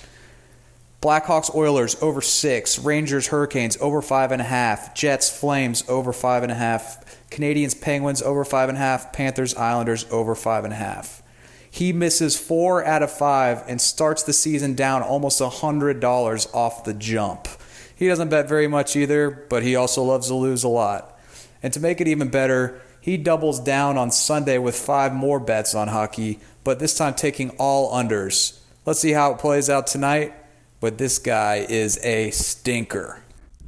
Blackhawks 1.02 1.56
Oilers 1.56 1.96
over 2.02 2.20
six, 2.20 2.78
Rangers 2.78 3.28
Hurricanes 3.28 3.78
over 3.80 4.02
five 4.02 4.34
and 4.34 4.42
a 4.42 4.44
half, 4.44 4.94
Jets 4.94 5.30
Flames 5.30 5.86
over 5.88 6.12
five 6.12 6.44
and 6.44 6.52
a 6.52 6.56
half, 6.56 7.18
Canadiens 7.30 7.80
Penguins 7.80 8.22
over 8.22 8.44
five 8.44 8.68
and 8.68 8.78
a 8.78 8.82
half, 8.82 9.14
Panthers 9.14 9.56
Islanders 9.56 10.06
over 10.12 10.36
five 10.36 10.66
and 10.66 10.74
a 10.74 10.76
half. 10.76 11.24
He 11.72 11.94
misses 11.94 12.38
four 12.38 12.84
out 12.84 13.04
of 13.04 13.10
five 13.10 13.64
and 13.70 13.80
starts 13.80 14.22
the 14.22 14.34
season 14.34 14.76
down 14.76 15.02
almost 15.02 15.40
a 15.40 15.48
hundred 15.48 16.02
dollars 16.02 16.46
off 16.54 16.84
the 16.84 16.94
jump. 16.94 17.48
He 17.96 18.10
doesn't 18.10 18.28
bet 18.28 18.50
very 18.50 18.68
much 18.68 18.98
either, 18.98 19.32
but 19.32 19.64
he 19.64 19.78
also 19.78 20.04
loves 20.04 20.28
to 20.28 20.36
lose 20.36 20.66
a 20.66 20.68
lot. 20.68 21.18
And 21.64 21.72
to 21.72 21.80
make 21.80 22.02
it 22.02 22.10
even 22.10 22.28
better, 22.28 22.82
he 23.08 23.18
doubles 23.18 23.60
down 23.60 23.98
on 23.98 24.12
Sunday 24.12 24.60
with 24.60 24.76
five 24.76 25.14
more 25.14 25.40
bets 25.40 25.74
on 25.74 25.88
hockey, 25.88 26.40
but 26.64 26.78
this 26.78 26.96
time 26.96 27.16
taking 27.16 27.50
all 27.52 27.92
unders. 27.92 28.60
Let's 28.86 29.00
see 29.00 29.14
how 29.14 29.32
it 29.32 29.40
plays 29.40 29.70
out 29.70 29.88
tonight 29.88 30.34
but 30.80 30.98
this 30.98 31.20
guy 31.20 31.66
is 31.68 32.00
a 32.04 32.32
stinker. 32.32 33.22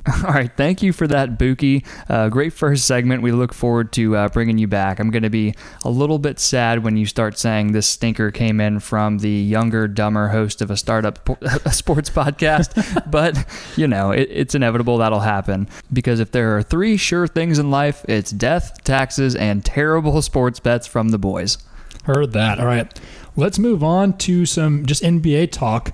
All 0.25 0.31
right, 0.31 0.51
thank 0.55 0.81
you 0.81 0.93
for 0.93 1.07
that, 1.07 1.37
Bookie. 1.37 1.83
Uh, 2.07 2.29
great 2.29 2.53
first 2.53 2.85
segment. 2.85 3.21
We 3.21 3.31
look 3.31 3.53
forward 3.53 3.91
to 3.93 4.15
uh, 4.15 4.29
bringing 4.29 4.57
you 4.57 4.67
back. 4.67 4.99
I'm 4.99 5.11
going 5.11 5.23
to 5.23 5.29
be 5.29 5.53
a 5.83 5.89
little 5.89 6.19
bit 6.19 6.39
sad 6.39 6.83
when 6.83 6.95
you 6.95 7.05
start 7.05 7.37
saying 7.37 7.73
this 7.73 7.85
stinker 7.85 8.31
came 8.31 8.61
in 8.61 8.79
from 8.79 9.17
the 9.17 9.29
younger, 9.29 9.87
dumber 9.87 10.29
host 10.29 10.61
of 10.61 10.71
a 10.71 10.77
startup 10.77 11.25
po- 11.25 11.37
sports 11.71 12.09
podcast, 12.09 13.03
but 13.11 13.45
you 13.75 13.87
know 13.87 14.11
it, 14.11 14.29
it's 14.31 14.55
inevitable 14.55 14.97
that'll 14.97 15.19
happen 15.19 15.67
because 15.91 16.19
if 16.19 16.31
there 16.31 16.57
are 16.57 16.63
three 16.63 16.95
sure 16.95 17.27
things 17.27 17.59
in 17.59 17.69
life, 17.69 18.05
it's 18.07 18.31
death, 18.31 18.83
taxes, 18.83 19.35
and 19.35 19.65
terrible 19.65 20.21
sports 20.21 20.59
bets 20.59 20.87
from 20.87 21.09
the 21.09 21.17
boys. 21.19 21.57
Heard 22.05 22.31
that. 22.33 22.59
All 22.59 22.65
right. 22.65 22.99
Let's 23.35 23.59
move 23.59 23.83
on 23.83 24.17
to 24.19 24.45
some 24.45 24.85
just 24.85 25.03
NBA 25.03 25.51
talk. 25.51 25.93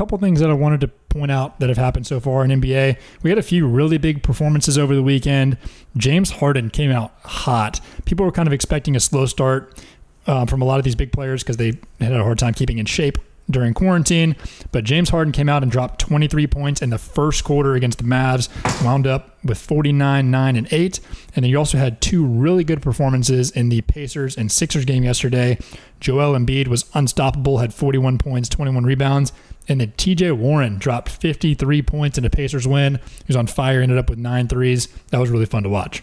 Couple 0.00 0.16
things 0.16 0.40
that 0.40 0.48
I 0.48 0.54
wanted 0.54 0.80
to 0.80 0.88
point 0.88 1.30
out 1.30 1.60
that 1.60 1.68
have 1.68 1.76
happened 1.76 2.06
so 2.06 2.20
far 2.20 2.42
in 2.42 2.50
NBA. 2.50 2.98
We 3.22 3.28
had 3.28 3.38
a 3.38 3.42
few 3.42 3.66
really 3.66 3.98
big 3.98 4.22
performances 4.22 4.78
over 4.78 4.94
the 4.94 5.02
weekend. 5.02 5.58
James 5.94 6.30
Harden 6.30 6.70
came 6.70 6.90
out 6.90 7.12
hot. 7.22 7.82
People 8.06 8.24
were 8.24 8.32
kind 8.32 8.46
of 8.46 8.54
expecting 8.54 8.96
a 8.96 9.00
slow 9.00 9.26
start 9.26 9.78
um, 10.26 10.46
from 10.46 10.62
a 10.62 10.64
lot 10.64 10.78
of 10.78 10.86
these 10.86 10.94
big 10.94 11.12
players 11.12 11.42
because 11.42 11.58
they 11.58 11.78
had 12.00 12.14
a 12.14 12.24
hard 12.24 12.38
time 12.38 12.54
keeping 12.54 12.78
in 12.78 12.86
shape 12.86 13.18
during 13.50 13.74
quarantine. 13.74 14.36
But 14.72 14.84
James 14.84 15.10
Harden 15.10 15.32
came 15.32 15.50
out 15.50 15.62
and 15.62 15.70
dropped 15.70 16.00
23 16.00 16.46
points 16.46 16.80
in 16.80 16.88
the 16.88 16.96
first 16.96 17.44
quarter 17.44 17.74
against 17.74 17.98
the 17.98 18.04
Mavs, 18.04 18.48
wound 18.82 19.06
up 19.06 19.36
with 19.44 19.58
49, 19.58 20.30
9, 20.30 20.56
and 20.56 20.66
8. 20.72 21.00
And 21.34 21.44
then 21.44 21.50
you 21.50 21.58
also 21.58 21.76
had 21.76 22.00
two 22.00 22.24
really 22.24 22.64
good 22.64 22.80
performances 22.80 23.50
in 23.50 23.68
the 23.68 23.82
Pacers 23.82 24.34
and 24.34 24.50
Sixers 24.50 24.86
game 24.86 25.02
yesterday. 25.02 25.58
Joel 26.00 26.38
Embiid 26.38 26.68
was 26.68 26.86
unstoppable, 26.94 27.58
had 27.58 27.74
41 27.74 28.16
points, 28.16 28.48
21 28.48 28.84
rebounds. 28.84 29.34
And 29.68 29.80
then 29.80 29.92
TJ 29.92 30.36
Warren 30.36 30.78
dropped 30.78 31.08
53 31.08 31.82
points 31.82 32.18
in 32.18 32.24
a 32.24 32.30
Pacers 32.30 32.66
win. 32.66 32.96
He 32.96 33.24
was 33.28 33.36
on 33.36 33.46
fire, 33.46 33.80
ended 33.80 33.98
up 33.98 34.10
with 34.10 34.18
nine 34.18 34.48
threes. 34.48 34.88
That 35.10 35.18
was 35.18 35.30
really 35.30 35.46
fun 35.46 35.62
to 35.62 35.68
watch. 35.68 36.02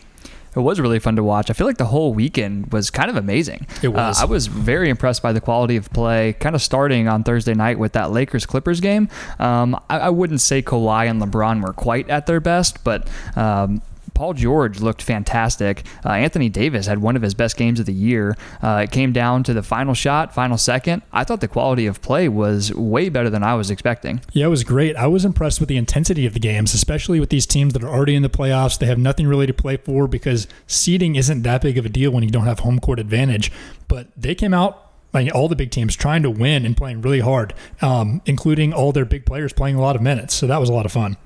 It 0.57 0.61
was 0.61 0.79
really 0.79 0.97
fun 0.97 1.15
to 1.17 1.23
watch. 1.23 1.51
I 1.51 1.53
feel 1.53 1.67
like 1.67 1.77
the 1.77 1.85
whole 1.85 2.15
weekend 2.15 2.73
was 2.73 2.89
kind 2.89 3.11
of 3.11 3.15
amazing. 3.15 3.67
It 3.83 3.89
was. 3.89 4.19
Uh, 4.19 4.23
I 4.23 4.25
was 4.25 4.47
very 4.47 4.89
impressed 4.89 5.21
by 5.21 5.31
the 5.31 5.39
quality 5.39 5.75
of 5.75 5.91
play. 5.91 6.33
Kind 6.33 6.55
of 6.55 6.63
starting 6.63 7.07
on 7.07 7.23
Thursday 7.23 7.53
night 7.53 7.77
with 7.77 7.93
that 7.93 8.11
Lakers 8.11 8.47
Clippers 8.47 8.81
game. 8.81 9.07
Um, 9.37 9.79
I, 9.87 9.99
I, 9.99 10.09
wouldn't 10.09 10.41
say 10.41 10.63
Kawhi 10.63 11.07
and 11.07 11.21
LeBron 11.21 11.61
were 11.61 11.73
quite 11.73 12.09
at 12.09 12.25
their 12.25 12.39
best, 12.39 12.83
but. 12.83 13.07
Um, 13.35 13.81
Paul 14.18 14.34
George 14.34 14.80
looked 14.80 15.03
fantastic. 15.03 15.86
Uh, 16.03 16.09
Anthony 16.09 16.49
Davis 16.49 16.88
had 16.88 16.97
one 16.97 17.15
of 17.15 17.22
his 17.22 17.36
best 17.36 17.55
games 17.55 17.80
of 17.80 17.86
the 17.86 17.93
year. 17.93 18.36
Uh, 18.63 18.82
it 18.86 18.91
came 18.91 19.13
down 19.13 19.43
to 19.43 19.53
the 19.53 19.61
final 19.61 19.93
shot, 19.93 20.34
final 20.34 20.57
second. 20.57 21.03
I 21.13 21.24
thought 21.24 21.39
the 21.39 21.47
quality 21.47 21.86
of 21.86 22.01
play 22.01 22.28
was 22.28 22.74
way 22.74 23.09
better 23.09 23.30
than 23.30 23.43
I 23.43 23.53
was 23.53 23.70
expecting. 23.70 24.22
Yeah, 24.34 24.47
it 24.47 24.49
was 24.49 24.63
great. 24.63 24.95
I 24.95 25.05
was 25.05 25.24
impressed 25.24 25.59
with 25.59 25.70
the 25.70 25.78
intensity 25.78 26.26
of 26.26 26.34
the 26.34 26.39
games, 26.39 26.74
especially 26.74 27.20
with 27.20 27.30
these 27.30 27.45
teams 27.45 27.74
that 27.74 27.84
are 27.84 27.89
already 27.89 28.15
in 28.15 28.24
the 28.24 28.30
playoffs. 28.30 28.80
They 28.80 28.88
have 28.88 28.97
nothing 28.97 29.28
really 29.28 29.45
to 29.45 29.53
play 29.53 29.78
for 29.78 30.07
because 30.07 30.47
seeding 30.65 31.15
isn't 31.15 31.43
that 31.43 31.61
big 31.61 31.78
of 31.78 31.86
a 31.86 31.89
deal 31.89 32.09
when 32.09 32.24
you 32.24 32.32
don't 32.32 32.45
have 32.45 32.61
home 32.61 32.80
court 32.80 32.97
advantage. 32.97 33.51
But 33.88 34.07
they 34.18 34.34
came 34.34 34.51
out 34.51 34.93
like 35.13 35.32
all 35.36 35.47
the 35.47 35.55
big 35.55 35.70
teams 35.70 35.95
trying 35.95 36.24
to 36.24 36.32
win 36.32 36.65
and 36.65 36.76
playing 36.76 37.03
really 37.03 37.20
hard, 37.20 37.53
um, 37.84 38.24
including 38.26 38.74
all 38.74 38.91
their 38.91 39.05
big 39.05 39.28
players 39.28 39.53
playing 39.53 39.76
a 39.76 39.82
lot 39.82 39.95
of 39.95 40.01
minutes. 40.01 40.34
So 40.34 40.47
that 40.47 40.59
was 40.59 40.70
a 40.70 40.74
lot 40.74 40.88
of 40.88 40.91
fun 40.91 41.18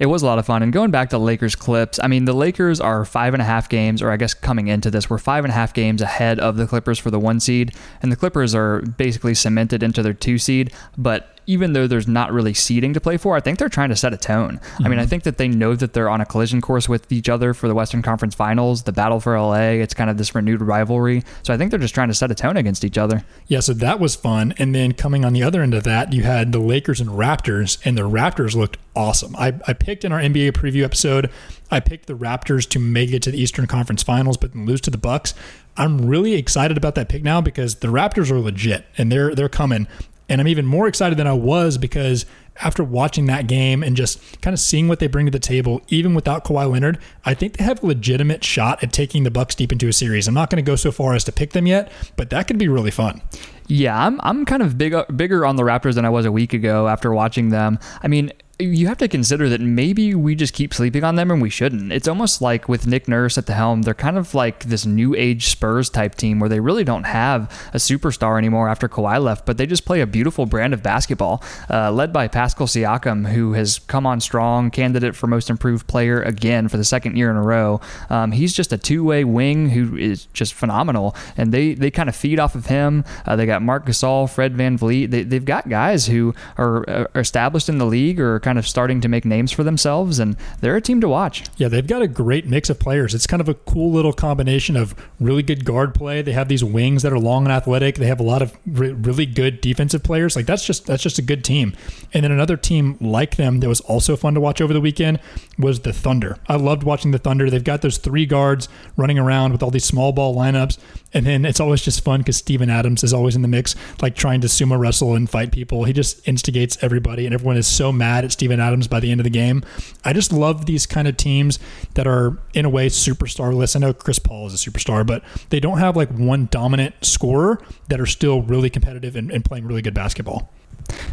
it 0.00 0.06
was 0.06 0.22
a 0.22 0.26
lot 0.26 0.38
of 0.38 0.46
fun. 0.46 0.62
And 0.62 0.72
going 0.72 0.90
back 0.90 1.10
to 1.10 1.18
Lakers 1.18 1.54
clips, 1.54 2.00
I 2.02 2.08
mean, 2.08 2.24
the 2.24 2.32
Lakers 2.32 2.80
are 2.80 3.04
five 3.04 3.34
and 3.34 3.42
a 3.42 3.44
half 3.44 3.68
games, 3.68 4.00
or 4.00 4.10
I 4.10 4.16
guess 4.16 4.32
coming 4.32 4.68
into 4.68 4.90
this, 4.90 5.10
we're 5.10 5.18
five 5.18 5.44
and 5.44 5.52
a 5.52 5.54
half 5.54 5.74
games 5.74 6.00
ahead 6.00 6.40
of 6.40 6.56
the 6.56 6.66
Clippers 6.66 6.98
for 6.98 7.10
the 7.10 7.20
one 7.20 7.38
seed. 7.38 7.74
And 8.00 8.10
the 8.10 8.16
Clippers 8.16 8.54
are 8.54 8.80
basically 8.80 9.34
cemented 9.34 9.82
into 9.82 10.02
their 10.02 10.14
two 10.14 10.38
seed. 10.38 10.72
But 10.96 11.39
even 11.50 11.72
though 11.72 11.88
there's 11.88 12.06
not 12.06 12.32
really 12.32 12.54
seeding 12.54 12.94
to 12.94 13.00
play 13.00 13.16
for, 13.16 13.36
I 13.36 13.40
think 13.40 13.58
they're 13.58 13.68
trying 13.68 13.88
to 13.88 13.96
set 13.96 14.12
a 14.12 14.16
tone. 14.16 14.58
Mm-hmm. 14.58 14.84
I 14.84 14.88
mean, 14.88 14.98
I 14.98 15.02
mm-hmm. 15.02 15.10
think 15.10 15.22
that 15.24 15.36
they 15.36 15.48
know 15.48 15.74
that 15.74 15.92
they're 15.94 16.08
on 16.08 16.20
a 16.20 16.24
collision 16.24 16.60
course 16.60 16.88
with 16.88 17.10
each 17.10 17.28
other 17.28 17.52
for 17.52 17.66
the 17.66 17.74
Western 17.74 18.02
Conference 18.02 18.36
Finals, 18.36 18.84
the 18.84 18.92
battle 18.92 19.18
for 19.18 19.36
LA. 19.36 19.80
It's 19.82 19.92
kind 19.92 20.08
of 20.08 20.16
this 20.16 20.32
renewed 20.32 20.62
rivalry. 20.62 21.24
So 21.42 21.52
I 21.52 21.56
think 21.56 21.70
they're 21.70 21.80
just 21.80 21.94
trying 21.94 22.06
to 22.06 22.14
set 22.14 22.30
a 22.30 22.36
tone 22.36 22.56
against 22.56 22.84
each 22.84 22.96
other. 22.96 23.24
Yeah, 23.48 23.60
so 23.60 23.72
that 23.74 23.98
was 23.98 24.14
fun. 24.14 24.54
And 24.58 24.74
then 24.74 24.92
coming 24.92 25.24
on 25.24 25.32
the 25.32 25.42
other 25.42 25.60
end 25.60 25.74
of 25.74 25.82
that, 25.84 26.12
you 26.12 26.22
had 26.22 26.52
the 26.52 26.60
Lakers 26.60 27.00
and 27.00 27.10
Raptors, 27.10 27.78
and 27.84 27.98
the 27.98 28.08
Raptors 28.08 28.54
looked 28.54 28.78
awesome. 28.94 29.34
I, 29.34 29.54
I 29.66 29.72
picked 29.72 30.04
in 30.04 30.12
our 30.12 30.20
NBA 30.20 30.52
preview 30.52 30.84
episode, 30.84 31.30
I 31.70 31.80
picked 31.80 32.06
the 32.06 32.14
Raptors 32.14 32.68
to 32.70 32.78
make 32.78 33.12
it 33.12 33.22
to 33.22 33.30
the 33.30 33.40
Eastern 33.40 33.66
Conference 33.66 34.02
Finals, 34.02 34.36
but 34.36 34.52
then 34.52 34.66
lose 34.66 34.80
to 34.82 34.90
the 34.90 34.98
Bucks. 34.98 35.34
I'm 35.76 36.04
really 36.06 36.34
excited 36.34 36.76
about 36.76 36.96
that 36.96 37.08
pick 37.08 37.22
now 37.22 37.40
because 37.40 37.76
the 37.76 37.88
Raptors 37.88 38.30
are 38.30 38.40
legit 38.40 38.84
and 38.98 39.10
they're 39.10 39.34
they're 39.34 39.48
coming. 39.48 39.86
And 40.30 40.40
I'm 40.40 40.48
even 40.48 40.64
more 40.64 40.88
excited 40.88 41.18
than 41.18 41.26
I 41.26 41.34
was 41.34 41.76
because 41.76 42.24
after 42.56 42.84
watching 42.84 43.26
that 43.26 43.46
game 43.46 43.82
and 43.82 43.96
just 43.96 44.40
kind 44.40 44.54
of 44.54 44.60
seeing 44.60 44.86
what 44.86 44.98
they 44.98 45.06
bring 45.06 45.26
to 45.26 45.32
the 45.32 45.38
table, 45.38 45.82
even 45.88 46.14
without 46.14 46.44
Kawhi 46.44 46.70
Leonard, 46.70 46.98
I 47.24 47.34
think 47.34 47.56
they 47.56 47.64
have 47.64 47.82
a 47.82 47.86
legitimate 47.86 48.44
shot 48.44 48.82
at 48.82 48.92
taking 48.92 49.24
the 49.24 49.30
Bucks 49.30 49.54
deep 49.54 49.72
into 49.72 49.88
a 49.88 49.92
series. 49.92 50.28
I'm 50.28 50.34
not 50.34 50.48
going 50.48 50.64
to 50.64 50.68
go 50.68 50.76
so 50.76 50.92
far 50.92 51.14
as 51.14 51.24
to 51.24 51.32
pick 51.32 51.50
them 51.50 51.66
yet, 51.66 51.90
but 52.16 52.30
that 52.30 52.46
could 52.46 52.58
be 52.58 52.68
really 52.68 52.90
fun. 52.90 53.20
Yeah, 53.66 53.98
I'm 53.98 54.20
I'm 54.22 54.44
kind 54.44 54.62
of 54.62 54.76
big, 54.78 54.94
uh, 54.94 55.04
bigger 55.14 55.46
on 55.46 55.56
the 55.56 55.62
Raptors 55.62 55.94
than 55.94 56.04
I 56.04 56.10
was 56.10 56.26
a 56.26 56.32
week 56.32 56.52
ago 56.52 56.88
after 56.88 57.12
watching 57.12 57.50
them. 57.50 57.78
I 58.02 58.08
mean, 58.08 58.32
you 58.60 58.86
have 58.86 58.98
to 58.98 59.08
consider 59.08 59.48
that 59.48 59.60
maybe 59.60 60.14
we 60.14 60.34
just 60.34 60.54
keep 60.54 60.72
sleeping 60.72 61.04
on 61.04 61.16
them 61.16 61.30
and 61.30 61.40
we 61.40 61.50
shouldn't. 61.50 61.92
It's 61.92 62.08
almost 62.08 62.40
like 62.40 62.68
with 62.68 62.86
Nick 62.86 63.08
Nurse 63.08 63.38
at 63.38 63.46
the 63.46 63.54
helm, 63.54 63.82
they're 63.82 63.94
kind 63.94 64.18
of 64.18 64.34
like 64.34 64.64
this 64.64 64.86
new 64.86 65.14
age 65.14 65.48
Spurs 65.48 65.90
type 65.90 66.14
team 66.14 66.38
where 66.38 66.48
they 66.48 66.60
really 66.60 66.84
don't 66.84 67.04
have 67.04 67.50
a 67.72 67.78
superstar 67.78 68.38
anymore 68.38 68.68
after 68.68 68.88
Kawhi 68.88 69.22
left, 69.22 69.46
but 69.46 69.56
they 69.56 69.66
just 69.66 69.84
play 69.84 70.00
a 70.00 70.06
beautiful 70.06 70.46
brand 70.46 70.74
of 70.74 70.82
basketball, 70.82 71.42
uh, 71.70 71.90
led 71.90 72.12
by 72.12 72.28
Pascal 72.28 72.66
Siakam, 72.66 73.28
who 73.28 73.54
has 73.54 73.78
come 73.78 74.06
on 74.06 74.20
strong, 74.20 74.70
candidate 74.70 75.16
for 75.16 75.26
most 75.26 75.50
improved 75.50 75.86
player 75.86 76.22
again 76.22 76.68
for 76.68 76.76
the 76.76 76.84
second 76.84 77.16
year 77.16 77.30
in 77.30 77.36
a 77.36 77.42
row. 77.42 77.80
Um, 78.08 78.32
he's 78.32 78.52
just 78.52 78.72
a 78.72 78.78
two 78.78 79.04
way 79.04 79.24
wing 79.24 79.70
who 79.70 79.96
is 79.96 80.26
just 80.26 80.54
phenomenal, 80.54 81.14
and 81.36 81.52
they, 81.52 81.74
they 81.74 81.90
kind 81.90 82.08
of 82.08 82.16
feed 82.16 82.38
off 82.38 82.54
of 82.54 82.66
him. 82.66 83.04
Uh, 83.26 83.36
they 83.36 83.46
got 83.46 83.62
Marc 83.62 83.86
Gasol, 83.86 84.28
Fred 84.28 84.54
VanVleet. 84.54 85.10
They, 85.10 85.22
they've 85.22 85.44
got 85.44 85.68
guys 85.68 86.06
who 86.06 86.34
are, 86.58 86.88
are 86.88 87.10
established 87.14 87.68
in 87.68 87.78
the 87.78 87.86
league 87.86 88.20
or 88.20 88.40
kind 88.40 88.49
kind 88.50 88.58
of 88.58 88.66
starting 88.66 89.00
to 89.00 89.06
make 89.06 89.24
names 89.24 89.52
for 89.52 89.62
themselves, 89.62 90.18
and 90.18 90.36
they're 90.60 90.74
a 90.74 90.80
team 90.80 91.00
to 91.00 91.08
watch. 91.08 91.44
Yeah, 91.56 91.68
they've 91.68 91.86
got 91.86 92.02
a 92.02 92.08
great 92.08 92.46
mix 92.46 92.68
of 92.68 92.80
players. 92.80 93.14
It's 93.14 93.28
kind 93.28 93.40
of 93.40 93.48
a 93.48 93.54
cool 93.54 93.92
little 93.92 94.12
combination 94.12 94.76
of 94.76 94.92
really 95.20 95.44
good 95.44 95.64
guard 95.64 95.94
play. 95.94 96.20
They 96.20 96.32
have 96.32 96.48
these 96.48 96.64
wings 96.64 97.04
that 97.04 97.12
are 97.12 97.18
long 97.20 97.44
and 97.44 97.52
athletic. 97.52 97.94
They 97.94 98.08
have 98.08 98.18
a 98.18 98.24
lot 98.24 98.42
of 98.42 98.52
re- 98.66 98.90
really 98.90 99.24
good 99.24 99.60
defensive 99.60 100.02
players. 100.02 100.34
Like 100.34 100.46
that's 100.46 100.64
just 100.64 100.86
that's 100.86 101.00
just 101.00 101.20
a 101.20 101.22
good 101.22 101.44
team. 101.44 101.76
And 102.12 102.24
then 102.24 102.32
another 102.32 102.56
team 102.56 102.96
like 103.00 103.36
them 103.36 103.60
that 103.60 103.68
was 103.68 103.82
also 103.82 104.16
fun 104.16 104.34
to 104.34 104.40
watch 104.40 104.60
over 104.60 104.72
the 104.72 104.80
weekend 104.80 105.20
was 105.56 105.78
the 105.78 105.92
Thunder. 105.92 106.36
I 106.48 106.56
loved 106.56 106.82
watching 106.82 107.12
the 107.12 107.18
Thunder. 107.18 107.50
They've 107.50 107.62
got 107.62 107.82
those 107.82 107.98
three 107.98 108.26
guards 108.26 108.68
running 108.96 109.16
around 109.20 109.52
with 109.52 109.62
all 109.62 109.70
these 109.70 109.84
small 109.84 110.10
ball 110.10 110.34
lineups. 110.34 110.76
And 111.12 111.26
then 111.26 111.44
it's 111.44 111.60
always 111.60 111.82
just 111.82 112.04
fun 112.04 112.20
because 112.20 112.36
Steven 112.36 112.70
Adams 112.70 113.02
is 113.02 113.12
always 113.12 113.34
in 113.34 113.42
the 113.42 113.48
mix, 113.48 113.74
like 114.00 114.14
trying 114.14 114.40
to 114.42 114.46
sumo 114.46 114.78
wrestle 114.78 115.14
and 115.14 115.28
fight 115.28 115.50
people. 115.52 115.84
He 115.84 115.92
just 115.92 116.26
instigates 116.28 116.78
everybody, 116.82 117.26
and 117.26 117.34
everyone 117.34 117.56
is 117.56 117.66
so 117.66 117.90
mad 117.90 118.24
Steven 118.40 118.58
Adams 118.58 118.88
by 118.88 119.00
the 119.00 119.10
end 119.10 119.20
of 119.20 119.24
the 119.24 119.30
game. 119.30 119.62
I 120.02 120.14
just 120.14 120.32
love 120.32 120.64
these 120.64 120.86
kind 120.86 121.06
of 121.06 121.18
teams 121.18 121.58
that 121.92 122.06
are, 122.06 122.38
in 122.54 122.64
a 122.64 122.70
way, 122.70 122.88
superstarless. 122.88 123.76
I 123.76 123.80
know 123.80 123.92
Chris 123.92 124.18
Paul 124.18 124.46
is 124.46 124.54
a 124.54 124.70
superstar, 124.70 125.06
but 125.06 125.22
they 125.50 125.60
don't 125.60 125.76
have 125.76 125.94
like 125.94 126.08
one 126.10 126.48
dominant 126.50 126.94
scorer 127.02 127.60
that 127.88 128.00
are 128.00 128.06
still 128.06 128.40
really 128.40 128.70
competitive 128.70 129.14
and, 129.14 129.30
and 129.30 129.44
playing 129.44 129.66
really 129.66 129.82
good 129.82 129.92
basketball. 129.92 130.50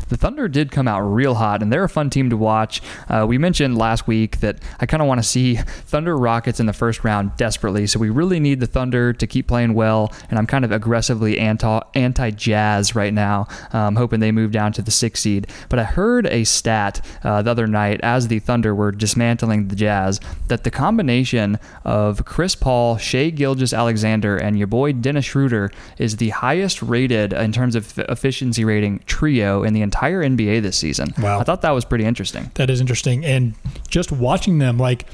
The 0.10 0.16
Thunder 0.16 0.48
did 0.48 0.72
come 0.72 0.88
out 0.88 1.02
real 1.02 1.36
hot, 1.36 1.62
and 1.62 1.72
they're 1.72 1.84
a 1.84 1.90
fun 1.90 2.10
team 2.10 2.30
to 2.30 2.38
watch. 2.38 2.82
Uh, 3.10 3.26
we 3.28 3.38
mentioned 3.38 3.78
last 3.78 4.08
week 4.08 4.40
that 4.40 4.60
I 4.80 4.86
kind 4.86 5.02
of 5.02 5.08
want 5.08 5.20
to 5.20 5.28
see 5.28 5.56
Thunder 5.86 6.18
Rockets 6.18 6.60
in 6.60 6.66
the 6.66 6.74
first 6.74 7.04
round 7.04 7.36
desperately, 7.36 7.88
so 7.88 8.00
we 8.00 8.10
really 8.10 8.40
need 8.40 8.60
the 8.60 8.68
Thunder 8.68 9.12
to 9.14 9.28
keep 9.28 9.48
playing 9.48 9.74
well, 9.74 10.14
and 10.30 10.40
I'm 10.40 10.48
kind 10.48 10.64
of 10.64 10.72
aggressively 10.72 11.40
anti 11.40 12.32
Jazz 12.32 12.96
right 12.96 13.14
now, 13.14 13.48
um, 13.74 13.96
hoping 13.96 14.20
they 14.20 14.32
move 14.32 14.52
down 14.52 14.72
to 14.74 14.82
the 14.82 14.92
six 14.92 15.22
seed. 15.22 15.48
But 15.70 15.80
I 15.80 15.84
heard 15.84 16.26
a 16.28 16.44
stat 16.46 17.06
uh, 17.24 17.42
the 17.42 17.52
other 17.52 17.68
night 17.68 18.00
as 18.02 18.28
the 18.28 18.40
Thunder 18.40 18.74
were 18.74 18.92
dismantling 18.92 19.68
the 19.68 19.76
Jazz 19.76 20.20
that 20.48 20.64
the 20.64 20.72
combination 20.72 21.60
of 21.84 22.24
Chris 22.24 22.56
Paul, 22.56 22.98
Shai 22.98 23.30
Gilgeous-Alexander, 23.30 24.38
and 24.38 24.58
your 24.58 24.68
boy 24.68 24.94
Dennis 24.94 25.26
Schroeder 25.26 25.72
is 25.98 26.18
the 26.18 26.30
highest 26.30 26.82
rated 26.82 27.34
in 27.34 27.52
terms 27.52 27.76
of 27.76 27.98
efficiency 28.00 28.64
rating 28.64 29.00
trio 29.06 29.47
in 29.64 29.74
the 29.74 29.82
entire 29.82 30.24
NBA 30.24 30.62
this 30.62 30.78
season. 30.78 31.14
Wow. 31.20 31.40
I 31.40 31.44
thought 31.44 31.62
that 31.62 31.72
was 31.72 31.86
pretty 31.86 32.06
interesting. 32.06 32.52
That 32.56 32.70
is 32.70 32.82
interesting. 32.82 33.26
And 33.26 33.56
just 33.88 34.12
watching 34.12 34.58
them, 34.58 34.78
like, 34.78 35.06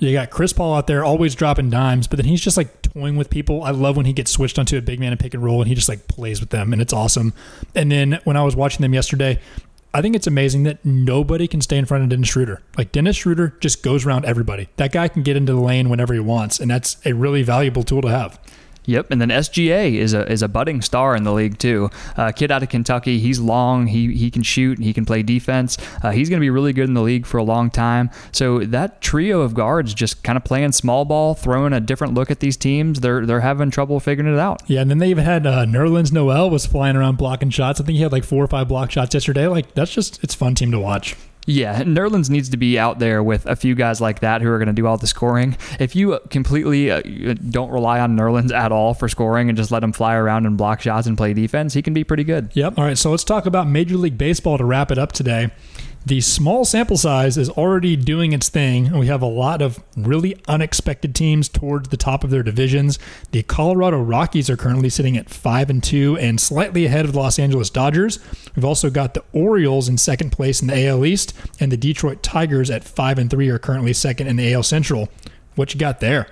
you 0.00 0.12
got 0.12 0.30
Chris 0.30 0.52
Paul 0.52 0.74
out 0.74 0.86
there 0.86 1.04
always 1.04 1.34
dropping 1.34 1.70
dimes, 1.70 2.06
but 2.06 2.18
then 2.18 2.26
he's 2.26 2.40
just 2.40 2.56
like 2.56 2.82
toying 2.82 3.16
with 3.16 3.30
people. 3.30 3.62
I 3.62 3.70
love 3.70 3.96
when 3.96 4.06
he 4.06 4.12
gets 4.12 4.30
switched 4.30 4.58
onto 4.58 4.76
a 4.76 4.82
big 4.82 5.00
man 5.00 5.12
and 5.12 5.20
pick 5.20 5.34
and 5.34 5.42
roll 5.42 5.60
and 5.60 5.68
he 5.68 5.74
just 5.74 5.88
like 5.88 6.06
plays 6.08 6.40
with 6.40 6.50
them 6.50 6.72
and 6.72 6.80
it's 6.80 6.92
awesome. 6.92 7.34
And 7.74 7.90
then 7.90 8.20
when 8.24 8.36
I 8.36 8.44
was 8.44 8.54
watching 8.54 8.82
them 8.82 8.94
yesterday, 8.94 9.40
I 9.92 10.02
think 10.02 10.14
it's 10.14 10.26
amazing 10.26 10.64
that 10.64 10.84
nobody 10.84 11.48
can 11.48 11.60
stay 11.60 11.78
in 11.78 11.86
front 11.86 12.04
of 12.04 12.10
Dennis 12.10 12.28
Schroeder. 12.28 12.62
Like 12.76 12.92
Dennis 12.92 13.16
Schroeder 13.16 13.56
just 13.60 13.82
goes 13.82 14.04
around 14.04 14.24
everybody. 14.24 14.68
That 14.76 14.92
guy 14.92 15.08
can 15.08 15.22
get 15.22 15.36
into 15.36 15.52
the 15.52 15.60
lane 15.60 15.88
whenever 15.88 16.12
he 16.12 16.20
wants, 16.20 16.60
and 16.60 16.70
that's 16.70 16.98
a 17.06 17.14
really 17.14 17.42
valuable 17.42 17.82
tool 17.82 18.02
to 18.02 18.08
have. 18.08 18.38
Yep, 18.88 19.10
and 19.10 19.20
then 19.20 19.28
SGA 19.28 19.96
is 19.96 20.14
a 20.14 20.30
is 20.32 20.40
a 20.40 20.48
budding 20.48 20.80
star 20.80 21.14
in 21.14 21.22
the 21.22 21.32
league 21.32 21.58
too. 21.58 21.90
Uh, 22.16 22.32
kid 22.32 22.50
out 22.50 22.62
of 22.62 22.70
Kentucky, 22.70 23.18
he's 23.18 23.38
long, 23.38 23.86
he 23.86 24.14
he 24.16 24.30
can 24.30 24.42
shoot, 24.42 24.78
he 24.78 24.94
can 24.94 25.04
play 25.04 25.22
defense. 25.22 25.76
Uh, 26.02 26.10
he's 26.10 26.30
going 26.30 26.40
to 26.40 26.44
be 26.44 26.48
really 26.48 26.72
good 26.72 26.88
in 26.88 26.94
the 26.94 27.02
league 27.02 27.26
for 27.26 27.36
a 27.36 27.42
long 27.42 27.68
time. 27.68 28.08
So 28.32 28.60
that 28.60 29.02
trio 29.02 29.42
of 29.42 29.52
guards 29.52 29.92
just 29.92 30.24
kind 30.24 30.38
of 30.38 30.44
playing 30.44 30.72
small 30.72 31.04
ball, 31.04 31.34
throwing 31.34 31.74
a 31.74 31.80
different 31.80 32.14
look 32.14 32.30
at 32.30 32.40
these 32.40 32.56
teams. 32.56 33.00
They're 33.00 33.26
they're 33.26 33.40
having 33.40 33.70
trouble 33.70 34.00
figuring 34.00 34.32
it 34.32 34.38
out. 34.38 34.62
Yeah, 34.66 34.80
and 34.80 34.90
then 34.90 34.96
they 34.96 35.10
even 35.10 35.24
had 35.24 35.46
uh, 35.46 35.66
Nerlens 35.66 36.10
Noel 36.10 36.48
was 36.48 36.64
flying 36.64 36.96
around 36.96 37.18
blocking 37.18 37.50
shots. 37.50 37.82
I 37.82 37.84
think 37.84 37.96
he 37.96 38.02
had 38.02 38.12
like 38.12 38.24
four 38.24 38.42
or 38.42 38.48
five 38.48 38.68
block 38.68 38.90
shots 38.90 39.12
yesterday. 39.12 39.48
Like 39.48 39.74
that's 39.74 39.92
just 39.92 40.24
it's 40.24 40.34
fun 40.34 40.54
team 40.54 40.70
to 40.70 40.80
watch. 40.80 41.14
Yeah, 41.48 41.82
Nerlens 41.82 42.28
needs 42.28 42.50
to 42.50 42.58
be 42.58 42.78
out 42.78 42.98
there 42.98 43.22
with 43.22 43.46
a 43.46 43.56
few 43.56 43.74
guys 43.74 44.02
like 44.02 44.20
that 44.20 44.42
who 44.42 44.50
are 44.50 44.58
going 44.58 44.66
to 44.66 44.74
do 44.74 44.86
all 44.86 44.98
the 44.98 45.06
scoring. 45.06 45.56
If 45.80 45.96
you 45.96 46.18
completely 46.28 46.90
uh, 46.90 47.00
don't 47.48 47.70
rely 47.70 48.00
on 48.00 48.14
Nerlens 48.16 48.52
at 48.52 48.70
all 48.70 48.92
for 48.92 49.08
scoring 49.08 49.48
and 49.48 49.56
just 49.56 49.70
let 49.70 49.82
him 49.82 49.92
fly 49.92 50.14
around 50.14 50.44
and 50.44 50.58
block 50.58 50.82
shots 50.82 51.06
and 51.06 51.16
play 51.16 51.32
defense, 51.32 51.72
he 51.72 51.80
can 51.80 51.94
be 51.94 52.04
pretty 52.04 52.22
good. 52.22 52.50
Yep. 52.52 52.76
All 52.76 52.84
right. 52.84 52.98
So 52.98 53.10
let's 53.10 53.24
talk 53.24 53.46
about 53.46 53.66
Major 53.66 53.96
League 53.96 54.18
Baseball 54.18 54.58
to 54.58 54.64
wrap 54.66 54.90
it 54.90 54.98
up 54.98 55.12
today. 55.12 55.50
The 56.08 56.22
small 56.22 56.64
sample 56.64 56.96
size 56.96 57.36
is 57.36 57.50
already 57.50 57.94
doing 57.94 58.32
its 58.32 58.48
thing, 58.48 58.86
and 58.86 58.98
we 58.98 59.08
have 59.08 59.20
a 59.20 59.26
lot 59.26 59.60
of 59.60 59.78
really 59.94 60.40
unexpected 60.48 61.14
teams 61.14 61.50
towards 61.50 61.90
the 61.90 61.98
top 61.98 62.24
of 62.24 62.30
their 62.30 62.42
divisions. 62.42 62.98
The 63.32 63.42
Colorado 63.42 64.00
Rockies 64.00 64.48
are 64.48 64.56
currently 64.56 64.88
sitting 64.88 65.18
at 65.18 65.28
five 65.28 65.68
and 65.68 65.84
two, 65.84 66.16
and 66.16 66.40
slightly 66.40 66.86
ahead 66.86 67.04
of 67.04 67.12
the 67.12 67.18
Los 67.18 67.38
Angeles 67.38 67.68
Dodgers. 67.68 68.20
We've 68.56 68.64
also 68.64 68.88
got 68.88 69.12
the 69.12 69.24
Orioles 69.34 69.86
in 69.86 69.98
second 69.98 70.30
place 70.30 70.62
in 70.62 70.68
the 70.68 70.86
AL 70.86 71.04
East, 71.04 71.34
and 71.60 71.70
the 71.70 71.76
Detroit 71.76 72.22
Tigers 72.22 72.70
at 72.70 72.84
five 72.84 73.18
and 73.18 73.30
three 73.30 73.50
are 73.50 73.58
currently 73.58 73.92
second 73.92 74.28
in 74.28 74.36
the 74.36 74.50
AL 74.54 74.62
Central. 74.62 75.10
What 75.56 75.74
you 75.74 75.78
got 75.78 76.00
there? 76.00 76.28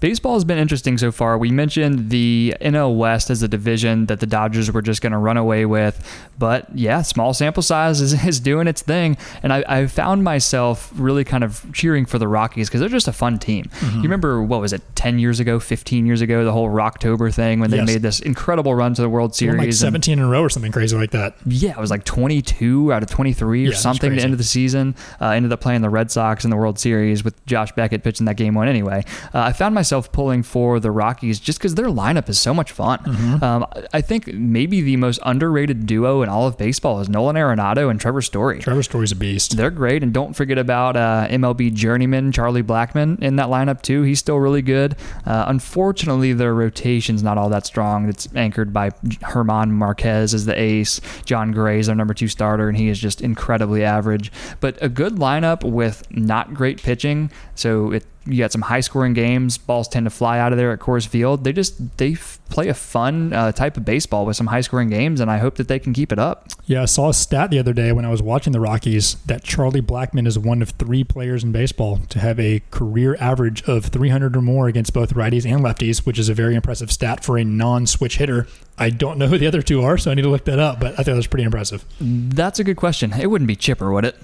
Baseball 0.00 0.34
has 0.34 0.44
been 0.44 0.58
interesting 0.58 0.96
so 0.98 1.10
far. 1.10 1.36
We 1.38 1.50
mentioned 1.50 2.10
the 2.10 2.54
NL 2.60 2.96
West 2.96 3.30
as 3.30 3.42
a 3.42 3.48
division 3.48 4.06
that 4.06 4.20
the 4.20 4.26
Dodgers 4.26 4.70
were 4.70 4.82
just 4.82 5.02
going 5.02 5.12
to 5.12 5.18
run 5.18 5.36
away 5.36 5.66
with. 5.66 5.98
But 6.38 6.68
yeah, 6.76 7.02
small 7.02 7.34
sample 7.34 7.62
size 7.62 8.00
is, 8.00 8.24
is 8.26 8.38
doing 8.40 8.68
its 8.68 8.82
thing. 8.82 9.16
And 9.42 9.52
I, 9.52 9.64
I 9.66 9.86
found 9.88 10.22
myself 10.22 10.90
really 10.94 11.24
kind 11.24 11.42
of 11.42 11.64
cheering 11.72 12.06
for 12.06 12.18
the 12.18 12.28
Rockies 12.28 12.68
because 12.68 12.80
they're 12.80 12.88
just 12.88 13.08
a 13.08 13.12
fun 13.12 13.38
team. 13.38 13.64
Mm-hmm. 13.64 13.96
You 13.96 14.02
remember, 14.02 14.42
what 14.42 14.60
was 14.60 14.72
it, 14.72 14.82
10 14.94 15.18
years 15.18 15.40
ago, 15.40 15.58
15 15.58 16.06
years 16.06 16.20
ago, 16.20 16.44
the 16.44 16.52
whole 16.52 16.68
Rocktober 16.68 17.32
thing 17.34 17.60
when 17.60 17.70
they 17.70 17.78
Yes. 17.78 17.86
made 17.86 18.02
this 18.02 18.20
incredible 18.20 18.74
run 18.74 18.94
to 18.94 19.02
the 19.02 19.08
World 19.08 19.34
Series? 19.34 19.58
Like 19.58 19.66
and- 19.66 19.74
17 19.74 20.18
in 20.18 20.24
a 20.24 20.28
row 20.28 20.42
or 20.42 20.48
something 20.50 20.72
crazy 20.72 20.96
like 20.96 21.10
that. 21.10 21.34
yeah, 21.46 21.70
it 21.70 21.78
was 21.78 21.90
like 21.90 22.04
22 22.04 22.92
out 22.92 23.02
of 23.02 23.10
23 23.10 23.66
or 23.66 23.70
Yeah, 23.70 23.76
something 23.76 24.10
to 24.10 24.14
crazy. 24.16 24.24
end 24.24 24.32
of 24.32 24.38
the 24.38 24.44
season. 24.44 24.94
Uh, 25.20 25.30
ended 25.30 25.52
up 25.52 25.60
playing 25.60 25.82
the 25.82 25.90
Red 25.90 26.10
Sox 26.10 26.44
in 26.44 26.50
the 26.50 26.56
World 26.56 26.78
Series 26.78 27.24
with 27.24 27.44
Josh 27.46 27.72
Beckett 27.72 28.02
pitching 28.04 28.26
that 28.26 28.36
game 28.36 28.54
one 28.54 28.68
anyway. 28.68 29.04
Uh, 29.34 29.47
I 29.48 29.52
found 29.52 29.74
myself 29.74 30.12
pulling 30.12 30.42
for 30.42 30.78
the 30.78 30.90
Rockies 30.90 31.40
just 31.40 31.58
because 31.58 31.74
their 31.74 31.86
lineup 31.86 32.28
is 32.28 32.38
so 32.38 32.52
much 32.52 32.70
fun. 32.70 32.98
Mm-hmm. 32.98 33.42
Um, 33.42 33.66
I 33.94 34.02
think 34.02 34.26
maybe 34.26 34.82
the 34.82 34.98
most 34.98 35.20
underrated 35.24 35.86
duo 35.86 36.20
in 36.20 36.28
all 36.28 36.46
of 36.46 36.58
baseball 36.58 37.00
is 37.00 37.08
Nolan 37.08 37.34
Arenado 37.34 37.90
and 37.90 37.98
Trevor 37.98 38.20
Story. 38.20 38.58
Trevor 38.58 38.82
Story's 38.82 39.10
a 39.10 39.16
beast. 39.16 39.56
They're 39.56 39.70
great, 39.70 40.02
and 40.02 40.12
don't 40.12 40.34
forget 40.36 40.58
about 40.58 40.98
uh, 40.98 41.28
MLB 41.30 41.72
journeyman 41.72 42.30
Charlie 42.30 42.62
Blackmon 42.62 43.22
in 43.22 43.36
that 43.36 43.46
lineup 43.46 43.80
too. 43.80 44.02
He's 44.02 44.18
still 44.18 44.36
really 44.36 44.60
good. 44.60 44.96
Uh, 45.24 45.46
unfortunately, 45.48 46.34
their 46.34 46.52
rotation's 46.52 47.22
not 47.22 47.38
all 47.38 47.48
that 47.48 47.64
strong. 47.64 48.06
It's 48.06 48.28
anchored 48.34 48.74
by 48.74 48.90
Germán 48.90 49.70
Márquez 49.70 50.34
as 50.34 50.44
the 50.44 50.60
ace. 50.60 51.00
Jon 51.24 51.52
Gray 51.52 51.78
is 51.78 51.86
their 51.86 51.96
number 51.96 52.12
two 52.12 52.28
starter, 52.28 52.68
and 52.68 52.76
he 52.76 52.90
is 52.90 52.98
just 52.98 53.22
incredibly 53.22 53.82
average. 53.82 54.30
But 54.60 54.76
a 54.82 54.90
good 54.90 55.14
lineup 55.14 55.64
with 55.64 56.06
not 56.14 56.52
great 56.52 56.82
pitching. 56.82 57.30
So 57.54 57.92
it 57.92 58.04
you 58.30 58.38
got 58.38 58.52
some 58.52 58.62
high 58.62 58.80
scoring 58.80 59.14
games. 59.14 59.58
Balls 59.58 59.88
tend 59.88 60.06
to 60.06 60.10
fly 60.10 60.38
out 60.38 60.52
of 60.52 60.58
there 60.58 60.72
at 60.72 60.78
Coors 60.78 61.06
Field. 61.06 61.44
They 61.44 61.52
just 61.52 61.96
they 61.98 62.12
f- 62.12 62.38
play 62.48 62.68
a 62.68 62.74
fun 62.74 63.32
uh, 63.32 63.52
type 63.52 63.76
of 63.76 63.84
baseball 63.84 64.26
with 64.26 64.36
some 64.36 64.46
high 64.48 64.60
scoring 64.60 64.88
games, 64.88 65.20
and 65.20 65.30
I 65.30 65.38
hope 65.38 65.56
that 65.56 65.68
they 65.68 65.78
can 65.78 65.92
keep 65.92 66.12
it 66.12 66.18
up. 66.18 66.48
Yeah, 66.66 66.82
I 66.82 66.84
saw 66.86 67.08
a 67.08 67.14
stat 67.14 67.50
the 67.50 67.58
other 67.58 67.72
day 67.72 67.92
when 67.92 68.04
I 68.04 68.10
was 68.10 68.22
watching 68.22 68.52
the 68.52 68.60
Rockies 68.60 69.14
that 69.26 69.42
Charlie 69.42 69.80
Blackmon 69.82 70.26
is 70.26 70.38
one 70.38 70.62
of 70.62 70.70
three 70.70 71.04
players 71.04 71.42
in 71.44 71.52
baseball 71.52 72.00
to 72.10 72.18
have 72.18 72.38
a 72.38 72.62
career 72.70 73.16
average 73.20 73.62
of 73.64 73.86
300 73.86 74.36
or 74.36 74.42
more 74.42 74.68
against 74.68 74.92
both 74.92 75.14
righties 75.14 75.50
and 75.50 75.62
lefties, 75.62 76.04
which 76.06 76.18
is 76.18 76.28
a 76.28 76.34
very 76.34 76.54
impressive 76.54 76.92
stat 76.92 77.24
for 77.24 77.38
a 77.38 77.44
non 77.44 77.86
switch 77.86 78.18
hitter. 78.18 78.46
I 78.78 78.90
don't 78.90 79.18
know 79.18 79.26
who 79.26 79.38
the 79.38 79.46
other 79.46 79.62
two 79.62 79.82
are, 79.82 79.98
so 79.98 80.10
I 80.10 80.14
need 80.14 80.22
to 80.22 80.28
look 80.28 80.44
that 80.44 80.58
up, 80.58 80.78
but 80.80 80.92
I 80.92 80.96
think 80.96 81.06
that 81.06 81.16
was 81.16 81.26
pretty 81.26 81.44
impressive. 81.44 81.84
That's 82.00 82.58
a 82.58 82.64
good 82.64 82.76
question. 82.76 83.12
It 83.12 83.26
wouldn't 83.28 83.48
be 83.48 83.56
Chipper, 83.56 83.90
would 83.92 84.04
it? 84.04 84.16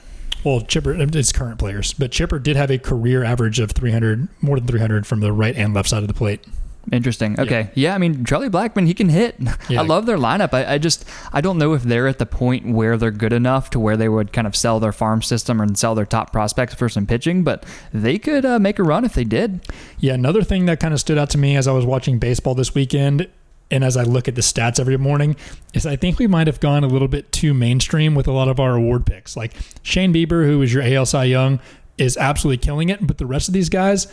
Well, 0.44 0.60
Chipper, 0.60 0.94
it's 0.94 1.32
current 1.32 1.58
players, 1.58 1.94
but 1.94 2.12
Chipper 2.12 2.38
did 2.38 2.56
have 2.56 2.70
a 2.70 2.78
career 2.78 3.24
average 3.24 3.58
of 3.60 3.72
300, 3.72 4.28
more 4.42 4.58
than 4.58 4.66
300 4.66 5.06
from 5.06 5.20
the 5.20 5.32
right 5.32 5.56
and 5.56 5.72
left 5.72 5.88
side 5.88 6.02
of 6.02 6.08
the 6.08 6.14
plate. 6.14 6.44
Interesting. 6.92 7.38
Okay. 7.40 7.70
Yeah. 7.74 7.94
I 7.94 7.98
mean, 7.98 8.24
Charlie 8.26 8.50
Blackmon, 8.50 8.86
he 8.86 8.94
can 8.94 9.08
hit. 9.08 9.36
Yeah. 9.70 9.80
I 9.80 9.84
love 9.84 10.04
their 10.04 10.18
lineup. 10.18 10.52
I, 10.52 10.74
I 10.74 10.78
just, 10.78 11.08
I 11.32 11.40
don't 11.40 11.56
know 11.56 11.72
if 11.72 11.84
they're 11.84 12.06
at 12.06 12.18
the 12.18 12.26
point 12.26 12.66
where 12.68 12.98
they're 12.98 13.10
good 13.10 13.32
enough 13.32 13.70
to 13.70 13.80
where 13.80 13.96
they 13.96 14.10
would 14.10 14.30
kind 14.30 14.46
of 14.46 14.54
sell 14.54 14.78
their 14.78 14.92
farm 14.92 15.22
system 15.22 15.58
and 15.58 15.78
sell 15.78 15.94
their 15.94 16.04
top 16.04 16.32
prospects 16.32 16.74
for 16.74 16.90
some 16.90 17.06
pitching, 17.06 17.44
but 17.44 17.64
they 17.94 18.18
could 18.18 18.44
uh, 18.44 18.58
make 18.58 18.78
a 18.78 18.82
run 18.82 19.06
if 19.06 19.14
they 19.14 19.24
did. 19.24 19.66
Yeah, 19.98 20.12
another 20.12 20.42
thing 20.42 20.66
that 20.66 20.80
kind 20.80 20.92
of 20.92 21.00
stood 21.00 21.16
out 21.16 21.30
to 21.30 21.38
me 21.38 21.56
as 21.56 21.66
I 21.66 21.72
was 21.72 21.86
watching 21.86 22.18
baseball 22.18 22.54
this 22.54 22.74
weekend 22.74 23.30
and 23.70 23.82
as 23.82 23.96
I 23.96 24.02
look 24.02 24.28
at 24.28 24.34
the 24.34 24.40
stats 24.40 24.78
every 24.78 24.96
morning 24.96 25.36
is 25.72 25.86
I 25.86 25.96
think 25.96 26.18
we 26.18 26.26
might 26.26 26.46
have 26.46 26.60
gone 26.60 26.84
a 26.84 26.86
little 26.86 27.08
bit 27.08 27.32
too 27.32 27.54
mainstream 27.54 28.14
with 28.14 28.26
a 28.26 28.32
lot 28.32 28.48
of 28.48 28.60
our 28.60 28.74
award 28.74 29.06
picks. 29.06 29.36
Like 29.36 29.52
Shane 29.82 30.12
Bieber, 30.12 30.44
who 30.46 30.62
is 30.62 30.72
your 30.72 30.82
AL 30.82 31.06
Cy 31.06 31.24
Young, 31.24 31.60
is 31.98 32.16
absolutely 32.16 32.58
killing 32.58 32.88
it, 32.88 33.06
but 33.06 33.18
the 33.18 33.26
rest 33.26 33.48
of 33.48 33.54
these 33.54 33.68
guys 33.68 34.06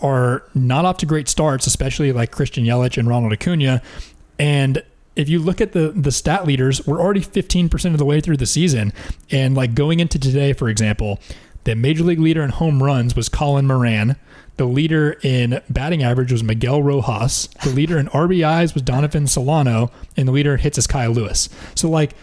are 0.00 0.44
not 0.54 0.84
off 0.84 0.98
to 0.98 1.06
great 1.06 1.28
starts, 1.28 1.66
especially 1.66 2.12
like 2.12 2.30
Christian 2.30 2.64
Yelich 2.64 2.98
and 2.98 3.08
Ronald 3.08 3.32
Acuna. 3.32 3.82
And 4.38 4.82
if 5.14 5.28
you 5.28 5.38
look 5.38 5.60
at 5.60 5.72
the 5.72 5.92
the 5.96 6.12
stat 6.12 6.46
leaders, 6.46 6.86
we're 6.86 7.00
already 7.00 7.22
15% 7.22 7.92
of 7.92 7.98
the 7.98 8.04
way 8.04 8.20
through 8.20 8.36
the 8.36 8.46
season. 8.46 8.92
And 9.30 9.54
like 9.54 9.74
going 9.74 10.00
into 10.00 10.18
today, 10.18 10.52
for 10.52 10.68
example, 10.68 11.20
the 11.64 11.74
major 11.74 12.04
league 12.04 12.20
leader 12.20 12.42
in 12.42 12.50
home 12.50 12.82
runs 12.82 13.16
was 13.16 13.28
Colin 13.28 13.66
Moran. 13.66 14.16
The 14.56 14.64
leader 14.64 15.18
in 15.22 15.60
batting 15.68 16.02
average 16.02 16.32
was 16.32 16.42
Miguel 16.42 16.82
Rojas. 16.82 17.48
The 17.62 17.70
leader 17.70 17.98
in 17.98 18.06
RBIs 18.08 18.72
was 18.72 18.82
Donovan 18.82 19.26
Solano, 19.26 19.90
and 20.16 20.26
the 20.26 20.32
leader 20.32 20.54
in 20.54 20.60
hits 20.60 20.78
is 20.78 20.86
Kyle 20.86 21.10
Lewis. 21.10 21.48
So 21.74 21.90
like 21.90 22.14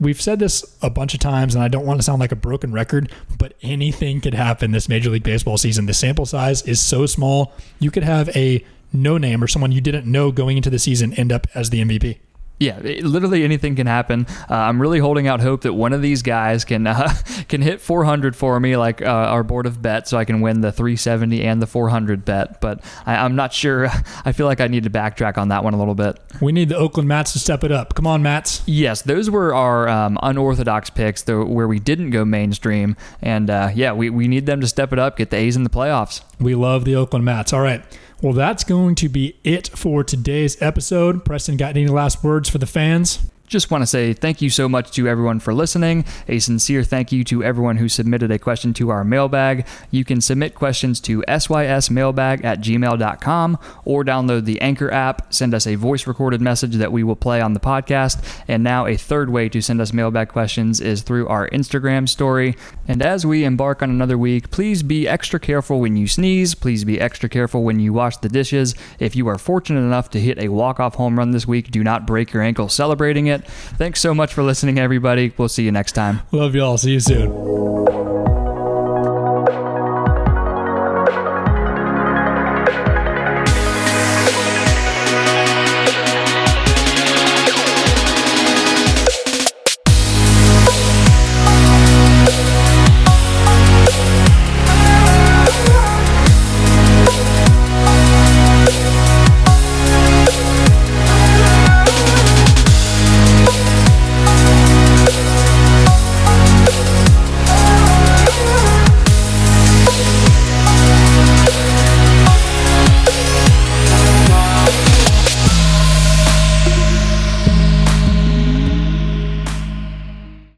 we've 0.00 0.20
said 0.20 0.38
this 0.38 0.64
a 0.82 0.90
bunch 0.90 1.14
of 1.14 1.20
times, 1.20 1.54
and 1.54 1.62
I 1.62 1.68
don't 1.68 1.86
want 1.86 1.98
to 1.98 2.02
sound 2.02 2.20
like 2.20 2.32
a 2.32 2.36
broken 2.36 2.72
record, 2.72 3.10
but 3.38 3.54
anything 3.62 4.20
could 4.20 4.34
happen 4.34 4.72
this 4.72 4.88
Major 4.88 5.10
League 5.10 5.22
Baseball 5.22 5.58
season. 5.58 5.86
The 5.86 5.94
sample 5.94 6.26
size 6.26 6.62
is 6.62 6.80
so 6.80 7.06
small. 7.06 7.52
You 7.78 7.90
could 7.90 8.04
have 8.04 8.34
a 8.36 8.64
no 8.92 9.18
name 9.18 9.42
or 9.42 9.46
someone 9.46 9.72
you 9.72 9.80
didn't 9.80 10.06
know 10.06 10.32
going 10.32 10.56
into 10.56 10.70
the 10.70 10.78
season 10.78 11.14
end 11.14 11.32
up 11.32 11.46
as 11.54 11.70
the 11.70 11.82
MVP. 11.82 12.18
Yeah, 12.58 12.78
it- 12.78 13.02
literally 13.04 13.42
anything 13.42 13.74
can 13.74 13.88
happen. 13.88 14.26
Uh, 14.48 14.54
I'm 14.54 14.80
really 14.80 15.00
holding 15.00 15.26
out 15.26 15.40
hope 15.40 15.62
that 15.62 15.72
one 15.72 15.92
of 15.92 16.00
these 16.00 16.22
guys 16.22 16.64
can 16.64 16.86
uh, 16.86 17.12
can 17.48 17.60
hit 17.60 17.80
400 17.80 18.36
for 18.36 18.60
me, 18.60 18.76
like 18.76 19.02
uh, 19.02 19.06
our 19.06 19.42
board 19.42 19.66
of 19.66 19.82
bets, 19.82 20.10
so 20.10 20.16
I 20.18 20.24
can 20.24 20.40
win 20.40 20.60
the 20.60 20.70
370 20.70 21.42
and 21.42 21.60
the 21.60 21.66
400 21.66 22.24
bet. 22.24 22.60
But 22.60 22.84
I, 23.04 23.16
I'm 23.16 23.34
not 23.34 23.52
sure. 23.52 23.88
I 24.24 24.30
feel 24.30 24.46
like 24.46 24.60
I 24.60 24.68
need 24.68 24.84
to 24.84 24.90
backtrack 24.90 25.38
on 25.38 25.48
that 25.48 25.64
one 25.64 25.74
a 25.74 25.78
little 25.78 25.96
bit. 25.96 26.18
We 26.40 26.52
need 26.52 26.68
the 26.68 26.76
Oakland 26.76 27.08
Mats 27.08 27.32
to 27.32 27.40
step 27.40 27.64
it 27.64 27.72
up. 27.72 27.94
Come 27.94 28.06
on, 28.06 28.22
Mats. 28.22 28.62
Yes, 28.66 29.02
those 29.02 29.28
were 29.28 29.52
our 29.54 29.88
um, 29.88 30.16
unorthodox 30.22 30.88
picks, 30.90 31.22
though, 31.22 31.44
where 31.44 31.66
we 31.66 31.80
didn't 31.80 32.10
go 32.10 32.24
mainstream. 32.24 32.96
And 33.20 33.50
uh, 33.50 33.70
yeah, 33.74 33.92
we, 33.92 34.08
we 34.08 34.28
need 34.28 34.46
them 34.46 34.60
to 34.60 34.68
step 34.68 34.92
it 34.92 35.00
up, 35.00 35.16
get 35.16 35.30
the 35.30 35.36
A's 35.36 35.56
in 35.56 35.64
the 35.64 35.70
playoffs. 35.70 36.22
We 36.38 36.54
love 36.54 36.84
the 36.84 36.94
Oakland 36.94 37.24
Mats. 37.24 37.52
All 37.52 37.60
right. 37.60 37.82
Well, 38.22 38.32
that's 38.32 38.62
going 38.62 38.94
to 38.96 39.08
be 39.08 39.34
it 39.42 39.68
for 39.74 40.04
today's 40.04 40.60
episode. 40.62 41.24
Preston, 41.24 41.56
got 41.56 41.76
any 41.76 41.88
last 41.88 42.22
words 42.22 42.48
for 42.48 42.58
the 42.58 42.66
fans? 42.66 43.18
Just 43.52 43.70
want 43.70 43.82
to 43.82 43.86
say 43.86 44.14
thank 44.14 44.40
you 44.40 44.48
so 44.48 44.66
much 44.66 44.92
to 44.92 45.06
everyone 45.06 45.38
for 45.38 45.52
listening. 45.52 46.06
A 46.26 46.38
sincere 46.38 46.82
thank 46.82 47.12
you 47.12 47.22
to 47.24 47.44
everyone 47.44 47.76
who 47.76 47.86
submitted 47.86 48.30
a 48.30 48.38
question 48.38 48.72
to 48.72 48.88
our 48.88 49.04
mailbag. 49.04 49.66
You 49.90 50.06
can 50.06 50.22
submit 50.22 50.54
questions 50.54 51.00
to 51.00 51.22
sysmailbag 51.28 52.44
at 52.46 52.62
gmail.com 52.62 53.58
or 53.84 54.04
download 54.04 54.46
the 54.46 54.58
Anchor 54.62 54.90
app. 54.90 55.34
Send 55.34 55.52
us 55.52 55.66
a 55.66 55.74
voice 55.74 56.06
recorded 56.06 56.40
message 56.40 56.76
that 56.76 56.92
we 56.92 57.02
will 57.02 57.14
play 57.14 57.42
on 57.42 57.52
the 57.52 57.60
podcast. 57.60 58.24
And 58.48 58.64
now, 58.64 58.86
a 58.86 58.96
third 58.96 59.28
way 59.28 59.50
to 59.50 59.60
send 59.60 59.82
us 59.82 59.92
mailbag 59.92 60.30
questions 60.30 60.80
is 60.80 61.02
through 61.02 61.28
our 61.28 61.46
Instagram 61.50 62.08
story. 62.08 62.56
And 62.88 63.02
as 63.02 63.26
we 63.26 63.44
embark 63.44 63.82
on 63.82 63.90
another 63.90 64.16
week, 64.16 64.50
please 64.50 64.82
be 64.82 65.06
extra 65.06 65.38
careful 65.38 65.78
when 65.78 65.98
you 65.98 66.08
sneeze. 66.08 66.54
Please 66.54 66.84
be 66.86 66.98
extra 66.98 67.28
careful 67.28 67.64
when 67.64 67.80
you 67.80 67.92
wash 67.92 68.16
the 68.16 68.30
dishes. 68.30 68.74
If 68.98 69.14
you 69.14 69.28
are 69.28 69.36
fortunate 69.36 69.80
enough 69.80 70.08
to 70.12 70.20
hit 70.20 70.38
a 70.38 70.48
walk 70.48 70.80
off 70.80 70.94
home 70.94 71.18
run 71.18 71.32
this 71.32 71.46
week, 71.46 71.70
do 71.70 71.84
not 71.84 72.06
break 72.06 72.32
your 72.32 72.42
ankle 72.42 72.70
celebrating 72.70 73.26
Thanks 73.46 74.00
so 74.00 74.14
much 74.14 74.32
for 74.34 74.42
listening, 74.42 74.78
everybody. 74.78 75.32
We'll 75.36 75.48
see 75.48 75.64
you 75.64 75.72
next 75.72 75.92
time. 75.92 76.20
Love 76.32 76.54
y'all. 76.54 76.78
See 76.78 76.92
you 76.92 77.00
soon. 77.00 78.31